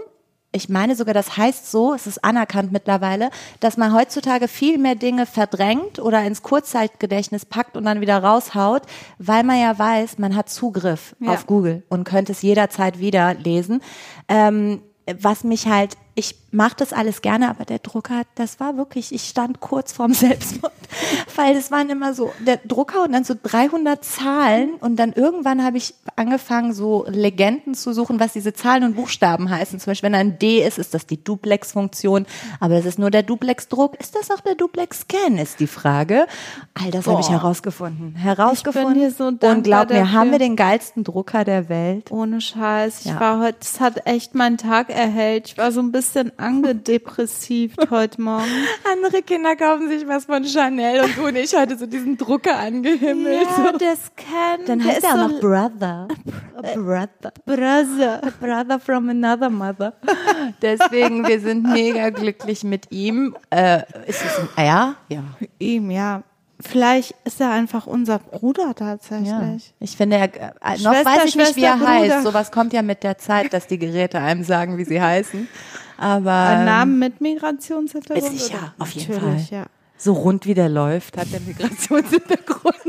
Ich 0.56 0.70
meine 0.70 0.96
sogar, 0.96 1.14
das 1.16 1.36
heißt 1.36 1.70
so, 1.70 1.94
es 1.94 2.06
ist 2.08 2.24
anerkannt 2.24 2.72
mittlerweile, 2.72 3.32
dass 3.60 3.76
man 3.76 3.92
heutzutage 3.94 4.48
viel 4.48 4.78
mehr 4.78 4.96
Dinge 4.96 5.26
verdrängt 5.26 5.98
oder 6.00 6.24
ins 6.24 6.44
Kurzzeitgedächtnis 6.44 7.44
packt 7.46 7.76
und 7.76 7.86
dann 7.86 8.02
wieder 8.02 8.20
raushaut, 8.24 8.84
weil 9.18 9.44
man 9.44 9.60
ja 9.60 9.78
weiß, 9.78 10.20
man 10.20 10.36
hat 10.36 10.50
Zugriff 10.50 11.16
Ja. 11.20 11.32
auf 11.34 11.48
Google 11.48 11.84
und 11.90 12.04
könnte 12.04 12.32
es 12.34 12.42
jederzeit 12.44 13.00
wieder 13.00 13.34
lesen. 13.34 13.82
Ähm, 14.30 14.84
was 15.20 15.44
mich 15.44 15.68
halt, 15.68 15.98
ich 16.16 16.36
mache 16.54 16.76
das 16.78 16.94
alles 16.94 17.22
gerne, 17.22 17.50
aber 17.50 17.66
der 17.66 17.80
Drucker, 17.80 18.22
das 18.36 18.60
war 18.60 18.78
wirklich, 18.78 19.12
ich 19.14 19.24
stand 19.28 19.60
kurz 19.60 19.92
vorm 19.92 20.14
Selbstmord, 20.24 20.72
weil 21.36 21.56
es 21.56 21.72
waren 21.72 21.90
immer 21.90 22.14
so, 22.14 22.32
der 22.46 22.58
Drucker 22.58 23.04
und 23.04 23.12
dann 23.14 23.24
so 23.24 23.34
300 23.42 24.04
Zahlen 24.04 24.76
und 24.76 24.96
dann 24.98 25.14
irgendwann 25.14 25.64
habe 25.64 25.78
ich 25.78 25.96
angefangen, 26.16 26.74
so 26.74 27.06
Legenden 27.10 27.74
zu 27.74 27.94
suchen, 27.94 28.20
was 28.20 28.34
diese 28.34 28.54
Zahlen 28.54 28.84
und 28.84 28.96
Buchstaben 28.96 29.50
heißen. 29.50 29.80
Zum 29.80 29.92
Beispiel, 29.92 30.08
wenn 30.08 30.16
ein 30.16 30.40
D 30.40 30.66
ist, 30.66 30.78
ist 30.78 30.94
das 30.94 31.06
die 31.06 31.24
Duplex-Funktion, 31.24 32.26
aber 32.60 32.76
das 32.76 32.86
ist 32.86 33.00
nur 33.00 33.10
der 33.12 33.24
Duplex-Druck. 33.24 34.00
Ist 34.00 34.16
das 34.16 34.30
auch 34.32 34.42
der 34.42 34.56
Duplex-Scan, 34.56 35.38
ist 35.42 35.60
die 35.60 35.68
Frage. 35.68 36.28
All 36.76 36.92
das 36.92 37.08
habe 37.08 37.22
ich 37.22 37.30
herausgefunden. 37.30 38.16
Herausgefunden. 38.16 39.12
so 39.12 39.28
und 39.28 39.64
glaub 39.64 39.90
mir, 39.90 40.12
haben 40.12 40.30
dafür. 40.30 40.32
wir 40.32 40.40
den 40.40 40.56
geilsten 40.56 41.04
Drucker 41.04 41.44
der 41.44 41.70
Welt. 41.70 42.12
Ohne 42.12 42.42
Scheiß. 42.42 43.02
Ich 43.02 43.06
Ja. 43.12 43.20
war 43.20 43.40
heute, 43.40 43.58
es 43.62 43.80
hat 43.80 44.06
echt 44.06 44.36
meinen 44.36 44.58
Tag 44.58 44.90
erhellt. 44.90 45.48
Ich 45.48 45.58
war 45.58 45.72
so 45.72 45.80
ein 45.82 45.92
bisschen 45.92 46.32
angedepressiv 46.44 47.76
heute 47.90 48.22
Morgen. 48.22 48.46
Andere 48.92 49.22
Kinder 49.22 49.56
kaufen 49.56 49.88
sich 49.88 50.08
was 50.08 50.26
von 50.26 50.44
Chanel 50.46 51.02
und 51.02 51.18
du 51.18 51.28
und 51.28 51.36
ich 51.36 51.56
heute 51.56 51.78
so 51.78 51.86
diesen 51.86 52.18
Drucker 52.18 52.60
angehimmelt. 52.60 53.48
Ja, 53.58 53.72
der 53.72 53.96
Scan. 53.96 54.66
Dann 54.68 54.80
der 54.80 54.88
heißt 54.88 55.04
er 55.04 55.10
auch 55.12 55.16
so 55.16 55.28
noch 55.28 55.40
Brother. 55.40 56.08
A 56.58 56.62
Brother. 56.76 57.34
Brother. 57.46 58.22
A 58.24 58.30
Brother 58.40 58.80
from 58.80 59.10
another 59.10 59.50
mother. 59.50 59.94
Deswegen, 60.62 61.28
wir 61.28 61.40
sind 61.40 61.64
mega 61.64 62.10
glücklich 62.10 62.64
mit 62.64 62.92
ihm. 62.92 63.36
Äh, 63.50 63.84
ist 64.06 64.24
es 64.24 64.40
ein 64.40 64.50
Er? 64.58 64.96
Ja. 65.10 65.24
Ihm, 65.60 65.92
ja. 65.92 66.24
Vielleicht 66.60 67.16
ist 67.26 67.42
er 67.42 67.52
einfach 67.52 67.88
unser 67.88 68.20
Bruder 68.20 68.68
ja. 68.68 68.74
tatsächlich. 68.74 69.74
Ich 69.80 69.98
finde, 69.98 70.18
er, 70.18 70.34
äh, 70.34 70.78
noch 70.82 70.94
Schwester, 70.94 71.06
weiß 71.06 71.26
ich 71.26 71.36
nicht, 71.36 71.56
wie 71.56 71.64
er 71.64 71.78
Schwester, 71.78 71.90
heißt. 71.90 72.10
Bruder. 72.10 72.22
Sowas 72.22 72.52
kommt 72.52 72.74
ja 72.74 72.82
mit 72.82 73.04
der 73.04 73.18
Zeit, 73.18 73.54
dass 73.54 73.68
die 73.68 73.80
Geräte 73.80 74.20
einem 74.20 74.44
sagen, 74.44 74.78
wie 74.78 74.86
sie 74.86 75.02
heißen. 75.02 75.48
Aber 75.98 76.32
Ein 76.32 76.60
ähm, 76.60 76.66
Namen 76.66 77.00
mit 77.00 77.22
Migrationshintergrund? 77.22 78.40
sicher, 78.40 78.58
oder? 78.58 78.74
auf 78.80 78.92
jeden 78.92 79.14
Natürlich, 79.14 79.50
Fall. 79.50 79.60
ja. 79.60 79.66
so 79.98 80.14
rund 80.14 80.46
wie 80.46 80.54
der 80.54 80.70
läuft, 80.70 81.18
hat 81.18 81.32
der 81.32 81.40
Migrationshintergrund. 81.48 82.76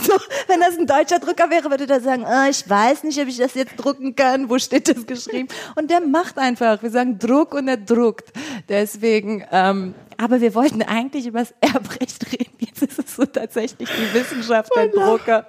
so, 0.00 0.12
wenn 0.48 0.60
das 0.60 0.76
ein 0.78 0.86
deutscher 0.86 1.18
Drucker 1.18 1.50
wäre, 1.50 1.70
würde 1.70 1.86
der 1.86 2.00
sagen, 2.00 2.24
ah, 2.24 2.48
ich 2.48 2.68
weiß 2.68 3.04
nicht, 3.04 3.20
ob 3.20 3.28
ich 3.28 3.36
das 3.36 3.54
jetzt 3.54 3.76
drucken 3.76 4.16
kann. 4.16 4.48
Wo 4.50 4.58
steht 4.58 4.88
das 4.88 5.06
geschrieben? 5.06 5.48
Und 5.76 5.90
der 5.90 6.00
macht 6.00 6.38
einfach. 6.38 6.82
Wir 6.82 6.90
sagen 6.90 7.18
Druck 7.18 7.54
und 7.54 7.68
er 7.68 7.76
druckt. 7.76 8.32
Deswegen, 8.68 9.44
ähm, 9.52 9.94
aber 10.16 10.40
wir 10.40 10.54
wollten 10.54 10.82
eigentlich 10.82 11.26
über 11.26 11.40
das 11.40 11.54
Erbrecht 11.60 12.32
reden. 12.32 12.52
Jetzt 12.58 12.82
ist 12.82 12.98
es 12.98 13.14
so 13.16 13.24
tatsächlich 13.24 13.88
die 13.88 14.14
Wissenschaft 14.14 14.70
der 14.74 14.88
Drucker. 14.88 15.46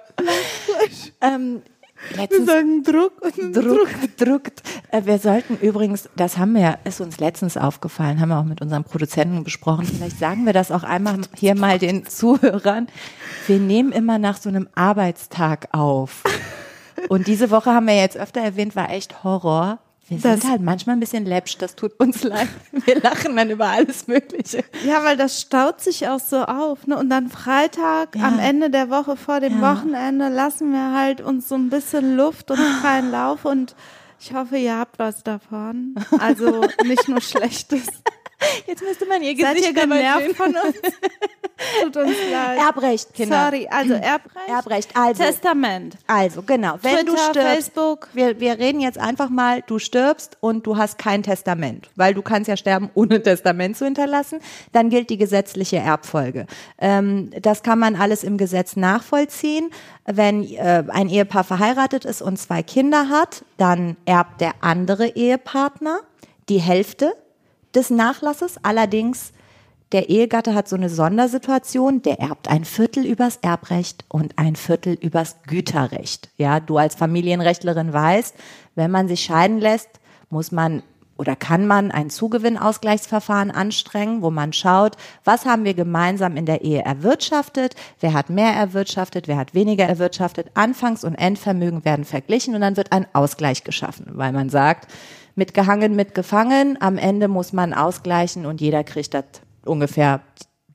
Ähm, 1.20 1.62
Wir 2.08 2.16
letztens 2.16 2.46
sagen 2.46 2.82
Druck 2.82 3.12
und 3.20 3.54
Druck, 3.54 3.88
druckt. 4.16 4.62
Äh, 4.90 5.02
Wir 5.04 5.18
sollten 5.18 5.56
übrigens, 5.58 6.08
das 6.16 6.38
haben 6.38 6.54
wir, 6.54 6.78
ist 6.84 7.00
uns 7.00 7.20
letztens 7.20 7.56
aufgefallen, 7.56 8.20
haben 8.20 8.30
wir 8.30 8.38
auch 8.38 8.44
mit 8.44 8.60
unserem 8.62 8.84
Produzenten 8.84 9.44
besprochen. 9.44 9.84
Vielleicht 9.84 10.18
sagen 10.18 10.46
wir 10.46 10.52
das 10.52 10.72
auch 10.72 10.82
einmal 10.82 11.18
hier 11.36 11.54
mal 11.54 11.78
den 11.78 12.06
Zuhörern. 12.06 12.88
Wir 13.46 13.58
nehmen 13.58 13.92
immer 13.92 14.18
nach 14.18 14.38
so 14.38 14.48
einem 14.48 14.68
Arbeitstag 14.74 15.68
auf. 15.72 16.22
Und 17.08 17.26
diese 17.26 17.50
Woche 17.50 17.72
haben 17.72 17.86
wir 17.86 17.96
jetzt 17.96 18.16
öfter 18.16 18.40
erwähnt, 18.40 18.76
war 18.76 18.90
echt 18.90 19.22
Horror. 19.24 19.78
Wir 20.10 20.18
sind 20.18 20.42
Das- 20.44 20.50
halt 20.50 20.60
manchmal 20.60 20.96
ein 20.96 21.00
bisschen 21.00 21.24
läppsch, 21.24 21.56
das 21.58 21.76
tut 21.76 21.98
uns 22.00 22.22
leid. 22.24 22.48
Wir 22.72 23.00
lachen 23.00 23.36
dann 23.36 23.48
über 23.50 23.68
alles 23.68 24.06
Mögliche. 24.08 24.64
Ja, 24.84 25.02
weil 25.04 25.16
das 25.16 25.40
staut 25.40 25.80
sich 25.80 26.08
auch 26.08 26.18
so 26.20 26.42
auf. 26.44 26.86
Ne? 26.86 26.98
Und 26.98 27.08
dann 27.10 27.28
Freitag 27.30 28.16
Ja. 28.16 28.24
am 28.28 28.38
Ende 28.38 28.70
der 28.70 28.90
Woche 28.90 29.16
vor 29.16 29.40
dem 29.40 29.60
Ja. 29.62 29.72
Wochenende 29.76 30.28
lassen 30.28 30.72
wir 30.72 30.92
halt 30.92 31.20
uns 31.20 31.48
so 31.48 31.54
ein 31.54 31.70
bisschen 31.70 32.16
Luft 32.16 32.50
und 32.50 32.58
freien 32.82 33.10
Lauf 33.10 33.44
und 33.44 33.74
ich 34.20 34.34
hoffe, 34.34 34.58
ihr 34.58 34.76
habt 34.76 34.98
was 34.98 35.22
davon. 35.22 35.94
Also 36.18 36.60
nicht 36.84 37.08
nur 37.08 37.20
Schlechtes. 37.22 37.86
Jetzt 38.66 38.82
müsste 38.82 39.06
man 39.06 39.22
ihr 39.22 39.36
Seid 39.36 39.54
Gesicht 39.56 39.74
ihr 39.76 39.80
dabei 39.80 39.98
genervt 39.98 40.36
von 40.36 40.48
uns? 40.48 40.76
Tut 41.82 41.96
uns 41.96 42.16
leid. 42.30 42.58
Erbrecht, 42.58 43.14
Kinder. 43.14 43.44
Sorry, 43.44 43.68
also 43.70 43.94
Erbrecht. 43.94 44.48
Erbrecht, 44.48 44.96
also. 44.96 45.22
Testament. 45.22 45.96
Also, 46.06 46.42
genau. 46.42 46.76
Wenn 46.82 47.06
du 47.06 47.12
Twitter, 47.12 47.30
stirbst, 47.30 47.48
Facebook. 47.48 48.08
Wir, 48.12 48.40
wir 48.40 48.58
reden 48.58 48.80
jetzt 48.80 48.98
einfach 48.98 49.30
mal, 49.30 49.62
du 49.66 49.78
stirbst 49.78 50.36
und 50.40 50.66
du 50.66 50.76
hast 50.76 50.98
kein 50.98 51.22
Testament, 51.22 51.88
weil 51.96 52.14
du 52.14 52.22
kannst 52.22 52.48
ja 52.48 52.56
sterben, 52.56 52.90
ohne 52.94 53.22
Testament 53.22 53.76
zu 53.76 53.84
hinterlassen. 53.84 54.40
Dann 54.72 54.90
gilt 54.90 55.10
die 55.10 55.18
gesetzliche 55.18 55.78
Erbfolge. 55.78 56.46
Ähm, 56.78 57.30
das 57.40 57.62
kann 57.62 57.78
man 57.78 57.96
alles 57.96 58.24
im 58.24 58.38
Gesetz 58.38 58.76
nachvollziehen. 58.76 59.70
Wenn 60.04 60.44
äh, 60.44 60.84
ein 60.88 61.08
Ehepaar 61.08 61.44
verheiratet 61.44 62.04
ist 62.04 62.22
und 62.22 62.38
zwei 62.38 62.62
Kinder 62.62 63.08
hat, 63.08 63.44
dann 63.56 63.96
erbt 64.04 64.40
der 64.40 64.52
andere 64.60 65.08
Ehepartner 65.08 66.00
die 66.48 66.60
Hälfte 66.60 67.14
des 67.74 67.90
Nachlasses. 67.90 68.56
Allerdings 68.62 69.32
der 69.92 70.08
Ehegatte 70.08 70.54
hat 70.54 70.68
so 70.68 70.76
eine 70.76 70.88
Sondersituation, 70.88 72.02
der 72.02 72.20
erbt 72.20 72.48
ein 72.48 72.64
Viertel 72.64 73.04
übers 73.04 73.38
Erbrecht 73.42 74.04
und 74.08 74.38
ein 74.38 74.54
Viertel 74.54 74.94
übers 74.94 75.36
Güterrecht. 75.46 76.28
Ja, 76.36 76.60
du 76.60 76.76
als 76.78 76.94
Familienrechtlerin 76.94 77.92
weißt, 77.92 78.34
wenn 78.76 78.90
man 78.90 79.08
sich 79.08 79.22
scheiden 79.24 79.58
lässt, 79.58 79.88
muss 80.28 80.52
man 80.52 80.82
oder 81.18 81.36
kann 81.36 81.66
man 81.66 81.90
ein 81.90 82.08
Zugewinnausgleichsverfahren 82.08 83.50
anstrengen, 83.50 84.22
wo 84.22 84.30
man 84.30 84.54
schaut, 84.54 84.96
was 85.22 85.44
haben 85.44 85.64
wir 85.64 85.74
gemeinsam 85.74 86.38
in 86.38 86.46
der 86.46 86.62
Ehe 86.62 86.80
erwirtschaftet, 86.80 87.74
wer 88.00 88.14
hat 88.14 88.30
mehr 88.30 88.54
erwirtschaftet, 88.54 89.28
wer 89.28 89.36
hat 89.36 89.52
weniger 89.52 89.84
erwirtschaftet, 89.84 90.46
Anfangs- 90.54 91.04
und 91.04 91.16
Endvermögen 91.16 91.84
werden 91.84 92.06
verglichen 92.06 92.54
und 92.54 92.62
dann 92.62 92.78
wird 92.78 92.92
ein 92.92 93.06
Ausgleich 93.12 93.64
geschaffen, 93.64 94.06
weil 94.14 94.32
man 94.32 94.48
sagt, 94.48 94.90
mitgehangen, 95.34 95.94
mitgefangen, 95.94 96.78
am 96.80 96.96
Ende 96.96 97.28
muss 97.28 97.52
man 97.52 97.74
ausgleichen 97.74 98.46
und 98.46 98.62
jeder 98.62 98.82
kriegt 98.82 99.12
das 99.12 99.24
ungefähr 99.70 100.20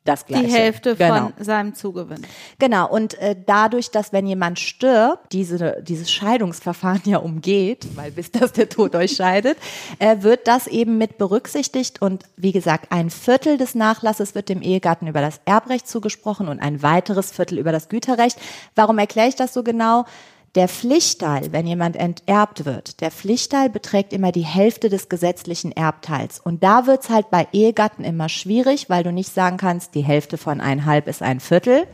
das 0.05 0.25
Gleiche. 0.27 0.45
Die 0.45 0.53
Hälfte 0.53 0.95
genau. 0.95 1.31
von 1.35 1.43
seinem 1.43 1.73
Zugewinn. 1.73 2.21
Genau, 2.59 2.87
und 2.87 3.15
äh, 3.15 3.35
dadurch, 3.45 3.89
dass 3.89 4.13
wenn 4.13 4.27
jemand 4.27 4.59
stirbt, 4.59 5.33
diese, 5.33 5.81
dieses 5.81 6.11
Scheidungsverfahren 6.11 7.01
ja 7.05 7.17
umgeht, 7.17 7.87
weil 7.95 8.11
bis 8.11 8.31
das 8.31 8.53
der 8.53 8.69
Tod 8.69 8.95
euch 8.95 9.13
scheidet, 9.13 9.57
äh, 9.99 10.17
wird 10.21 10.47
das 10.47 10.67
eben 10.67 10.97
mit 10.97 11.17
berücksichtigt 11.17 12.01
und 12.01 12.23
wie 12.37 12.51
gesagt, 12.51 12.91
ein 12.91 13.09
Viertel 13.09 13.57
des 13.57 13.73
Nachlasses 13.73 14.35
wird 14.35 14.47
dem 14.47 14.61
Ehegatten 14.61 15.07
über 15.07 15.21
das 15.21 15.41
Erbrecht 15.45 15.87
zugesprochen 15.87 16.47
und 16.47 16.59
ein 16.59 16.83
weiteres 16.83 17.31
Viertel 17.31 17.57
über 17.57 17.71
das 17.71 17.89
Güterrecht. 17.89 18.37
Warum 18.75 18.99
erkläre 18.99 19.27
ich 19.27 19.35
das 19.35 19.53
so 19.53 19.63
genau? 19.63 20.05
Der 20.55 20.69
Pflichtteil, 20.69 21.51
wenn 21.51 21.67
jemand 21.67 21.97
enterbt 21.97 22.63
wird, 22.63 23.01
der 23.01 23.11
Pflichtteil 23.11 23.69
beträgt 23.69 24.13
immer 24.13 24.31
die 24.31 24.45
Hälfte 24.45 24.87
des 24.87 25.09
gesetzlichen 25.09 25.73
Erbteils. 25.73 26.39
Und 26.39 26.63
da 26.63 26.87
wird's 26.87 27.09
halt 27.09 27.29
bei 27.29 27.45
Ehegatten 27.51 28.05
immer 28.05 28.29
schwierig, 28.29 28.89
weil 28.89 29.03
du 29.03 29.11
nicht 29.11 29.33
sagen 29.33 29.57
kannst, 29.57 29.95
die 29.95 30.05
Hälfte 30.05 30.37
von 30.37 30.61
einhalb 30.61 31.09
ist 31.09 31.21
ein 31.21 31.41
Viertel, 31.41 31.85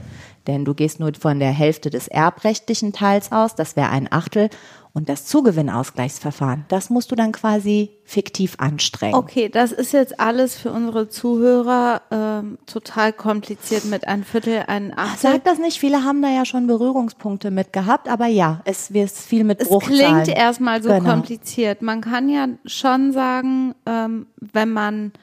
denn 0.45 0.63
du 0.63 0.75
gehst 0.75 0.99
nur 0.99 1.11
von 1.19 1.39
der 1.39 1.49
Hälfte 1.49 1.89
des 1.89 2.07
erbrechtlichen 2.07 2.93
Teils 2.93 3.31
aus, 3.31 3.55
das 3.55 3.75
wäre 3.75 3.89
ein 3.89 4.11
Achtel. 4.11 4.51
Und 4.93 5.07
das 5.07 5.25
Zugewinnausgleichsverfahren, 5.25 6.65
das 6.67 6.89
musst 6.89 7.11
du 7.11 7.15
dann 7.15 7.31
quasi 7.31 7.91
fiktiv 8.03 8.55
anstrengen. 8.59 9.15
Okay, 9.15 9.47
das 9.47 9.71
ist 9.71 9.93
jetzt 9.93 10.19
alles 10.19 10.55
für 10.55 10.71
unsere 10.71 11.07
Zuhörer 11.07 12.01
ähm, 12.11 12.57
total 12.65 13.13
kompliziert 13.13 13.85
mit 13.85 14.07
ein 14.07 14.23
Viertel, 14.25 14.65
ein 14.67 14.91
Achtel. 14.97 15.31
Sag 15.31 15.43
das 15.45 15.59
nicht, 15.59 15.79
viele 15.79 16.03
haben 16.03 16.21
da 16.21 16.29
ja 16.29 16.43
schon 16.45 16.67
Berührungspunkte 16.67 17.51
mit 17.51 17.71
gehabt, 17.71 18.09
aber 18.09 18.25
ja, 18.27 18.61
es 18.65 18.93
wird 18.93 19.11
viel 19.11 19.43
mit 19.45 19.61
Es 19.61 19.69
Bruchzahlen. 19.69 20.23
klingt 20.23 20.37
erstmal 20.37 20.83
so 20.83 20.89
Genau. 20.89 21.09
kompliziert. 21.09 21.81
Man 21.81 22.01
kann 22.01 22.27
ja 22.27 22.47
schon 22.65 23.13
sagen, 23.13 23.73
ähm, 23.85 24.27
wenn 24.39 24.71
man 24.71 25.13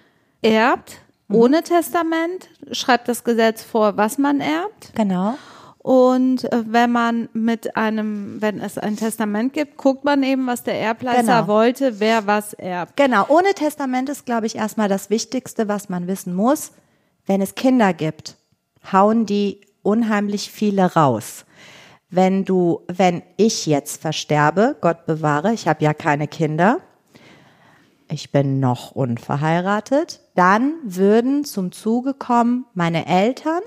erbt 0.41 0.99
Mhm. 1.31 1.37
ohne 1.37 1.62
Testament, 1.62 2.49
schreibt 2.73 3.07
das 3.07 3.23
Gesetz 3.23 3.62
vor, 3.62 3.99
was 3.99 4.16
man 4.16 4.41
erbt. 4.41 4.93
Genau. 4.95 5.37
Und 5.79 6.45
äh, 6.53 6.64
wenn 6.66 6.91
man 6.93 7.29
mit 7.33 7.76
einem, 7.76 8.43
wenn 8.43 8.61
es 8.61 8.79
ein 8.79 8.97
Testament 8.97 9.53
gibt, 9.53 9.76
guckt 9.76 10.05
man 10.05 10.22
eben, 10.22 10.47
was 10.47 10.64
der 10.64 10.79
Erbleister 10.81 11.22
Genau. 11.43 11.47
wollte, 11.47 12.01
wer 12.01 12.26
was 12.26 12.53
erbt. 12.55 12.97
Genau, 12.97 13.24
ohne 13.29 13.55
Testament 13.55 14.09
ist, 14.09 14.26
glaube 14.26 14.47
ich, 14.47 14.57
erstmal 14.57 14.89
das 14.89 15.09
Wichtigste, 15.09 15.68
was 15.68 15.89
man 15.89 16.07
wissen 16.07 16.35
muss. 16.35 16.72
Wenn 17.26 17.41
es 17.41 17.55
Kinder 17.55 17.93
gibt, 17.95 18.37
hauen 18.93 19.24
die 19.24 19.61
unheimlich 19.83 20.51
viele 20.51 20.95
raus. 20.95 21.45
Wenn 22.11 22.45
du, 22.45 22.81
wenn 22.89 23.22
ich 23.37 23.66
jetzt 23.66 24.01
versterbe, 24.01 24.76
Gott 24.81 25.07
bewahre, 25.07 25.53
ich 25.53 25.68
habe 25.68 25.85
ja 25.85 25.95
keine 25.95 26.26
Kinder, 26.26 26.81
ich 28.11 28.33
bin 28.33 28.61
noch 28.61 28.93
unverheiratet, 28.93 30.20
dann 30.35 30.72
würden 30.83 31.45
zum 31.45 31.72
Zuge 31.72 32.14
kommen 32.14 32.64
meine 32.72 33.07
Eltern 33.07 33.61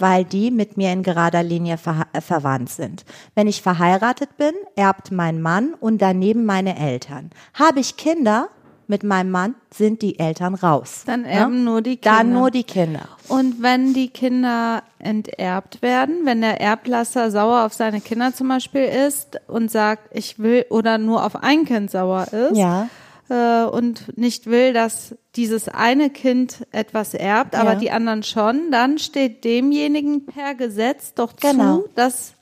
weil 0.00 0.24
die 0.24 0.50
mit 0.50 0.76
mir 0.76 0.92
in 0.92 1.02
gerader 1.02 1.42
Linie 1.42 1.78
ver 1.78 2.06
äh, 2.12 2.20
verwandt 2.20 2.70
sind. 2.70 3.04
Wenn 3.34 3.46
ich 3.46 3.62
verheiratet 3.62 4.36
bin, 4.36 4.52
erbt 4.76 5.10
mein 5.10 5.40
Mann 5.40 5.74
und 5.80 6.02
daneben 6.02 6.44
meine 6.44 6.78
Eltern. 6.78 7.30
Habe 7.54 7.80
ich 7.80 7.96
Kinder, 7.96 8.48
mit 8.88 9.02
meinem 9.02 9.30
Mann 9.30 9.54
sind 9.70 10.00
die 10.00 10.18
Eltern 10.18 10.54
raus. 10.54 11.02
Dann 11.04 11.24
erben 11.24 11.62
nur 11.62 11.82
die 11.82 11.98
Kinder. 11.98 12.16
Dann 12.16 12.32
nur 12.32 12.50
die 12.50 12.64
Kinder. 12.64 13.06
Und 13.28 13.62
wenn 13.62 13.92
die 13.92 14.08
Kinder 14.08 14.82
enterbt 14.98 15.82
werden, 15.82 16.24
wenn 16.24 16.40
der 16.40 16.60
Erblasser 16.60 17.30
sauer 17.30 17.66
auf 17.66 17.74
seine 17.74 18.00
Kinder 18.00 18.34
zum 18.34 18.48
Beispiel 18.48 18.84
ist 18.84 19.38
und 19.46 19.70
sagt, 19.70 20.08
ich 20.16 20.38
will 20.38 20.64
oder 20.70 20.96
nur 20.96 21.24
auf 21.24 21.36
ein 21.36 21.66
Kind 21.66 21.90
sauer 21.90 22.28
ist 22.32 22.56
Ja. 22.56 22.88
Äh, 23.30 23.64
und 23.64 24.16
nicht 24.18 24.46
will, 24.46 24.72
dass 24.72 25.14
dieses 25.36 25.68
eine 25.68 26.10
Kind 26.10 26.66
etwas 26.72 27.14
erbt, 27.14 27.54
aber 27.54 27.72
Ja. 27.74 27.78
die 27.78 27.90
anderen 27.90 28.22
schon, 28.22 28.70
dann 28.70 28.98
steht 28.98 29.44
demjenigen 29.44 30.26
per 30.26 30.54
Gesetz 30.54 31.14
doch 31.14 31.34
Genau. 31.36 31.78
zu, 31.78 31.88
dass 31.94 32.32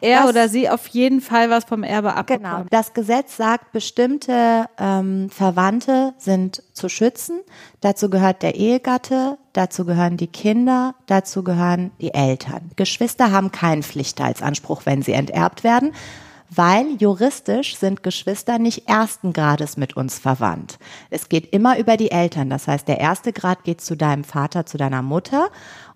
er 0.00 0.22
Das- 0.22 0.28
oder 0.30 0.48
sie 0.48 0.68
auf 0.68 0.88
jeden 0.88 1.20
Fall 1.20 1.48
was 1.48 1.62
vom 1.64 1.84
Erbe 1.84 2.14
abbekommt. 2.14 2.42
Genau. 2.44 2.64
Das 2.70 2.92
Gesetz 2.92 3.36
sagt, 3.36 3.70
bestimmte 3.70 4.64
ähm, 4.76 5.30
Verwandte 5.30 6.14
sind 6.18 6.60
zu 6.72 6.88
schützen. 6.88 7.38
Dazu 7.80 8.10
gehört 8.10 8.42
der 8.42 8.56
Ehegatte, 8.56 9.38
dazu 9.52 9.84
gehören 9.84 10.16
die 10.16 10.26
Kinder, 10.26 10.96
dazu 11.06 11.44
gehören 11.44 11.92
die 12.00 12.12
Eltern. 12.14 12.72
Geschwister 12.74 13.30
haben 13.30 13.52
keinen 13.52 13.84
Pflichtteilsanspruch, 13.84 14.82
wenn 14.86 15.02
sie 15.02 15.12
enterbt 15.12 15.62
werden, 15.62 15.92
weil 16.54 16.96
juristisch 16.98 17.76
sind 17.76 18.02
Geschwister 18.02 18.58
nicht 18.58 18.88
ersten 18.88 19.32
Grades 19.32 19.76
mit 19.76 19.96
uns 19.96 20.18
verwandt. 20.18 20.78
Es 21.08 21.28
geht 21.28 21.52
immer 21.52 21.78
über 21.78 21.96
die 21.96 22.10
Eltern. 22.10 22.50
Das 22.50 22.68
heißt, 22.68 22.86
der 22.88 22.98
erste 22.98 23.32
Grad 23.32 23.64
geht 23.64 23.80
zu 23.80 23.96
deinem 23.96 24.24
Vater, 24.24 24.66
zu 24.66 24.76
deiner 24.76 25.02
Mutter 25.02 25.50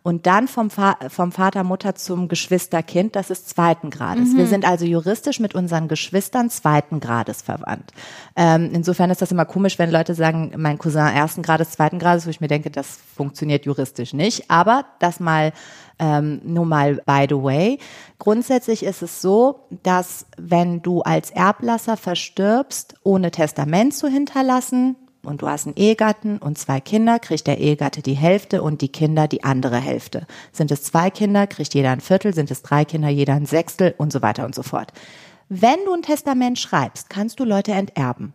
und 0.06 0.28
dann 0.28 0.46
vom, 0.46 0.70
Fa 0.70 0.96
vom 1.08 1.32
Vater, 1.32 1.64
Mutter 1.64 1.96
zum 1.96 2.28
Geschwisterkind, 2.28 3.16
das 3.16 3.28
ist 3.30 3.48
zweiten 3.48 3.90
Grades. 3.90 4.36
Wir 4.36 4.46
sind 4.46 4.64
also 4.64 4.84
juristisch 4.84 5.40
mit 5.40 5.56
unseren 5.56 5.88
Geschwistern 5.88 6.48
zweiten 6.48 7.00
Grades 7.00 7.42
verwandt. 7.42 7.90
Ähm, 8.36 8.70
insofern 8.72 9.10
ist 9.10 9.20
das 9.20 9.32
immer 9.32 9.46
komisch, 9.46 9.80
wenn 9.80 9.90
Leute 9.90 10.14
sagen, 10.14 10.52
mein 10.58 10.78
Cousin 10.78 11.08
ersten 11.08 11.42
Grades, 11.42 11.72
zweiten 11.72 11.98
Grades, 11.98 12.24
wo 12.24 12.30
ich 12.30 12.40
mir 12.40 12.46
denke, 12.46 12.70
das 12.70 13.00
funktioniert 13.16 13.66
juristisch 13.66 14.12
nicht. 14.12 14.48
Aber 14.48 14.84
das 15.00 15.18
mal 15.18 15.52
ähm, 15.98 16.40
nur 16.44 16.66
mal 16.66 17.02
by 17.04 17.26
the 17.28 17.42
way. 17.42 17.80
Grundsätzlich 18.20 18.84
ist 18.84 19.02
es 19.02 19.20
so, 19.20 19.66
dass 19.82 20.26
wenn 20.38 20.82
du 20.82 21.02
als 21.02 21.32
Erblasser 21.32 21.96
verstirbst, 21.96 22.94
ohne 23.02 23.32
Testament 23.32 23.92
zu 23.92 24.06
hinterlassen, 24.06 24.94
und 25.26 25.42
du 25.42 25.48
hast 25.48 25.66
einen 25.66 25.76
Ehegatten 25.76 26.38
und 26.38 26.56
zwei 26.56 26.80
Kinder, 26.80 27.18
kriegt 27.18 27.46
der 27.46 27.58
Ehegatte 27.58 28.02
die 28.02 28.14
Hälfte 28.14 28.62
und 28.62 28.80
die 28.80 28.88
Kinder 28.88 29.28
die 29.28 29.44
andere 29.44 29.78
Hälfte. 29.78 30.26
Sind 30.52 30.70
es 30.70 30.82
zwei 30.84 31.10
Kinder, 31.10 31.46
kriegt 31.46 31.74
jeder 31.74 31.90
ein 31.90 32.00
Viertel, 32.00 32.34
sind 32.34 32.50
es 32.50 32.62
drei 32.62 32.84
Kinder, 32.84 33.08
jeder 33.08 33.34
ein 33.34 33.46
Sechstel 33.46 33.94
und 33.98 34.12
so 34.12 34.22
weiter 34.22 34.44
und 34.44 34.54
so 34.54 34.62
fort. 34.62 34.92
Wenn 35.48 35.84
du 35.84 35.92
ein 35.92 36.02
Testament 36.02 36.58
schreibst, 36.58 37.10
kannst 37.10 37.38
du 37.40 37.44
Leute 37.44 37.72
enterben. 37.72 38.32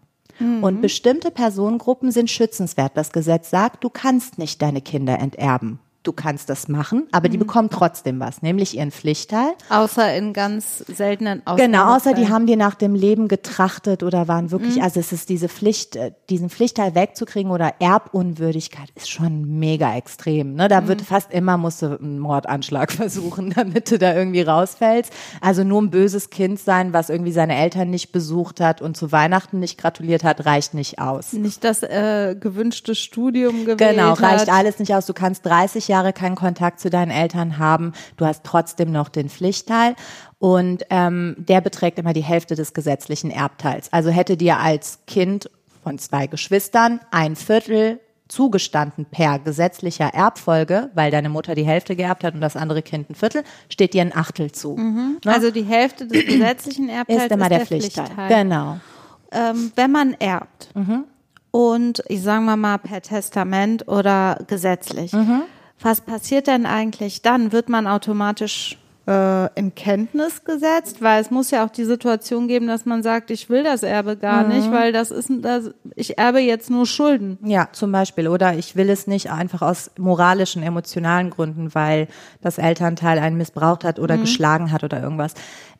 Und 0.63 0.81
bestimmte 0.81 1.29
Personengruppen 1.29 2.11
sind 2.11 2.29
schützenswert. 2.29 2.93
Das 2.95 3.11
Gesetz 3.11 3.49
sagt, 3.49 3.83
du 3.83 3.89
kannst 3.89 4.37
nicht 4.37 4.61
deine 4.61 4.81
Kinder 4.81 5.19
enterben. 5.19 5.79
Du 6.03 6.13
kannst 6.13 6.49
das 6.49 6.67
machen, 6.67 7.07
aber 7.11 7.29
die 7.29 7.37
bekommen 7.37 7.69
trotzdem 7.69 8.19
was, 8.19 8.41
nämlich 8.41 8.75
ihren 8.75 8.89
Pflichtteil. 8.89 9.51
Außer 9.69 10.15
in 10.15 10.33
ganz 10.33 10.79
seltenen 10.79 11.43
Genau, 11.57 11.95
außer 11.95 12.13
die 12.15 12.27
haben 12.27 12.47
dir 12.47 12.57
nach 12.57 12.73
dem 12.73 12.95
Leben 12.95 13.27
getrachtet 13.27 14.01
oder 14.01 14.27
waren 14.27 14.49
wirklich, 14.49 14.77
Mhm. 14.77 14.81
also 14.81 14.99
es 14.99 15.11
ist 15.11 15.29
diese 15.29 15.47
Pflicht, 15.47 15.95
äh, 15.95 16.11
diesen 16.31 16.49
Pflichtteil 16.49 16.95
wegzukriegen 16.95 17.51
oder 17.51 17.75
Erbunwürdigkeit 17.79 18.89
ist 18.95 19.09
schon 19.09 19.59
mega 19.59 19.95
extrem. 19.95 20.55
Ne? 20.55 20.67
Da 20.67 20.81
Mhm. 20.81 20.87
wird 20.87 21.01
fast 21.01 21.31
immer 21.31 21.57
musst 21.57 21.81
du 21.81 21.99
einen 21.99 22.19
Mordanschlag 22.19 22.91
versuchen, 22.91 23.51
damit 23.55 23.91
du 23.91 23.97
da 23.97 24.15
irgendwie 24.15 24.41
rausfällst. 24.41 25.11
Also 25.39 25.63
nur 25.63 25.81
ein 25.81 25.91
böses 25.91 26.29
Kind 26.29 26.59
sein, 26.59 26.93
was 26.93 27.09
irgendwie 27.09 27.31
seine 27.31 27.55
Eltern 27.55 27.89
nicht 27.89 28.11
besucht 28.11 28.59
hat 28.59 28.81
und 28.81 28.97
zu 28.97 29.11
Weihnachten 29.11 29.59
nicht 29.59 29.77
gratuliert 29.77 30.23
hat, 30.23 30.45
reicht 30.45 30.73
nicht 30.73 30.99
aus. 30.99 31.33
nicht 31.33 31.63
das 31.63 31.83
äh, 31.83 32.35
gewünschte 32.39 32.95
Studium 32.95 33.65
gewählt 33.65 33.77
Genau, 33.97 34.11
hat. 34.11 34.21
reicht 34.21 34.49
alles 34.49 34.79
nicht 34.79 34.93
aus. 34.95 35.05
Du 35.05 35.13
kannst 35.13 35.45
30 35.45 35.87
Jahre 35.91 36.13
keinen 36.13 36.35
Kontakt 36.35 36.79
zu 36.79 36.89
deinen 36.89 37.11
Eltern 37.11 37.57
haben. 37.57 37.93
Du 38.17 38.25
hast 38.25 38.43
trotzdem 38.43 38.91
noch 38.91 39.09
den 39.09 39.29
Pflichtteil. 39.29 39.95
Und 40.39 40.83
ähm, 40.89 41.35
der 41.37 41.61
beträgt 41.61 41.99
immer 41.99 42.13
die 42.13 42.23
Hälfte 42.23 42.55
des 42.55 42.73
gesetzlichen 42.73 43.29
Erbteils. 43.29 43.93
Also 43.93 44.09
hätte 44.09 44.37
dir 44.37 44.57
als 44.57 44.99
Kind 45.05 45.49
von 45.83 45.99
zwei 45.99 46.27
Geschwistern 46.27 46.99
ein 47.11 47.35
Viertel 47.35 47.99
zugestanden 48.27 49.05
per 49.05 49.39
gesetzlicher 49.39 50.13
Erbfolge, 50.13 50.89
weil 50.93 51.11
deine 51.11 51.27
Mutter 51.27 51.53
die 51.53 51.65
Hälfte 51.65 51.95
geerbt 51.97 52.23
hat 52.23 52.33
und 52.33 52.39
das 52.41 52.55
andere 52.55 52.81
Kind 52.81 53.09
ein 53.09 53.15
Viertel, 53.15 53.43
steht 53.67 53.93
dir 53.93 54.01
ein 54.01 54.15
Achtel 54.15 54.51
zu. 54.51 54.77
Ne? 54.77 55.17
Also 55.25 55.51
die 55.51 55.63
Hälfte 55.63 56.07
des 56.07 56.25
gesetzlichen 56.25 56.87
Erbteils 56.87 57.23
ist 57.23 57.31
immer 57.31 57.49
der, 57.49 57.65
Pflichtteil. 57.65 58.07
Genau. 58.29 58.79
Ähm, 59.33 59.71
wenn 59.75 59.91
man 59.91 60.13
erbt 60.13 60.69
Mhm. 60.75 61.03
und 61.51 62.03
ich 62.07 62.21
sagen 62.21 62.45
wir 62.45 62.55
mal 62.55 62.77
per 62.77 63.01
Testament 63.01 63.87
oder 63.89 64.39
gesetzlich, 64.47 65.11
Mhm. 65.13 65.41
Was 65.83 66.01
passiert 66.01 66.47
denn 66.47 66.65
eigentlich 66.65 67.21
dann? 67.21 67.51
Wird 67.51 67.69
man 67.69 67.87
automatisch 67.87 68.77
in 69.07 69.73
Kenntnis 69.75 70.43
gesetzt? 70.43 71.01
Weil 71.01 71.21
es 71.21 71.31
muss 71.31 71.49
ja 71.51 71.65
auch 71.65 71.69
die 71.71 71.85
Situation 71.85 72.47
geben, 72.47 72.67
dass 72.67 72.85
man 72.85 73.01
sagt, 73.03 73.31
ich 73.31 73.49
will 73.49 73.63
das 73.63 73.81
Erbe 73.83 74.15
gar 74.15 74.43
Mhm. 74.43 74.49
nicht, 74.49 74.71
weil 74.71 74.93
das 74.93 75.09
ist, 75.11 75.29
das, 75.41 75.71
ich 75.95 76.17
erbe 76.19 76.39
jetzt 76.39 76.69
nur 76.69 76.85
Schulden. 76.85 77.37
Ja, 77.43 77.67
zum 77.71 77.91
Beispiel. 77.91 78.27
Oder 78.27 78.53
ich 78.53 78.75
will 78.75 78.89
es 78.89 79.07
nicht 79.07 79.31
einfach 79.31 79.63
aus 79.63 79.91
moralischen, 79.97 80.61
emotionalen 80.63 81.31
Gründen, 81.31 81.73
weil 81.73 82.07
das 82.41 82.57
Elternteil 82.59 83.17
einen 83.19 83.37
missbraucht 83.37 83.83
hat 83.83 83.97
oder 83.99 84.17
geschlagen 84.17 84.71
hat 84.71 84.83
oder 84.83 85.01
irgendwas. 85.01 85.33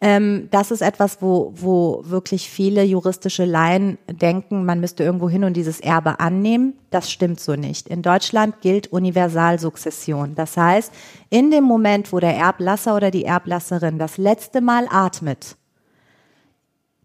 Ähm, 0.04 0.48
das 0.50 0.72
ist 0.72 0.82
etwas, 0.82 1.22
wo, 1.22 1.54
wo 1.56 2.02
wirklich 2.06 2.50
viele 2.50 2.82
juristische 2.84 3.46
Laien 3.46 4.00
denken, 4.10 4.66
man 4.66 4.80
müsste 4.80 5.04
irgendwo 5.04 5.30
hin 5.30 5.44
und 5.44 5.54
dieses 5.56 5.80
Erbe 5.80 6.20
annehmen. 6.20 6.74
Das 6.90 7.12
stimmt 7.12 7.40
so 7.40 7.56
nicht. 7.56 7.88
In 7.88 8.02
Deutschland 8.02 8.62
gilt 8.62 8.88
Universalsukzession. 8.92 10.34
Das 10.36 10.58
heißt, 10.58 10.92
in 11.32 11.50
dem 11.50 11.64
Moment, 11.64 12.14
wo 12.14 12.20
der 12.20 12.36
Erblasser 12.36 12.96
oder 12.96 13.10
die 13.10 13.26
Erblasserin 13.26 13.98
das 13.98 14.18
letzte 14.18 14.62
Mal 14.62 14.86
atmet, 14.92 15.56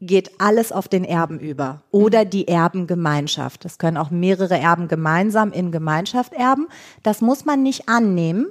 geht 0.01 0.41
alles 0.41 0.73
auf 0.73 0.89
den 0.89 1.05
Erben 1.05 1.39
über 1.39 1.83
oder 1.91 2.25
die 2.27 2.49
Erbengemeinschaft. 2.49 3.65
Das 3.65 3.79
können 3.79 3.97
auch 3.97 4.11
mehrere 4.11 4.59
Erben 4.59 4.89
gemeinsam 4.89 5.53
in 5.53 5.71
Gemeinschaft 5.73 6.35
erben. 6.35 6.67
Das 7.03 7.23
muss 7.23 7.45
man 7.47 7.63
nicht 7.63 7.89
annehmen. 7.89 8.49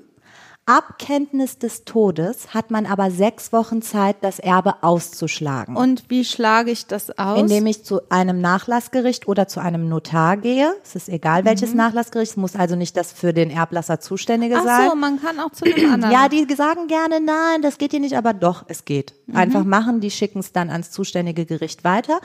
Ab 0.67 0.97
Kenntnis 0.97 1.59
des 1.59 1.85
Todes 1.85 2.55
hat 2.55 2.71
man 2.71 2.87
aber 2.87 3.11
sechs 3.11 3.53
Wochen 3.53 3.83
Zeit, 3.83 4.15
das 4.21 4.39
Erbe 4.39 4.81
auszuschlagen. 4.81 5.77
Und 5.77 6.09
wie 6.09 6.25
schlage 6.25 6.71
ich 6.71 6.87
das 6.87 7.15
aus? 7.19 7.39
Indem 7.39 7.67
ich 7.67 7.83
zu 7.83 8.01
einem 8.09 8.41
Nachlassgericht 8.41 9.27
oder 9.27 9.47
zu 9.47 9.59
einem 9.59 9.87
Notar 9.87 10.37
gehe. 10.37 10.73
Es 10.83 10.95
ist 10.95 11.07
egal, 11.07 11.45
welches 11.45 11.75
Nachlassgericht. 11.75 12.31
Es 12.31 12.37
muss 12.37 12.55
also 12.55 12.75
nicht 12.75 12.97
das 12.97 13.13
für 13.13 13.31
den 13.31 13.51
Erblasser 13.51 13.99
Zuständige 13.99 14.55
sein. 14.55 14.87
Ach 14.87 14.89
so, 14.89 14.95
man 14.95 15.21
kann 15.21 15.39
auch 15.39 15.51
zu 15.51 15.65
einem 15.65 15.93
anderen. 15.93 16.11
Ja, 16.11 16.29
die 16.29 16.51
sagen 16.55 16.87
gerne, 16.87 17.21
nein, 17.21 17.61
das 17.61 17.77
geht 17.77 17.91
hier 17.91 17.99
nicht, 17.99 18.17
aber 18.17 18.33
doch, 18.33 18.65
es 18.67 18.85
geht. 18.85 19.13
Einfach 19.31 19.65
machen, 19.65 19.99
die 19.99 20.09
schicken 20.09 20.39
es 20.39 20.51
dann 20.51 20.71
ans 20.71 20.89
zuständige 20.89 21.45
Gericht 21.45 21.83
weiter. 21.83 22.19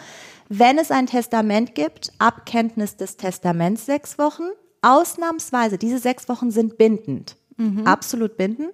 Wenn 0.49 0.79
es 0.79 0.91
ein 0.91 1.07
Testament 1.07 1.75
gibt, 1.75 2.11
ab 2.19 2.47
Kenntnis 2.47 2.97
des 2.97 3.19
Testaments 3.19 3.85
sechs 3.85 4.17
Wochen, 4.19 4.45
ausnahmsweise, 4.81 5.77
diese 5.77 5.99
sechs 5.99 6.27
Wochen 6.31 6.51
sind 6.51 6.79
bindend, 6.79 7.37
absolut 7.85 8.37
bindend. 8.37 8.71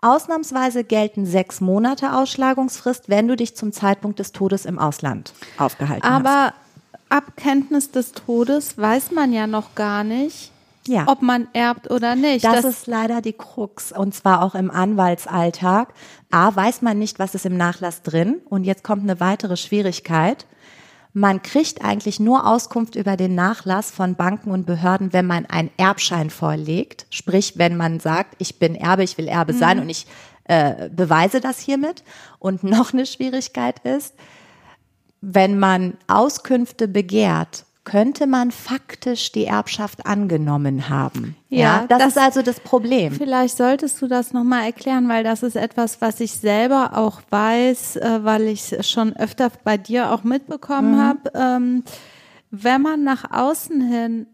Ausnahmsweise 0.00 0.84
gelten 0.84 1.26
sechs 1.26 1.60
Monate 1.60 2.12
Ausschlagungsfrist, 2.14 3.08
wenn 3.08 3.26
du 3.26 3.36
dich 3.36 3.56
zum 3.56 3.72
Zeitpunkt 3.72 4.18
des 4.20 4.32
Todes 4.32 4.64
im 4.64 4.78
Ausland 4.78 5.32
aufgehalten 5.58 6.04
hast. 6.08 6.12
Aber 6.26 6.54
ab 7.08 7.32
Kenntnis 7.36 7.90
des 7.90 8.12
Todes 8.12 8.78
weiß 8.78 9.10
man 9.10 9.32
ja 9.32 9.48
noch 9.48 9.74
gar 9.74 10.04
nicht, 10.04 10.52
Ja. 10.86 11.04
ob 11.08 11.22
man 11.22 11.48
erbt 11.52 11.90
oder 11.90 12.14
nicht. 12.14 12.44
Das, 12.44 12.64
ist 12.64 12.86
leider 12.86 13.20
die 13.20 13.32
Krux 13.32 13.90
und 13.90 14.14
zwar 14.14 14.42
auch 14.42 14.54
im 14.54 14.70
Anwaltsalltag. 14.70 15.88
A, 16.30 16.54
weiß 16.54 16.82
man 16.82 16.98
nicht, 16.98 17.18
was 17.18 17.34
ist 17.34 17.44
im 17.46 17.56
Nachlass 17.56 18.02
drin 18.02 18.36
und 18.48 18.62
jetzt 18.64 18.84
kommt 18.84 19.02
eine 19.02 19.18
weitere 19.18 19.56
Schwierigkeit. 19.56 20.46
Man 21.12 21.42
kriegt 21.42 21.82
eigentlich 21.82 22.20
nur 22.20 22.46
Auskunft 22.46 22.94
über 22.94 23.16
den 23.16 23.34
Nachlass 23.34 23.90
von 23.90 24.14
Banken 24.14 24.50
und 24.50 24.66
Behörden, 24.66 25.12
wenn 25.12 25.26
man 25.26 25.46
einen 25.46 25.70
Erbschein 25.76 26.30
vorlegt. 26.30 27.06
Sprich, 27.10 27.54
wenn 27.56 27.76
man 27.76 27.98
sagt, 27.98 28.34
ich 28.38 28.58
bin 28.58 28.74
Erbe, 28.74 29.04
ich 29.04 29.18
will 29.18 29.28
Erbe 29.28 29.54
sein 29.54 29.80
und 29.80 29.88
ich 29.88 30.06
äh, 30.44 30.88
beweise 30.90 31.40
das 31.40 31.60
hiermit. 31.60 32.02
Und 32.38 32.62
noch 32.64 32.92
eine 32.92 33.06
Schwierigkeit 33.06 33.78
ist, 33.80 34.14
wenn 35.20 35.58
man 35.58 35.96
Auskünfte 36.06 36.88
begehrt, 36.88 37.64
könnte 37.90 38.26
man 38.26 38.50
faktisch 38.50 39.32
die 39.32 39.46
Erbschaft 39.46 40.04
angenommen 40.06 40.88
haben. 40.90 41.34
Ja, 41.48 41.86
das, 41.88 41.98
das- 41.98 42.08
ist 42.08 42.18
also 42.18 42.42
das 42.42 42.60
Problem. 42.60 43.12
Vielleicht 43.12 43.56
solltest 43.56 44.00
du 44.02 44.06
das 44.08 44.32
nochmal 44.32 44.64
erklären, 44.66 45.08
weil 45.08 45.24
das 45.24 45.42
ist 45.42 45.56
etwas, 45.56 46.00
was 46.02 46.20
ich 46.20 46.32
selber 46.32 46.96
auch 46.96 47.22
weiß, 47.30 47.96
äh, 47.96 48.20
weil 48.24 48.42
ich 48.42 48.72
es 48.72 48.90
schon 48.90 49.16
öfter 49.16 49.50
bei 49.64 49.78
dir 49.78 50.12
auch 50.12 50.22
mitbekommen 50.22 50.96
Mhm. 50.96 51.00
habe. 51.00 51.32
Ähm, 51.34 51.84
wenn 52.50 52.82
man 52.82 53.04
nach 53.04 53.30
außen 53.32 53.80
hin 53.80 54.26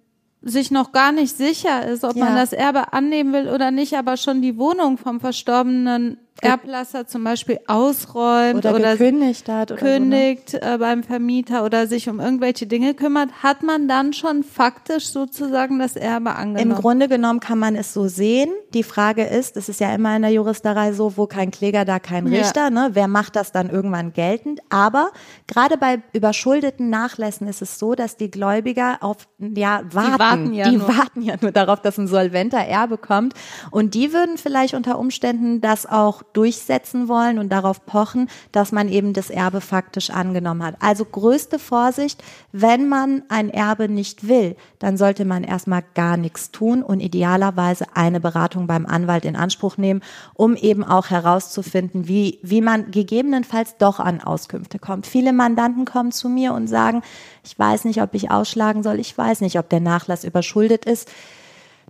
sich 0.42 0.70
noch 0.70 0.92
gar 0.92 1.12
nicht 1.12 1.36
sicher 1.36 1.86
ist, 1.86 2.04
ob 2.04 2.16
Ja. 2.16 2.24
man 2.26 2.34
das 2.36 2.52
Erbe 2.52 2.92
annehmen 2.92 3.32
will 3.32 3.48
oder 3.48 3.70
nicht, 3.70 3.94
aber 3.96 4.16
schon 4.16 4.42
die 4.42 4.58
Wohnung 4.58 4.98
vom 4.98 5.20
verstorbenen 5.20 6.18
Erblasser 6.42 7.06
zum 7.06 7.24
Beispiel 7.24 7.58
ausräumt 7.66 8.56
Oder, 8.56 8.74
oder, 8.74 8.92
gekündigt 8.96 9.48
hat. 9.48 9.70
Oder 9.72 9.80
kündigt 9.80 10.54
äh, 10.54 10.76
beim 10.78 11.02
Vermieter 11.02 11.64
oder 11.64 11.86
sich 11.86 12.08
um 12.08 12.20
irgendwelche 12.20 12.66
Dinge 12.66 12.94
kümmert, 12.94 13.30
hat 13.42 13.62
man 13.62 13.88
dann 13.88 14.12
schon 14.12 14.42
faktisch 14.42 15.06
sozusagen 15.06 15.78
das 15.78 15.96
Erbe 15.96 16.24
So, 16.30 16.30
ne? 16.30 16.36
angenommen. 16.36 16.70
Im 16.72 16.76
Grunde 16.76 17.08
genommen 17.08 17.40
kann 17.40 17.58
man 17.58 17.76
es 17.76 17.92
so 17.94 18.08
sehen. 18.08 18.50
Die 18.74 18.82
Frage 18.82 19.24
ist, 19.24 19.56
es 19.56 19.68
ist 19.68 19.80
ja 19.80 19.94
immer 19.94 20.16
in 20.16 20.22
der 20.22 20.32
Juristerei 20.32 20.92
so, 20.92 21.16
wo 21.16 21.26
kein 21.26 21.50
Kläger, 21.50 21.84
da 21.84 21.98
kein 21.98 22.26
Ja. 22.26 22.40
Richter. 22.40 22.70
Ne? 22.70 22.90
Wer 22.92 23.08
macht 23.08 23.36
das 23.36 23.52
dann 23.52 23.70
irgendwann 23.70 24.12
geltend? 24.12 24.60
Aber 24.70 25.12
gerade 25.46 25.78
bei 25.78 26.02
überschuldeten 26.12 26.90
Nachlässen 26.90 27.46
ist 27.46 27.62
es 27.62 27.78
so, 27.78 27.94
dass 27.94 28.16
die 28.16 28.30
Gläubiger 28.30 28.98
auf 29.00 29.28
ja 29.38 29.82
warten. 29.92 30.18
warten 30.18 30.54
ja 30.54 30.68
die 30.68 30.76
nur. 30.78 30.88
warten 30.88 31.22
ja 31.22 31.34
nur 31.40 31.52
darauf, 31.52 31.80
dass 31.80 31.96
ein 31.98 32.08
solventer 32.08 32.58
Erbe 32.58 32.98
kommt. 32.98 33.34
Und 33.70 33.94
die 33.94 34.12
würden 34.12 34.36
vielleicht 34.36 34.74
unter 34.74 34.98
Umständen 34.98 35.60
das 35.60 35.86
auch 35.86 36.22
durchsetzen 36.32 37.08
wollen 37.08 37.38
und 37.38 37.50
darauf 37.50 37.84
pochen, 37.86 38.28
dass 38.52 38.72
man 38.72 38.88
eben 38.88 39.12
das 39.12 39.30
Erbe 39.30 39.60
faktisch 39.60 40.10
angenommen 40.10 40.62
hat. 40.62 40.76
Also 40.80 41.04
größte 41.04 41.58
Vorsicht, 41.58 42.22
wenn 42.52 42.88
man 42.88 43.22
ein 43.28 43.50
Erbe 43.50 43.88
nicht 43.88 44.28
will, 44.28 44.56
dann 44.78 44.96
sollte 44.96 45.24
man 45.24 45.44
erstmal 45.44 45.84
gar 45.94 46.16
nichts 46.16 46.50
tun 46.50 46.82
und 46.82 47.00
idealerweise 47.00 47.86
eine 47.94 48.20
Beratung 48.20 48.66
beim 48.66 48.86
Anwalt 48.86 49.24
in 49.24 49.36
Anspruch 49.36 49.76
nehmen, 49.76 50.02
um 50.34 50.56
eben 50.56 50.84
auch 50.84 51.10
herauszufinden, 51.10 52.08
wie, 52.08 52.38
wie 52.42 52.60
man 52.60 52.90
gegebenenfalls 52.90 53.76
doch 53.76 54.00
an 54.00 54.20
Auskünfte 54.20 54.78
kommt. 54.78 55.06
Viele 55.06 55.32
Mandanten 55.32 55.84
kommen 55.84 56.12
zu 56.12 56.28
mir 56.28 56.52
und 56.54 56.66
sagen, 56.66 57.02
ich 57.44 57.58
weiß 57.58 57.84
nicht, 57.84 58.00
ob 58.02 58.14
ich 58.14 58.30
ausschlagen 58.30 58.82
soll, 58.82 58.98
ich 58.98 59.16
weiß 59.16 59.40
nicht, 59.40 59.58
ob 59.58 59.68
der 59.68 59.80
Nachlass 59.80 60.24
überschuldet 60.24 60.84
ist. 60.86 61.10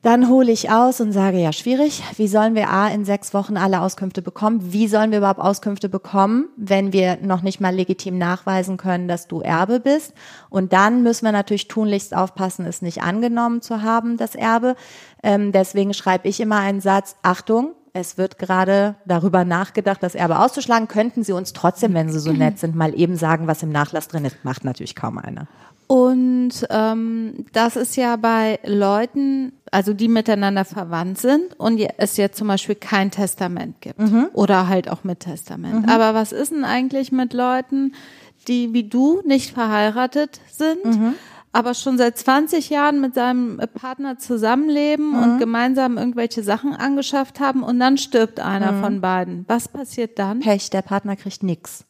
Dann 0.04 0.28
hole 0.28 0.52
ich 0.52 0.70
aus 0.70 1.00
und 1.00 1.12
sage, 1.12 1.38
ja, 1.38 1.50
schwierig. 1.50 2.02
Wie 2.18 2.28
sollen 2.28 2.54
wir 2.54 2.68
A 2.68 2.88
in 2.88 3.06
sechs 3.06 3.32
Wochen 3.32 3.56
alle 3.56 3.80
Auskünfte 3.80 4.20
bekommen? 4.20 4.60
Wie 4.70 4.86
sollen 4.86 5.12
wir 5.12 5.16
überhaupt 5.16 5.40
Auskünfte 5.40 5.88
bekommen, 5.88 6.50
wenn 6.58 6.92
wir 6.92 7.16
noch 7.22 7.40
nicht 7.40 7.58
mal 7.58 7.74
legitim 7.74 8.18
nachweisen 8.18 8.76
können, 8.76 9.08
dass 9.08 9.28
du 9.28 9.40
Erbe 9.40 9.80
bist? 9.80 10.12
Und 10.50 10.74
dann 10.74 11.02
müssen 11.02 11.24
wir 11.24 11.32
natürlich 11.32 11.68
tunlichst 11.68 12.14
aufpassen, 12.14 12.66
es 12.66 12.82
nicht 12.82 13.02
angenommen 13.02 13.62
zu 13.62 13.80
haben, 13.80 14.18
das 14.18 14.34
Erbe. 14.34 14.76
Ähm, 15.22 15.52
deswegen 15.52 15.94
schreibe 15.94 16.28
ich 16.28 16.38
immer 16.38 16.58
einen 16.58 16.82
Satz, 16.82 17.16
Achtung, 17.22 17.72
es 17.94 18.18
wird 18.18 18.38
gerade 18.38 18.96
darüber 19.06 19.46
nachgedacht, 19.46 20.02
das 20.02 20.14
Erbe 20.14 20.38
auszuschlagen. 20.38 20.86
Könnten 20.86 21.24
Sie 21.24 21.32
uns 21.32 21.54
trotzdem, 21.54 21.94
wenn 21.94 22.10
Sie 22.10 22.18
so 22.18 22.32
nett 22.32 22.58
sind, 22.58 22.74
mal 22.74 22.92
eben 22.94 23.16
sagen, 23.16 23.46
was 23.46 23.62
im 23.62 23.70
Nachlass 23.70 24.08
drin 24.08 24.26
ist? 24.26 24.44
Macht 24.44 24.64
natürlich 24.64 24.94
kaum 24.96 25.16
einer. 25.16 25.46
Und 25.86 26.66
ähm, 26.70 27.46
das 27.52 27.76
ist 27.76 27.96
ja 27.96 28.16
bei 28.16 28.58
Leuten, 28.64 29.52
also 29.74 29.92
die 29.92 30.08
miteinander 30.08 30.64
verwandt 30.64 31.18
sind 31.18 31.58
und 31.58 31.80
es 31.98 32.16
jetzt 32.16 32.38
zum 32.38 32.48
Beispiel 32.48 32.76
kein 32.76 33.10
Testament 33.10 33.80
gibt 33.80 34.00
oder 34.32 34.68
halt 34.68 34.88
auch 34.88 35.02
mit 35.04 35.20
Testament. 35.20 35.90
Aber 35.90 36.14
was 36.14 36.32
ist 36.32 36.52
denn 36.52 36.64
eigentlich 36.64 37.10
mit 37.12 37.32
Leuten, 37.32 37.92
die 38.46 38.72
wie 38.72 38.84
du 38.84 39.20
nicht 39.24 39.52
verheiratet 39.52 40.40
sind, 40.50 40.78
aber 41.52 41.74
schon 41.74 41.98
seit 41.98 42.18
20 42.18 42.70
Jahren 42.70 43.00
mit 43.00 43.14
seinem 43.14 43.60
Partner 43.74 44.18
zusammenleben 44.18 45.14
und 45.20 45.38
gemeinsam 45.38 45.98
irgendwelche 45.98 46.42
Sachen 46.42 46.74
angeschafft 46.74 47.40
haben 47.40 47.62
und 47.62 47.78
dann 47.80 47.96
stirbt 47.98 48.40
einer 48.40 48.74
von 48.80 49.00
beiden. 49.00 49.44
Was 49.48 49.68
passiert 49.68 50.18
dann? 50.18 50.40
Pech, 50.40 50.70
der 50.70 50.82
Partner 50.82 51.16
kriegt 51.16 51.42
nix. 51.42 51.84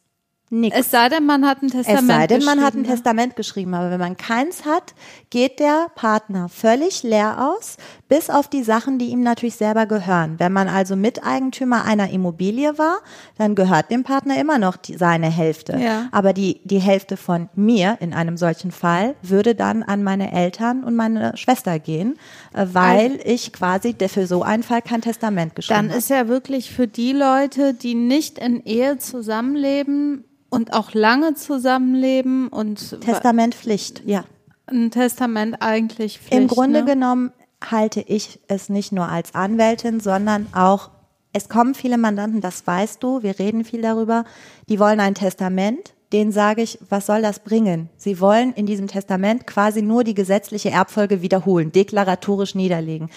Nix. 0.51 0.77
Es 0.77 0.91
sei 0.91 1.09
denn, 1.09 1.25
man 1.25 1.45
hat 1.45 1.63
ein 1.63 1.69
Testament. 1.69 2.01
Es 2.01 2.07
sei 2.07 2.27
denn, 2.27 2.43
man 2.43 2.61
hat 2.61 2.75
ein 2.75 2.83
geschrieben? 2.83 2.95
Testament 2.95 3.35
geschrieben, 3.35 3.73
aber 3.73 3.89
wenn 3.89 3.99
man 3.99 4.15
keins 4.15 4.63
hat, 4.63 4.93
geht 5.31 5.59
der 5.59 5.87
Partner 5.95 6.49
völlig 6.49 7.01
leer 7.01 7.51
aus, 7.57 7.77
bis 8.07 8.29
auf 8.29 8.47
die 8.47 8.63
Sachen, 8.63 8.99
die 8.99 9.07
ihm 9.07 9.21
natürlich 9.21 9.55
selber 9.55 9.85
gehören. 9.87 10.35
Wenn 10.37 10.53
man 10.53 10.67
also 10.67 10.95
Miteigentümer 10.95 11.85
einer 11.85 12.09
Immobilie 12.09 12.77
war, 12.77 12.99
dann 13.37 13.55
gehört 13.55 13.89
dem 13.89 14.03
Partner 14.03 14.39
immer 14.39 14.59
noch 14.59 14.77
die, 14.77 14.95
seine 14.95 15.29
Hälfte. 15.29 15.77
Ja. 15.77 16.07
Aber 16.11 16.33
die, 16.33 16.61
die 16.63 16.79
Hälfte 16.79 17.17
von 17.17 17.49
mir 17.55 17.97
in 17.99 18.13
einem 18.13 18.37
solchen 18.37 18.71
Fall 18.71 19.15
würde 19.21 19.55
dann 19.55 19.81
an 19.81 20.03
meine 20.03 20.31
Eltern 20.31 20.83
und 20.83 20.95
meine 20.95 21.35
Schwester 21.35 21.79
gehen, 21.79 22.17
äh, 22.53 22.67
weil 22.73 23.19
ich 23.23 23.51
quasi 23.51 23.95
für 24.07 24.27
so 24.27 24.43
einen 24.43 24.63
Fall 24.63 24.81
kein 24.81 25.01
Testament 25.01 25.55
geschrieben 25.55 25.77
Dann 25.77 25.89
habe. 25.89 25.97
ist 25.97 26.09
ja 26.09 26.27
wirklich 26.27 26.71
für 26.71 26.87
die 26.87 27.13
Leute, 27.13 27.73
die 27.73 27.95
nicht 27.95 28.37
in 28.37 28.63
Ehe 28.65 28.99
zusammenleben 28.99 30.25
und 30.49 30.73
auch 30.73 30.93
lange 30.93 31.33
zusammenleben 31.33 32.49
und 32.49 33.01
Testamentpflicht, 33.01 34.03
ja. 34.05 34.23
ein 34.67 34.91
Testament 34.91 35.57
eigentlich 35.59 36.19
Pflicht. 36.19 36.33
Im 36.33 36.47
Grunde 36.47 36.81
ne? 36.81 36.85
genommen 36.85 37.31
halte 37.71 38.01
ich 38.01 38.39
es 38.47 38.69
nicht 38.69 38.91
nur 38.91 39.07
als 39.09 39.35
Anwältin, 39.35 39.99
sondern 39.99 40.47
auch, 40.53 40.91
es 41.33 41.49
kommen 41.49 41.75
viele 41.75 41.97
Mandanten, 41.97 42.41
das 42.41 42.65
weißt 42.65 43.03
du, 43.03 43.23
wir 43.23 43.39
reden 43.39 43.65
viel 43.65 43.81
darüber, 43.81 44.23
die 44.69 44.79
wollen 44.79 44.99
ein 44.99 45.15
Testament. 45.15 45.93
Denen 46.13 46.31
sage 46.31 46.61
ich, 46.61 46.79
was 46.87 47.07
soll 47.07 47.21
das 47.21 47.39
bringen? 47.39 47.89
Sie 47.97 48.21
wollen 48.21 48.53
in 48.53 48.65
diesem 48.67 48.87
Testament 48.87 49.47
quasi 49.47 49.81
nur 49.81 50.03
die 50.03 50.13
gesetzliche 50.13 50.69
Erbfolge 50.69 51.21
wiederholen, 51.21 51.71
deklaratorisch 51.71 52.55
niederlegen. 52.55 53.09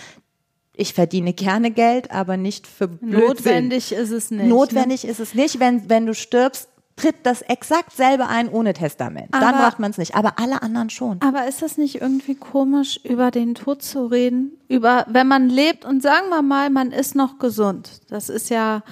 Ich 0.74 0.94
verdiene 0.94 1.32
gerne 1.32 1.70
Geld, 1.70 2.10
aber 2.10 2.36
nicht 2.36 2.66
für 2.66 2.88
Blödsinn. 2.88 3.20
Notwendig 3.26 3.92
ist 3.92 4.10
es 4.10 4.30
nicht. 4.30 4.44
Ne? 4.44 4.48
Notwendig 4.48 5.04
ist 5.04 5.20
es 5.20 5.34
nicht, 5.34 5.60
wenn, 5.60 5.90
wenn 5.90 6.06
du 6.06 6.14
stirbst, 6.14 6.68
tritt 6.98 7.16
das 7.24 7.42
exakt 7.42 7.92
selbe 7.92 8.26
ein 8.26 8.48
ohne 8.48 8.72
Testament. 8.74 9.28
Dann 9.32 9.42
Aber- 9.42 9.58
braucht 9.58 9.78
man 9.78 9.90
es 9.90 9.98
nicht, 9.98 10.14
aber 10.14 10.34
alle 10.38 10.62
anderen 10.62 10.90
schon. 10.90 11.20
Aber 11.22 11.46
ist 11.46 11.62
das 11.62 11.78
nicht 11.78 12.00
irgendwie 12.00 12.34
komisch, 12.34 13.00
über 13.04 13.30
den 13.30 13.54
Tod 13.54 13.82
zu 13.82 14.06
reden? 14.06 14.58
Über, 14.68 15.06
wenn 15.08 15.28
man 15.28 15.48
lebt 15.48 15.84
und 15.84 16.02
sagen 16.02 16.28
wir 16.30 16.42
mal, 16.42 16.70
man 16.70 16.90
ist 16.92 17.14
noch 17.14 17.38
gesund. 17.38 18.00
Das 18.08 18.28
ist 18.28 18.50
ja 18.50 18.82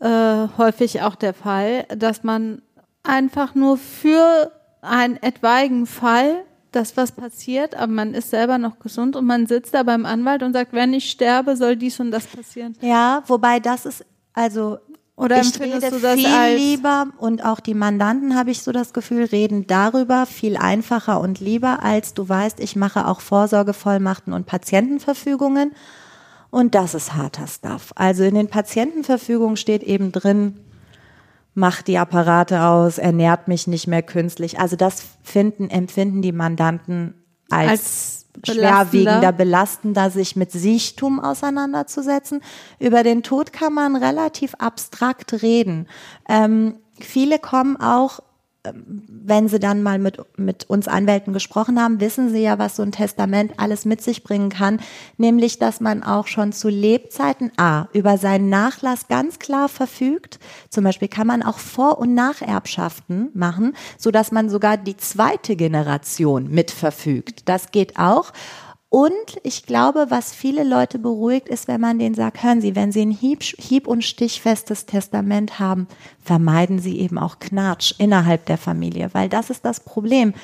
äh, 0.00 0.48
häufig 0.56 1.02
auch 1.02 1.14
der 1.14 1.34
Fall, 1.34 1.84
dass 1.96 2.22
man 2.24 2.62
einfach 3.02 3.54
nur 3.54 3.76
für 3.76 4.50
einen 4.82 5.16
etwaigen 5.22 5.86
Fall, 5.86 6.44
dass 6.72 6.96
was 6.96 7.12
passiert, 7.12 7.74
aber 7.74 7.92
man 7.92 8.14
ist 8.14 8.30
selber 8.30 8.56
noch 8.56 8.78
gesund 8.78 9.16
und 9.16 9.26
man 9.26 9.46
sitzt 9.46 9.74
da 9.74 9.82
beim 9.82 10.06
Anwalt 10.06 10.42
und 10.42 10.52
sagt, 10.52 10.72
wenn 10.72 10.92
ich 10.94 11.10
sterbe, 11.10 11.56
soll 11.56 11.76
dies 11.76 11.98
und 12.00 12.12
das 12.12 12.26
passieren. 12.26 12.76
Ja, 12.80 13.22
wobei 13.26 13.58
das 13.60 13.84
ist, 13.86 14.04
also 14.32 14.78
Oder 15.20 15.40
ich 15.42 15.60
rede 15.60 15.90
du 15.90 15.98
das 16.00 16.14
viel 16.14 16.26
als- 16.26 16.58
lieber 16.58 17.08
und 17.18 17.44
auch 17.44 17.60
die 17.60 17.74
Mandanten, 17.74 18.34
habe 18.34 18.50
ich 18.50 18.62
so 18.62 18.72
das 18.72 18.94
Gefühl, 18.94 19.24
reden 19.24 19.66
darüber 19.66 20.24
viel 20.24 20.56
einfacher 20.56 21.20
und 21.20 21.40
lieber, 21.40 21.82
als 21.82 22.14
du 22.14 22.26
weißt, 22.26 22.58
ich 22.58 22.74
mache 22.74 23.06
auch 23.06 23.20
Vorsorgevollmachten 23.20 24.32
und 24.32 24.46
Patientenverfügungen. 24.46 25.72
Und 26.50 26.74
das 26.74 26.94
ist 26.94 27.14
harter 27.14 27.46
Stuff. 27.46 27.92
Also 27.96 28.24
in 28.24 28.34
den 28.34 28.48
Patientenverfügungen 28.48 29.56
steht 29.56 29.82
eben 29.82 30.10
drin, 30.10 30.58
macht 31.54 31.86
die 31.86 31.98
Apparate 31.98 32.62
aus, 32.62 32.96
ernährt 32.96 33.46
mich 33.46 33.66
nicht 33.66 33.86
mehr 33.86 34.02
künstlich. 34.02 34.58
Also 34.58 34.76
das 34.76 35.04
finden, 35.22 35.68
empfinden 35.68 36.22
die 36.22 36.32
Mandanten 36.32 37.14
als, 37.50 37.68
Als 37.70 38.26
schwerwiegender, 38.54 39.32
belastender. 39.32 40.10
sich 40.10 40.36
mit 40.36 40.52
Sichtum 40.52 41.20
auseinanderzusetzen. 41.20 42.42
Über 42.78 43.02
den 43.02 43.22
Tod 43.22 43.52
kann 43.52 43.74
man 43.74 43.96
relativ 43.96 44.54
abstrakt 44.58 45.42
reden. 45.42 45.86
Ähm, 46.28 46.76
viele 46.98 47.38
kommen 47.38 47.76
auch 47.76 48.20
wenn 48.64 49.48
sie 49.48 49.58
dann 49.58 49.82
mal 49.82 49.98
mit, 49.98 50.18
mit 50.36 50.68
uns 50.68 50.86
Anwälten 50.86 51.32
gesprochen 51.32 51.80
haben, 51.80 52.00
wissen 52.00 52.30
sie 52.30 52.42
ja, 52.42 52.58
was 52.58 52.76
so 52.76 52.82
ein 52.82 52.92
Testament 52.92 53.54
alles 53.56 53.84
mit 53.84 54.02
sich 54.02 54.22
bringen 54.22 54.50
kann. 54.50 54.80
Nämlich, 55.16 55.58
dass 55.58 55.80
man 55.80 56.02
auch 56.02 56.26
schon 56.26 56.52
zu 56.52 56.68
Lebzeiten 56.68 57.52
A 57.56 57.86
über 57.92 58.18
seinen 58.18 58.50
Nachlass 58.50 59.08
ganz 59.08 59.38
klar 59.38 59.68
verfügt. 59.68 60.38
Zum 60.68 60.84
Beispiel 60.84 61.08
kann 61.08 61.26
man 61.26 61.42
auch 61.42 61.58
Vor- 61.58 61.98
und 61.98 62.14
Nacherbschaften 62.14 63.30
machen, 63.34 63.74
so 63.96 64.10
dass 64.10 64.30
man 64.30 64.50
sogar 64.50 64.76
die 64.76 64.96
zweite 64.96 65.56
Generation 65.56 66.50
mitverfügt. 66.50 67.48
Das 67.48 67.70
geht 67.70 67.98
auch. 67.98 68.32
Und 68.90 69.38
ich 69.44 69.66
glaube, 69.66 70.06
was 70.08 70.32
viele 70.32 70.64
Leute 70.64 70.98
beruhigt, 70.98 71.48
ist, 71.48 71.68
wenn 71.68 71.80
man 71.80 72.00
denen 72.00 72.16
sagt, 72.16 72.42
hören 72.42 72.60
Sie, 72.60 72.74
wenn 72.74 72.90
Sie 72.90 73.02
ein 73.02 73.12
hieb, 73.12 73.44
hieb- 73.44 73.86
und 73.86 74.04
stichfestes 74.04 74.84
Testament 74.84 75.60
haben, 75.60 75.86
vermeiden 76.20 76.80
Sie 76.80 76.98
eben 76.98 77.16
auch 77.16 77.38
Knatsch 77.38 77.94
innerhalb 77.98 78.46
der 78.46 78.58
Familie, 78.58 79.10
weil 79.12 79.28
das 79.28 79.48
ist 79.48 79.64
das 79.64 79.78
Problem. 79.78 80.34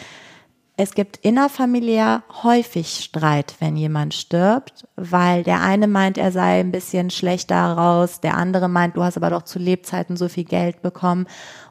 Es 0.79 0.95
gibt 0.95 1.17
innerfamiliär 1.17 2.23
häufig 2.45 3.03
Streit, 3.03 3.57
wenn 3.59 3.77
jemand 3.77 4.15
stirbt, 4.15 4.87
weil 4.95 5.43
der 5.43 5.63
eine 5.63 5.89
meint, 5.89 6.17
er 6.17 6.31
sei 6.31 6.61
ein 6.61 6.71
bisschen 6.71 7.11
schlechter 7.11 7.57
raus, 7.57 8.21
der 8.21 8.37
andere 8.37 8.69
meint, 8.69 8.97
du 8.97 9.03
hast 9.03 9.17
aber 9.17 9.31
doch 9.31 9.43
zu 9.43 9.59
Lebzeiten 9.59 10.17
so 10.17 10.29
viel 10.29 10.45
Geld 10.45 10.83
bekommen. 10.83 11.27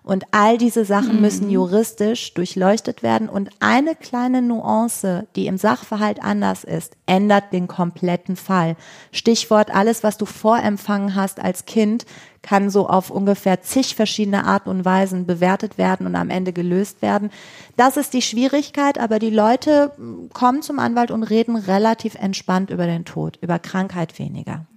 Und 0.06 0.26
all 0.30 0.60
diese 0.60 0.86
Sachen 0.86 1.20
müssen 1.20 1.50
juristisch 1.50 2.36
durchleuchtet 2.36 3.02
werden. 3.02 3.28
Und 3.28 3.50
eine 3.60 3.96
kleine 3.96 4.44
Nuance, 4.44 5.26
die 5.36 5.48
im 5.48 5.58
Sachverhalt 5.58 6.22
anders 6.22 6.64
ist, 6.64 6.96
ändert 7.08 7.52
den 7.52 7.68
kompletten 7.68 8.36
Fall. 8.36 8.76
Stichwort, 9.12 9.74
alles, 9.74 10.04
was 10.04 10.18
du 10.18 10.28
vorempfangen 10.28 11.16
hast 11.16 11.40
als 11.40 11.66
Kind, 11.66 12.06
kann 12.44 12.70
so 12.70 12.88
auf 12.88 13.10
ungefähr 13.10 13.64
zig 13.64 13.96
verschiedene 13.96 14.46
Arten 14.46 14.70
und 14.70 14.86
Weisen 14.86 15.26
bewertet 15.26 15.80
werden 15.80 16.06
und 16.06 16.16
am 16.16 16.30
Ende 16.30 16.54
gelöst 16.54 17.02
werden. 17.02 17.32
Das 17.76 17.98
ist 17.98 18.14
die 18.14 18.22
Schwierigkeit, 18.22 19.00
aber 19.00 19.18
die 19.18 19.32
Leute 19.32 19.92
kommen 20.34 20.62
zum 20.62 20.78
Anwalt 20.78 21.10
und 21.10 21.24
reden 21.24 21.56
relativ 21.56 22.14
entspannt 22.14 22.70
über 22.70 22.86
den 22.86 23.06
Tod, 23.06 23.40
über 23.42 23.58
Krankheit 23.58 24.20
weniger. 24.20 24.68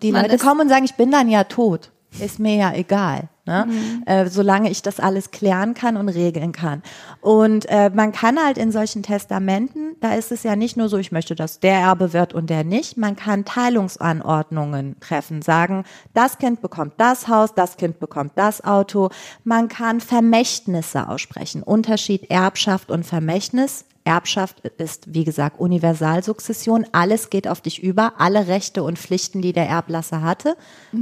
Die 0.00 0.12
Man 0.12 0.22
Leute 0.22 0.38
kommen 0.38 0.62
und 0.62 0.68
sagen, 0.70 0.86
ich 0.86 0.94
bin 0.94 1.10
dann 1.10 1.28
ja 1.28 1.44
tot. 1.44 1.90
Ist 2.18 2.38
mir 2.38 2.56
ja 2.56 2.72
egal, 2.72 3.28
ne? 3.48 3.66
äh, 4.06 4.26
solange 4.26 4.70
ich 4.70 4.82
das 4.82 5.00
alles 5.00 5.30
klären 5.30 5.74
kann 5.74 5.96
und 5.96 6.08
regeln 6.08 6.52
kann. 6.52 6.82
Und 7.20 7.66
äh, 7.68 7.90
man 7.92 8.12
kann 8.12 8.38
halt 8.38 8.58
in 8.58 8.70
solchen 8.70 9.02
Testamenten, 9.02 9.96
da 10.00 10.14
ist 10.14 10.30
es 10.30 10.42
ja 10.42 10.54
nicht 10.54 10.76
nur 10.76 10.88
so, 10.88 10.98
ich 10.98 11.10
möchte, 11.10 11.34
dass 11.34 11.58
der 11.60 11.78
Erbe 11.78 12.12
wird 12.12 12.34
und 12.34 12.50
der 12.50 12.64
nicht. 12.64 12.96
Man 12.96 13.16
kann 13.16 13.44
Teilungsanordnungen 13.44 15.00
treffen, 15.00 15.42
sagen, 15.42 15.84
das 16.14 16.38
Kind 16.38 16.60
bekommt 16.60 16.94
das 16.98 17.28
Haus, 17.28 17.54
das 17.54 17.76
Kind 17.76 17.98
bekommt 17.98 18.32
das 18.36 18.62
Auto. 18.64 19.10
Man 19.44 19.68
kann 19.68 20.00
Vermächtnisse 20.00 21.08
aussprechen. 21.08 21.62
Unterschied 21.62 22.30
Erbschaft 22.30 22.90
und 22.90 23.04
Vermächtnis. 23.04 23.84
Erbschaft 24.08 24.60
ist, 24.78 25.12
wie 25.12 25.24
gesagt, 25.24 25.60
Universalsukzession. 25.60 26.86
Alles 26.92 27.28
geht 27.28 27.46
auf 27.46 27.60
dich 27.60 27.82
über, 27.82 28.14
alle 28.16 28.46
Rechte 28.46 28.82
und 28.82 28.98
Pflichten, 28.98 29.42
die 29.42 29.52
der 29.52 29.68
Erblasser 29.68 30.22
hatte. 30.22 30.56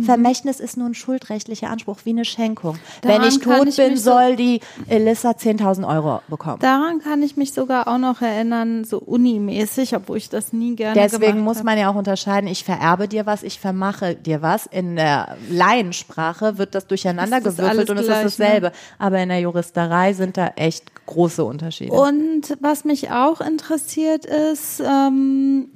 Vermächtnis 0.05 0.59
ist 0.59 0.77
nur 0.77 0.89
ein 0.89 0.95
schuldrechtlicher 0.95 1.71
Anspruch, 1.71 2.01
wie 2.03 2.11
eine 2.11 2.25
Schenkung. 2.37 2.79
Daran 3.01 3.23
Wenn 3.23 3.29
ich 3.29 3.39
tot 3.39 3.69
ich 3.69 3.77
bin, 3.77 3.97
soll 3.97 4.37
die 4.37 4.61
Elissa 4.89 5.31
10.000 5.31 5.89
Euro 5.89 6.21
bekommen. 6.29 6.59
Daran 6.61 7.01
kann 7.01 7.23
ich 7.23 7.37
mich 7.37 7.53
sogar 7.53 7.89
auch 7.89 7.99
noch 7.99 8.21
erinnern, 8.21 8.85
so 8.85 8.99
unimäßig, 8.99 9.97
obwohl 9.97 10.19
ich 10.19 10.29
das 10.29 10.53
nie 10.53 10.77
gerne 10.77 11.01
Deswegen 11.01 11.41
muss 11.41 11.63
man 11.63 11.79
ja 11.79 11.91
auch 11.91 11.95
unterscheiden, 11.95 12.49
ich 12.49 12.65
vererbe 12.65 13.09
dir 13.09 13.27
was, 13.27 13.43
ich 13.43 13.59
vermache 13.59 14.15
dir 14.15 14.43
was. 14.43 14.67
In 14.67 14.97
der 14.97 15.37
Laiensprache 15.51 16.59
wird 16.59 16.75
das 16.75 16.87
durcheinander 16.87 17.41
das 17.41 17.57
gewürfelt 17.57 17.91
und 17.91 17.99
es 17.99 18.09
ist 18.09 18.39
dasselbe. 18.39 18.73
Aber 18.99 19.19
in 19.19 19.29
der 19.29 19.41
Juristerei 19.41 20.13
sind 20.13 20.37
da 20.37 20.49
echt 20.57 21.07
große 21.07 21.45
Unterschiede. 21.45 21.93
Und 21.93 22.57
was 22.61 22.85
mich 22.85 23.11
auch 23.11 23.41
interessiert 23.41 24.27
ist, 24.27 24.81
ähm, 24.81 25.69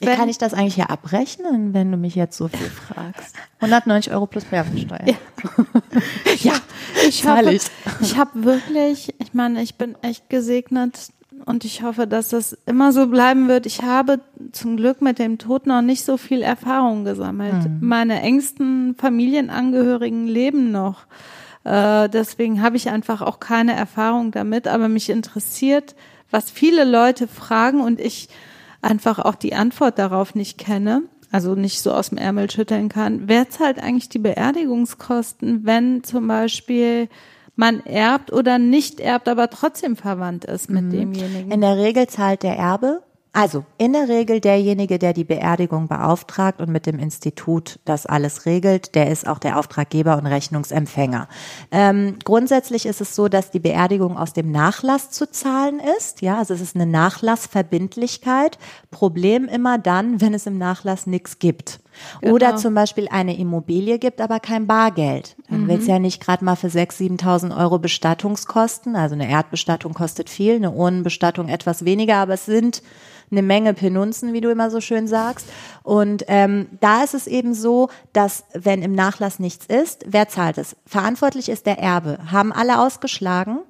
wenn, 0.00 0.16
kann 0.16 0.28
ich 0.28 0.38
das 0.38 0.54
eigentlich 0.54 0.74
hier 0.74 0.90
abrechnen, 0.90 1.74
wenn 1.74 1.90
du 1.90 1.96
mich 1.96 2.14
jetzt 2.14 2.36
so 2.36 2.48
viel 2.48 2.68
fragst? 2.68 3.34
190 3.60 4.12
Euro 4.12 4.26
plus 4.26 4.44
Mehrwertsteuer. 4.50 5.06
Ja, 5.06 5.14
ja 6.52 6.52
ich 7.06 7.26
hoffe, 7.26 7.52
ich. 7.52 7.62
ich 8.00 8.16
habe 8.16 8.44
wirklich, 8.44 9.14
ich 9.18 9.34
meine, 9.34 9.62
ich 9.62 9.76
bin 9.76 9.96
echt 10.02 10.28
gesegnet 10.28 11.10
und 11.44 11.64
ich 11.64 11.82
hoffe, 11.82 12.06
dass 12.06 12.30
das 12.30 12.56
immer 12.66 12.92
so 12.92 13.06
bleiben 13.06 13.48
wird. 13.48 13.66
Ich 13.66 13.82
habe 13.82 14.20
zum 14.52 14.76
Glück 14.76 15.00
mit 15.00 15.18
dem 15.18 15.38
Tod 15.38 15.66
noch 15.66 15.82
nicht 15.82 16.04
so 16.04 16.16
viel 16.16 16.42
Erfahrung 16.42 17.04
gesammelt. 17.04 17.64
Mhm. 17.64 17.78
Meine 17.80 18.20
engsten 18.20 18.94
Familienangehörigen 18.96 20.26
leben 20.26 20.70
noch. 20.72 21.06
Äh, 21.64 22.08
deswegen 22.08 22.62
habe 22.62 22.76
ich 22.76 22.90
einfach 22.90 23.22
auch 23.22 23.40
keine 23.40 23.74
Erfahrung 23.74 24.30
damit, 24.30 24.66
aber 24.66 24.88
mich 24.88 25.10
interessiert, 25.10 25.94
was 26.30 26.50
viele 26.50 26.84
Leute 26.84 27.28
fragen 27.28 27.80
und 27.80 28.00
ich 28.00 28.28
einfach 28.82 29.18
auch 29.18 29.34
die 29.34 29.54
Antwort 29.54 29.98
darauf 29.98 30.34
nicht 30.34 30.58
kenne, 30.58 31.02
also 31.30 31.54
nicht 31.54 31.80
so 31.80 31.92
aus 31.92 32.10
dem 32.10 32.18
Ärmel 32.18 32.50
schütteln 32.50 32.88
kann. 32.88 33.22
Wer 33.26 33.50
zahlt 33.50 33.78
eigentlich 33.78 34.08
die 34.08 34.18
Beerdigungskosten, 34.18 35.64
wenn 35.64 36.04
zum 36.04 36.28
Beispiel 36.28 37.08
man 37.56 37.80
erbt 37.80 38.32
oder 38.32 38.58
nicht 38.58 39.00
erbt, 39.00 39.28
aber 39.28 39.50
trotzdem 39.50 39.96
verwandt 39.96 40.44
ist 40.44 40.70
mit 40.70 40.92
demjenigen? 40.92 41.50
In 41.50 41.60
der 41.60 41.76
Regel 41.76 42.06
zahlt 42.06 42.42
der 42.42 42.56
Erbe. 42.56 43.02
Also 43.32 43.64
in 43.76 43.92
der 43.92 44.08
Regel 44.08 44.40
derjenige, 44.40 44.98
der 44.98 45.12
die 45.12 45.24
Beerdigung 45.24 45.86
beauftragt 45.86 46.60
und 46.60 46.70
mit 46.70 46.86
dem 46.86 46.98
Institut 46.98 47.78
das 47.84 48.06
alles 48.06 48.46
regelt, 48.46 48.94
der 48.94 49.10
ist 49.10 49.28
auch 49.28 49.38
der 49.38 49.58
Auftraggeber 49.58 50.16
und 50.16 50.26
Rechnungsempfänger. 50.26 51.28
Ähm, 51.70 52.16
grundsätzlich 52.24 52.86
ist 52.86 53.00
es 53.00 53.14
so, 53.14 53.28
dass 53.28 53.50
die 53.50 53.60
Beerdigung 53.60 54.16
aus 54.16 54.32
dem 54.32 54.50
Nachlass 54.50 55.10
zu 55.10 55.30
zahlen 55.30 55.80
ist. 55.98 56.22
Ja, 56.22 56.38
also 56.38 56.54
es 56.54 56.60
ist 56.60 56.74
eine 56.74 56.86
Nachlassverbindlichkeit. 56.86 58.58
Problem 58.90 59.46
immer 59.46 59.78
dann, 59.78 60.20
wenn 60.20 60.34
es 60.34 60.46
im 60.46 60.58
Nachlass 60.58 61.06
nichts 61.06 61.38
gibt. 61.38 61.80
Oder 62.22 62.48
Genau. 62.48 62.58
zum 62.58 62.74
Beispiel 62.74 63.08
eine 63.10 63.36
Immobilie 63.36 63.98
gibt, 63.98 64.20
aber 64.20 64.40
kein 64.40 64.66
Bargeld. 64.66 65.36
Dann 65.50 65.66
willst 65.66 65.88
du 65.88 65.92
ja 65.92 65.98
nicht 65.98 66.22
gerade 66.22 66.44
mal 66.44 66.56
für 66.56 66.68
6.000, 66.68 67.20
7.000 67.20 67.58
Euro 67.58 67.78
Bestattungskosten. 67.78 68.94
Also 68.94 69.14
eine 69.14 69.28
Erdbestattung 69.28 69.94
kostet 69.94 70.30
viel, 70.30 70.54
eine 70.56 70.70
Urnenbestattung 70.70 71.48
etwas 71.48 71.84
weniger, 71.84 72.16
aber 72.16 72.34
es 72.34 72.46
sind 72.46 72.82
eine 73.30 73.42
Menge 73.42 73.74
Penunzen, 73.74 74.32
wie 74.32 74.40
du 74.40 74.50
immer 74.50 74.70
so 74.70 74.80
schön 74.80 75.06
sagst. 75.06 75.46
Und 75.82 76.24
ähm, 76.28 76.66
da 76.80 77.02
ist 77.04 77.14
es 77.14 77.26
eben 77.26 77.54
so, 77.54 77.88
dass 78.12 78.44
wenn 78.52 78.82
im 78.82 78.92
Nachlass 78.92 79.38
nichts 79.38 79.66
ist, 79.66 80.04
wer 80.06 80.28
zahlt 80.28 80.58
es? 80.58 80.76
Verantwortlich 80.86 81.48
ist 81.48 81.66
der 81.66 81.78
Erbe. 81.78 82.18
Haben 82.30 82.52
alle 82.52 82.80
ausgeschlagen 82.80 83.60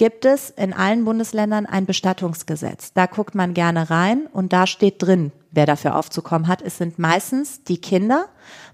gibt 0.00 0.24
es 0.24 0.48
in 0.48 0.72
allen 0.72 1.04
Bundesländern 1.04 1.66
ein 1.66 1.84
Bestattungsgesetz. 1.84 2.94
Da 2.94 3.04
guckt 3.04 3.34
man 3.34 3.52
gerne 3.52 3.90
rein 3.90 4.28
und 4.32 4.50
da 4.50 4.66
steht 4.66 4.94
drin, 5.02 5.30
wer 5.50 5.66
dafür 5.66 5.94
aufzukommen 5.94 6.48
hat. 6.48 6.62
Es 6.62 6.78
sind 6.78 6.98
meistens 6.98 7.64
die 7.64 7.82
Kinder. 7.82 8.24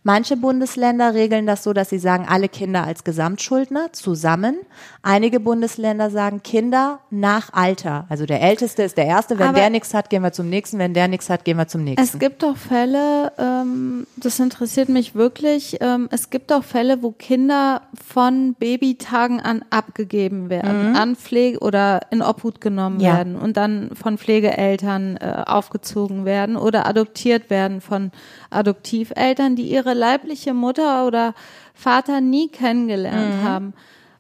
Manche 0.07 0.37
Bundesländer 0.37 1.15
regeln 1.15 1.47
das 1.47 1.65
so, 1.65 1.73
dass 1.73 1.89
sie 1.91 1.99
sagen, 1.99 2.27
alle 2.29 2.49
Kinder 2.49 2.85
als 2.85 3.03
Gesamtschuldner 3.03 3.93
zusammen. 3.93 4.55
Einige 5.03 5.41
Bundesländer 5.41 6.11
sagen 6.11 6.45
Kinder 6.45 7.01
nach 7.11 7.53
Alter. 7.53 8.07
Also 8.09 8.25
der 8.25 8.41
Älteste 8.41 8.85
ist 8.85 8.97
der 8.97 9.07
Erste. 9.07 9.37
Wenn 9.41 9.49
Aber- 9.49 9.59
der 9.59 9.69
nichts 9.71 9.95
hat, 9.95 10.09
gehen 10.09 10.23
wir 10.23 10.31
zum 10.31 10.49
Nächsten. 10.49 10.79
Wenn 10.79 10.95
der 10.95 11.09
nichts 11.09 11.29
hat, 11.29 11.45
gehen 11.45 11.57
wir 11.57 11.67
zum 11.67 11.83
Nächsten. 11.83 12.05
Es 12.05 12.21
gibt 12.21 12.45
doch 12.45 12.57
Fälle, 12.57 13.33
ähm, 13.37 14.07
das 14.17 14.39
interessiert 14.39 14.89
mich 14.89 15.17
wirklich, 15.17 15.79
ähm, 15.81 16.07
es 16.13 16.31
gibt 16.31 16.53
auch 16.53 16.63
Fälle, 16.63 17.03
wo 17.03 17.11
Kinder 17.11 17.83
von 18.09 18.55
Babytagen 18.55 19.41
an 19.41 19.65
abgegeben 19.71 20.51
werden, 20.51 20.95
an 20.95 21.17
Pflege 21.17 21.59
oder 21.59 22.03
in 22.13 22.23
Obhut 22.23 22.61
genommen 22.61 22.99
Mhm. 22.99 23.03
Ja. 23.03 23.17
werden 23.17 23.35
und 23.35 23.57
dann 23.57 23.91
von 24.01 24.19
Pflegeeltern 24.19 25.17
äh, 25.17 25.43
aufgezogen 25.47 26.25
werden 26.25 26.57
oder 26.57 26.87
adoptiert 26.87 27.51
werden 27.51 27.81
von 27.81 28.13
Adoptiveltern, 28.51 29.57
die 29.57 29.69
ihre 29.69 29.96
leibliche 29.97 30.55
Mutter 30.55 31.07
oder 31.07 31.35
Vater 31.75 32.21
nie 32.21 32.49
kennengelernt 32.49 33.43
haben. 33.43 33.75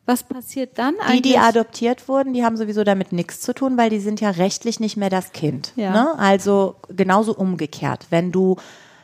Was 0.04 0.22
passiert 0.22 0.78
dann 0.78 0.94
Mhm. 0.94 0.98
Die, 0.98 1.02
eigentlich? 1.12 1.32
die 1.32 1.38
adoptiert 1.38 2.08
wurden, 2.08 2.32
die 2.32 2.44
haben 2.44 2.56
sowieso 2.56 2.84
damit 2.84 3.12
nichts 3.12 3.40
zu 3.40 3.52
tun, 3.54 3.76
weil 3.76 3.90
die 3.90 3.98
sind 4.00 4.20
ja 4.20 4.30
rechtlich 4.30 4.78
nicht 4.80 4.96
mehr 4.96 5.10
das 5.10 5.32
Kind. 5.32 5.72
Ja. 5.76 5.90
Ne? 5.90 6.18
Also 6.18 6.76
genauso 6.88 7.34
umgekehrt. 7.34 8.06
Wenn 8.10 8.30
du 8.32 8.56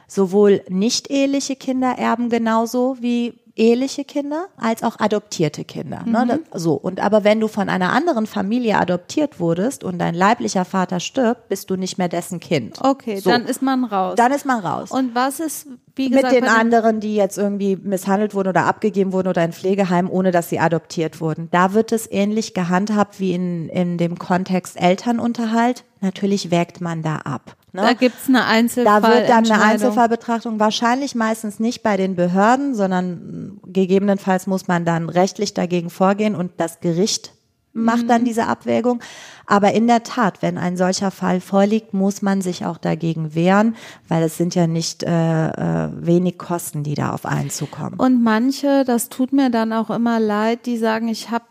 sowohl 0.07 0.63
nicht 0.69 1.11
eheliche 1.11 1.57
Kinder 1.57 1.97
erben 1.99 2.29
genauso 2.29 2.97
wie 3.01 3.35
eheliche 3.57 4.05
Kinder 4.05 4.47
als 4.57 4.83
auch 4.83 4.99
adoptierte 4.99 5.65
Kinder. 5.65 6.03
Mhm. 6.05 6.13
Ne? 6.13 6.41
Das, 6.51 6.63
so. 6.63 6.75
Und 6.75 7.01
aber 7.01 7.25
wenn 7.25 7.41
du 7.41 7.49
von 7.49 7.69
einer 7.69 7.93
anderen 7.93 8.27
Familie 8.27 8.79
adoptiert 8.79 9.41
wurdest 9.41 9.85
und 9.85 9.99
dein 9.99 10.15
leiblicher 10.15 10.65
Vater 10.65 11.01
stirbt, 11.01 11.49
bist 11.49 11.69
du 11.71 11.77
nicht 11.77 11.99
mehr 11.99 12.09
dessen 12.09 12.41
Kind. 12.41 12.79
okay, 12.83 13.19
so. 13.19 13.31
dann 13.31 13.47
ist 13.47 13.63
man 13.63 13.85
raus. 13.85 14.15
Dann 14.17 14.33
ist 14.33 14.47
man 14.47 14.61
raus. 14.65 14.91
und 14.91 15.15
was 15.15 15.41
ist, 15.41 15.67
wie 15.97 16.09
gesagt, 16.09 16.33
mit 16.33 16.45
den- 16.45 16.49
anderen, 16.49 17.01
die 17.01 17.15
jetzt 17.15 17.37
irgendwie 17.37 17.77
misshandelt 17.77 18.35
wurden 18.35 18.49
oder 18.49 18.65
abgegeben 18.65 19.13
wurden 19.13 19.29
oder 19.29 19.45
in 19.45 19.53
Pflegeheim, 19.53 20.09
ohne 20.11 20.31
dass 20.31 20.49
sie 20.49 20.59
adoptiert 20.59 21.21
wurden. 21.21 21.49
Da 21.51 21.75
wird 21.75 21.93
es 21.93 22.11
ähnlich 22.11 22.55
gehandhabt 22.55 23.21
wie 23.21 23.35
in, 23.35 23.69
in 23.69 23.99
dem 23.99 24.19
Kontext 24.19 24.81
Elternunterhalt. 24.81 25.85
Natürlich 26.03 26.51
wägt 26.51 26.81
man 26.81 27.03
da 27.03 27.17
ab. 27.19 27.57
Ne? 27.73 27.83
Da 27.83 27.93
gibt's 27.95 28.29
eine 28.29 28.45
Einzelfall. 28.45 29.01
Da 29.01 29.09
wird 29.09 29.29
dann 29.31 29.51
eine. 29.51 29.63
Einzelfallbetrachtung 29.63 30.59
wahrscheinlich 30.61 31.15
meistens 31.15 31.61
nicht 31.61 31.83
bei 31.83 31.97
den 31.97 32.17
Behörden, 32.17 32.75
sondern 32.75 33.61
gegebenenfalls 33.65 34.47
muss 34.47 34.69
man 34.69 34.85
dann 34.85 35.09
rechtlich 35.09 35.55
dagegen 35.55 35.89
vorgehen 35.89 36.35
und 36.35 36.53
das 36.59 36.81
Gericht 36.81 37.33
macht 37.73 38.03
Mhm. 38.03 38.09
dann 38.09 38.25
diese 38.25 38.49
Abwägung. 38.49 39.01
Aber 39.47 39.73
in 39.73 39.87
der 39.87 40.03
Tat, 40.03 40.43
wenn 40.43 40.59
ein 40.59 40.77
solcher 40.77 41.11
Fall 41.11 41.41
vorliegt, 41.41 41.95
muss 41.95 42.21
man 42.21 42.43
sich 42.43 42.67
auch 42.67 42.79
dagegen 42.79 43.35
wehren, 43.35 43.77
weil 44.09 44.23
es 44.25 44.37
sind 44.37 44.55
ja 44.55 44.67
nicht 44.67 45.05
äh, 45.05 45.09
äh, 45.49 45.89
wenig 45.95 46.37
Kosten, 46.37 46.83
die 46.83 46.95
da 46.95 47.13
auf 47.13 47.25
einen 47.25 47.49
zukommen. 47.49 47.95
Und 47.99 48.23
manche, 48.23 48.85
das 48.85 49.09
tut 49.09 49.33
mir 49.33 49.51
dann 49.51 49.73
auch 49.73 49.89
immer 49.89 50.21
leid, 50.21 50.67
die 50.67 50.77
sagen, 50.77 51.09
ich 51.09 51.31
habe 51.31 51.45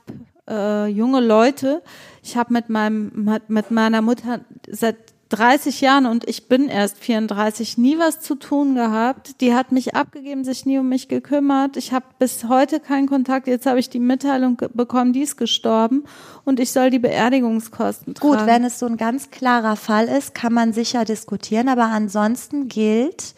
äh, 0.48 0.88
junge 0.88 1.22
Leute, 1.22 1.82
ich 2.24 2.38
habe 2.38 2.54
mit 2.54 2.70
meinem 2.70 3.42
mit, 3.48 3.72
meiner 3.72 4.02
Mutter 4.02 4.42
seit 4.70 4.98
30 5.30 5.80
Jahren 5.80 6.06
und 6.06 6.28
ich 6.28 6.50
bin 6.50 6.68
erst 6.68 6.98
34 6.98 7.78
nie 7.78 7.98
was 7.98 8.20
zu 8.20 8.36
tun 8.36 8.76
gehabt. 8.76 9.40
Die 9.40 9.54
hat 9.54 9.72
mich 9.72 9.96
abgegeben, 9.96 10.44
sich 10.44 10.66
nie 10.66 10.78
um 10.78 10.90
mich 10.90 11.08
gekümmert. 11.08 11.78
Ich 11.78 11.94
habe 11.94 12.06
bis 12.20 12.50
heute 12.50 12.82
keinen 12.82 13.08
Kontakt. 13.08 13.48
Jetzt 13.48 13.66
habe 13.66 13.80
ich 13.80 13.90
die 13.90 14.02
Mitteilung 14.02 14.58
bekommen, 14.74 15.14
die 15.14 15.22
ist 15.22 15.38
gestorben 15.38 16.04
und 16.44 16.60
ich 16.60 16.72
soll 16.72 16.90
die 16.90 17.00
Beerdigungskosten 17.00 18.14
tragen. 18.14 18.38
Gut, 18.38 18.46
wenn 18.46 18.66
es 18.66 18.78
so 18.78 18.88
ein 18.88 18.98
ganz 18.98 19.32
klarer 19.32 19.78
Fall 19.78 20.08
ist, 20.10 20.36
kann 20.36 20.54
man 20.54 20.74
sicher 20.74 21.06
diskutieren, 21.06 21.70
aber 21.70 21.86
ansonsten 21.86 22.68
gilt, 22.68 23.34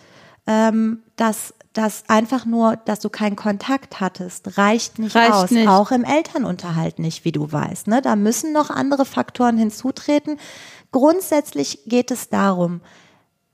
ähm, 0.48 1.04
dass 1.16 1.54
das 1.74 2.04
einfach 2.08 2.46
nur, 2.46 2.78
dass 2.78 3.00
du 3.00 3.10
keinen 3.10 3.36
Kontakt 3.36 4.00
hattest, 4.00 4.58
reicht 4.58 5.00
nicht 5.00 5.16
Reicht 5.16 5.32
aus. 5.32 5.52
nicht. 5.52 5.68
Auch 5.68 5.92
im 5.92 6.04
Elternunterhalt 6.04 7.00
nicht, 7.00 7.26
wie 7.26 7.32
du 7.32 7.52
weißt. 7.52 7.88
Ne? 7.88 8.02
Da 8.02 8.16
müssen 8.16 8.54
noch 8.54 8.70
andere 8.70 9.06
Faktoren 9.06 9.58
hinzutreten. 9.58 10.38
Grundsätzlich 10.92 11.80
geht 11.88 12.12
es 12.12 12.30
darum, 12.30 12.82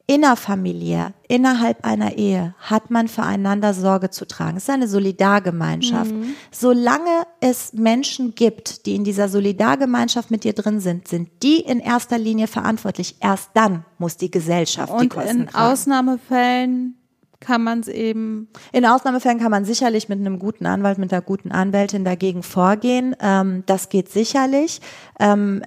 innerfamiliär, 0.09 1.13
innerhalb 1.27 1.85
einer 1.85 2.17
Ehe 2.17 2.55
hat 2.57 2.89
man 2.89 3.07
füreinander 3.07 3.75
Sorge 3.75 4.09
zu 4.09 4.25
tragen. 4.25 4.57
Es 4.57 4.63
ist 4.63 4.69
eine 4.71 4.87
Solidargemeinschaft. 4.87 6.11
Mhm. 6.11 6.33
Solange 6.51 7.27
es 7.41 7.73
Menschen 7.73 8.33
gibt, 8.33 8.87
die 8.87 8.95
in 8.95 9.03
dieser 9.03 9.29
Solidargemeinschaft 9.29 10.31
mit 10.31 10.43
dir 10.43 10.53
drin 10.53 10.79
sind, 10.79 11.07
sind 11.07 11.29
die 11.43 11.59
in 11.59 11.79
erster 11.79 12.17
Linie 12.17 12.47
verantwortlich. 12.47 13.17
Erst 13.19 13.51
dann 13.53 13.85
muss 13.99 14.17
die 14.17 14.31
Gesellschaft 14.31 14.91
Und 14.91 15.03
die 15.03 15.09
Kosten 15.09 15.41
in 15.41 15.55
Ausnahmefällen 15.55 16.98
kann 17.39 17.63
man 17.63 17.79
es 17.79 17.87
eben. 17.87 18.49
In 18.73 18.85
Ausnahmefällen 18.85 19.39
kann 19.39 19.51
man 19.51 19.63
sicherlich 19.63 20.09
mit 20.09 20.19
einem 20.19 20.39
guten 20.39 20.65
Anwalt, 20.65 20.97
mit 20.97 21.13
einer 21.13 21.21
guten 21.21 21.51
Anwältin 21.51 22.03
dagegen 22.03 22.43
vorgehen. 22.43 23.15
Ähm, 23.21 23.63
das 23.65 23.87
geht 23.87 24.09
sicherlich. 24.09 24.81
Ähm, 25.19 25.63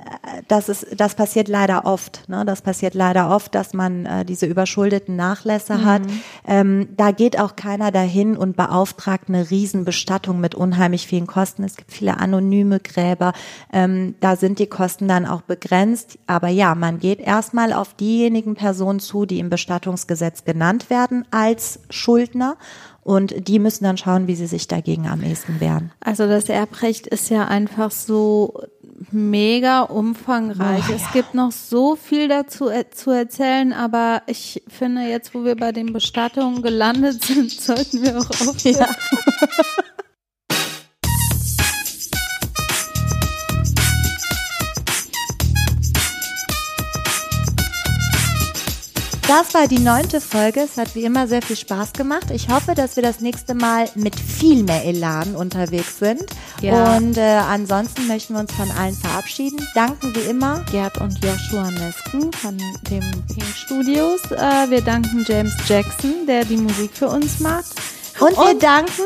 das 0.49 0.68
ist, 0.68 0.87
das 0.97 1.14
passiert 1.14 1.49
leider 1.49 1.87
oft. 1.87 2.29
Ne? 2.29 2.45
Das 2.45 2.61
passiert 2.61 2.93
leider 2.93 3.31
oft, 3.31 3.55
dass 3.55 3.73
man 3.73 4.05
äh, 4.05 4.25
diese 4.27 4.45
überschuldeten 4.45 5.16
Nachlässe 5.16 5.79
mhm. 5.79 5.85
hat. 5.85 6.03
Ähm, 6.47 6.89
da 6.97 7.11
geht 7.11 7.39
auch 7.39 7.57
keiner 7.57 7.91
dahin 7.91 8.37
und 8.37 8.55
beauftragt 8.55 9.29
eine 9.29 9.51
Riesenbestattung 9.51 10.41
mit 10.41 10.55
unheimlich 10.55 11.07
vielen 11.07 11.27
Kosten. 11.27 11.64
Es 11.64 11.77
gibt 11.77 11.91
viele 11.91 12.18
anonyme 12.18 12.81
Gräber. 12.81 13.33
Ähm, 13.73 14.14
da 14.20 14.37
sind 14.37 14.59
die 14.59 14.66
Kosten 14.66 15.09
dann 15.09 15.25
auch 15.25 15.41
begrenzt. 15.41 16.18
Aber 16.27 16.49
ja, 16.49 16.75
man 16.75 16.99
geht 16.99 17.20
erstmal 17.20 17.73
auf 17.73 17.95
diejenigen 17.95 18.57
Personen 18.57 19.01
zu, 19.01 19.25
die 19.25 19.39
im 19.39 19.49
Bestattungsgesetz 19.49 20.45
genannt 20.45 20.91
werden 20.91 21.25
als 21.31 21.62
Schuldner 21.91 22.57
und 23.03 23.49
die 23.49 23.59
müssen 23.59 23.85
dann 23.85 23.97
schauen, 23.97 24.27
wie 24.27 24.37
sie 24.37 24.47
sich 24.47 24.69
dagegen 24.69 25.09
am 25.09 25.23
ehesten 25.23 25.61
wehren. 25.61 25.91
Also 26.01 26.27
das 26.27 26.49
Erbrecht 26.49 27.07
ist 27.07 27.31
ja 27.31 27.47
einfach 27.47 27.91
so 27.91 28.63
mega 29.11 29.83
umfangreich. 29.83 30.85
Oh, 30.89 30.93
ja. 30.93 30.97
Es 30.97 31.13
gibt 31.13 31.35
noch 31.35 31.51
so 31.51 31.97
viel 31.97 32.29
dazu 32.29 32.69
äh, 32.69 32.89
zu 32.91 33.11
erzählen, 33.11 33.73
aber 33.73 34.23
ich 34.27 34.63
finde 34.69 35.03
jetzt, 35.03 35.35
wo 35.35 35.45
wir 35.45 35.57
bei 35.57 35.73
den 35.73 35.93
Bestattungen 35.93 36.63
gelandet 36.63 37.25
sind, 37.25 37.51
sollten 37.61 38.03
wir 38.03 38.19
auch 38.19 38.31
aufhören. 38.31 38.77
Ja. 38.79 38.89
Das 49.35 49.55
war 49.55 49.66
die 49.66 49.78
neunte 49.78 50.20
Folge. 50.20 50.61
Es 50.61 50.76
hat 50.76 50.95
wie 50.95 51.05
immer 51.05 51.26
sehr 51.26 51.41
viel 51.41 51.57
Spaß 51.57 51.95
gemacht. 51.95 52.30
Ich 52.30 52.51
hoffe, 52.51 52.74
dass 52.74 52.97
wir 52.97 53.03
das 53.03 53.20
nächste 53.20 53.55
Mal 53.55 53.89
mit 53.95 54.14
viel 54.14 54.62
mehr 54.62 54.85
Elan 54.85 55.35
unterwegs 55.35 56.01
sind. 56.01 56.26
Ja. 56.61 56.99
Und 56.99 57.16
äh, 57.16 57.22
ansonsten 57.22 58.07
möchten 58.09 58.35
wir 58.35 58.41
uns 58.41 58.53
von 58.53 58.70
allen 58.72 58.95
verabschieden. 58.95 59.66
Danken 59.74 60.14
wie 60.14 60.28
immer 60.28 60.62
Gerd 60.70 60.99
und 60.99 61.18
Joshua 61.24 61.70
Nesken 61.70 62.30
von 62.30 62.59
den 62.91 63.24
Pink 63.26 63.57
Studios. 63.57 64.20
Äh, 64.33 64.68
wir 64.68 64.83
danken 64.83 65.24
James 65.26 65.55
Jackson, 65.66 66.26
der 66.26 66.45
die 66.45 66.59
Musik 66.59 66.91
für 66.93 67.09
uns 67.09 67.41
macht. 67.41 67.72
Und, 68.20 68.37
und 68.37 68.37
wir 68.37 68.59
danken 68.59 69.05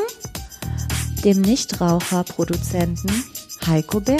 dem 1.23 1.39
Nichtraucher-Produzenten 1.39 3.23
Heiko 3.65 4.01
Bär. 4.01 4.17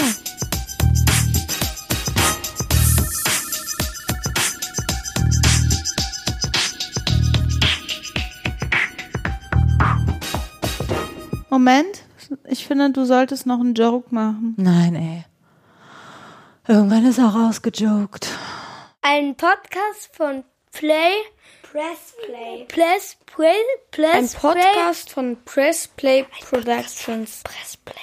Moment, 11.50 12.04
ich 12.46 12.66
finde, 12.66 12.90
du 12.90 13.04
solltest 13.04 13.46
noch 13.46 13.60
einen 13.60 13.74
Joke 13.74 14.14
machen. 14.14 14.54
Nein, 14.58 14.94
ey. 14.94 15.24
Irgendwann 16.66 17.06
ist 17.06 17.18
er 17.18 17.28
rausgejoked. 17.34 18.28
Ein 19.00 19.34
Podcast 19.36 20.10
von 20.12 20.44
Play. 20.72 21.12
Press 21.62 22.14
Play. 22.26 22.64
Press 22.66 23.16
Play. 23.26 23.54
Press 23.90 24.34
Ein 24.34 24.40
Podcast 24.40 25.04
Play. 25.06 25.14
von 25.14 25.36
Press 25.44 25.88
Play 25.88 26.26
Productions. 26.40 27.42
Press 27.44 27.76
Play 27.78 27.94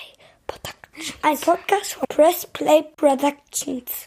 Productions. 0.47 1.13
Ein 1.21 1.37
Podcast 1.37 1.93
von 1.93 2.05
Press 2.09 2.47
Play 2.47 2.83
Productions. 2.95 4.03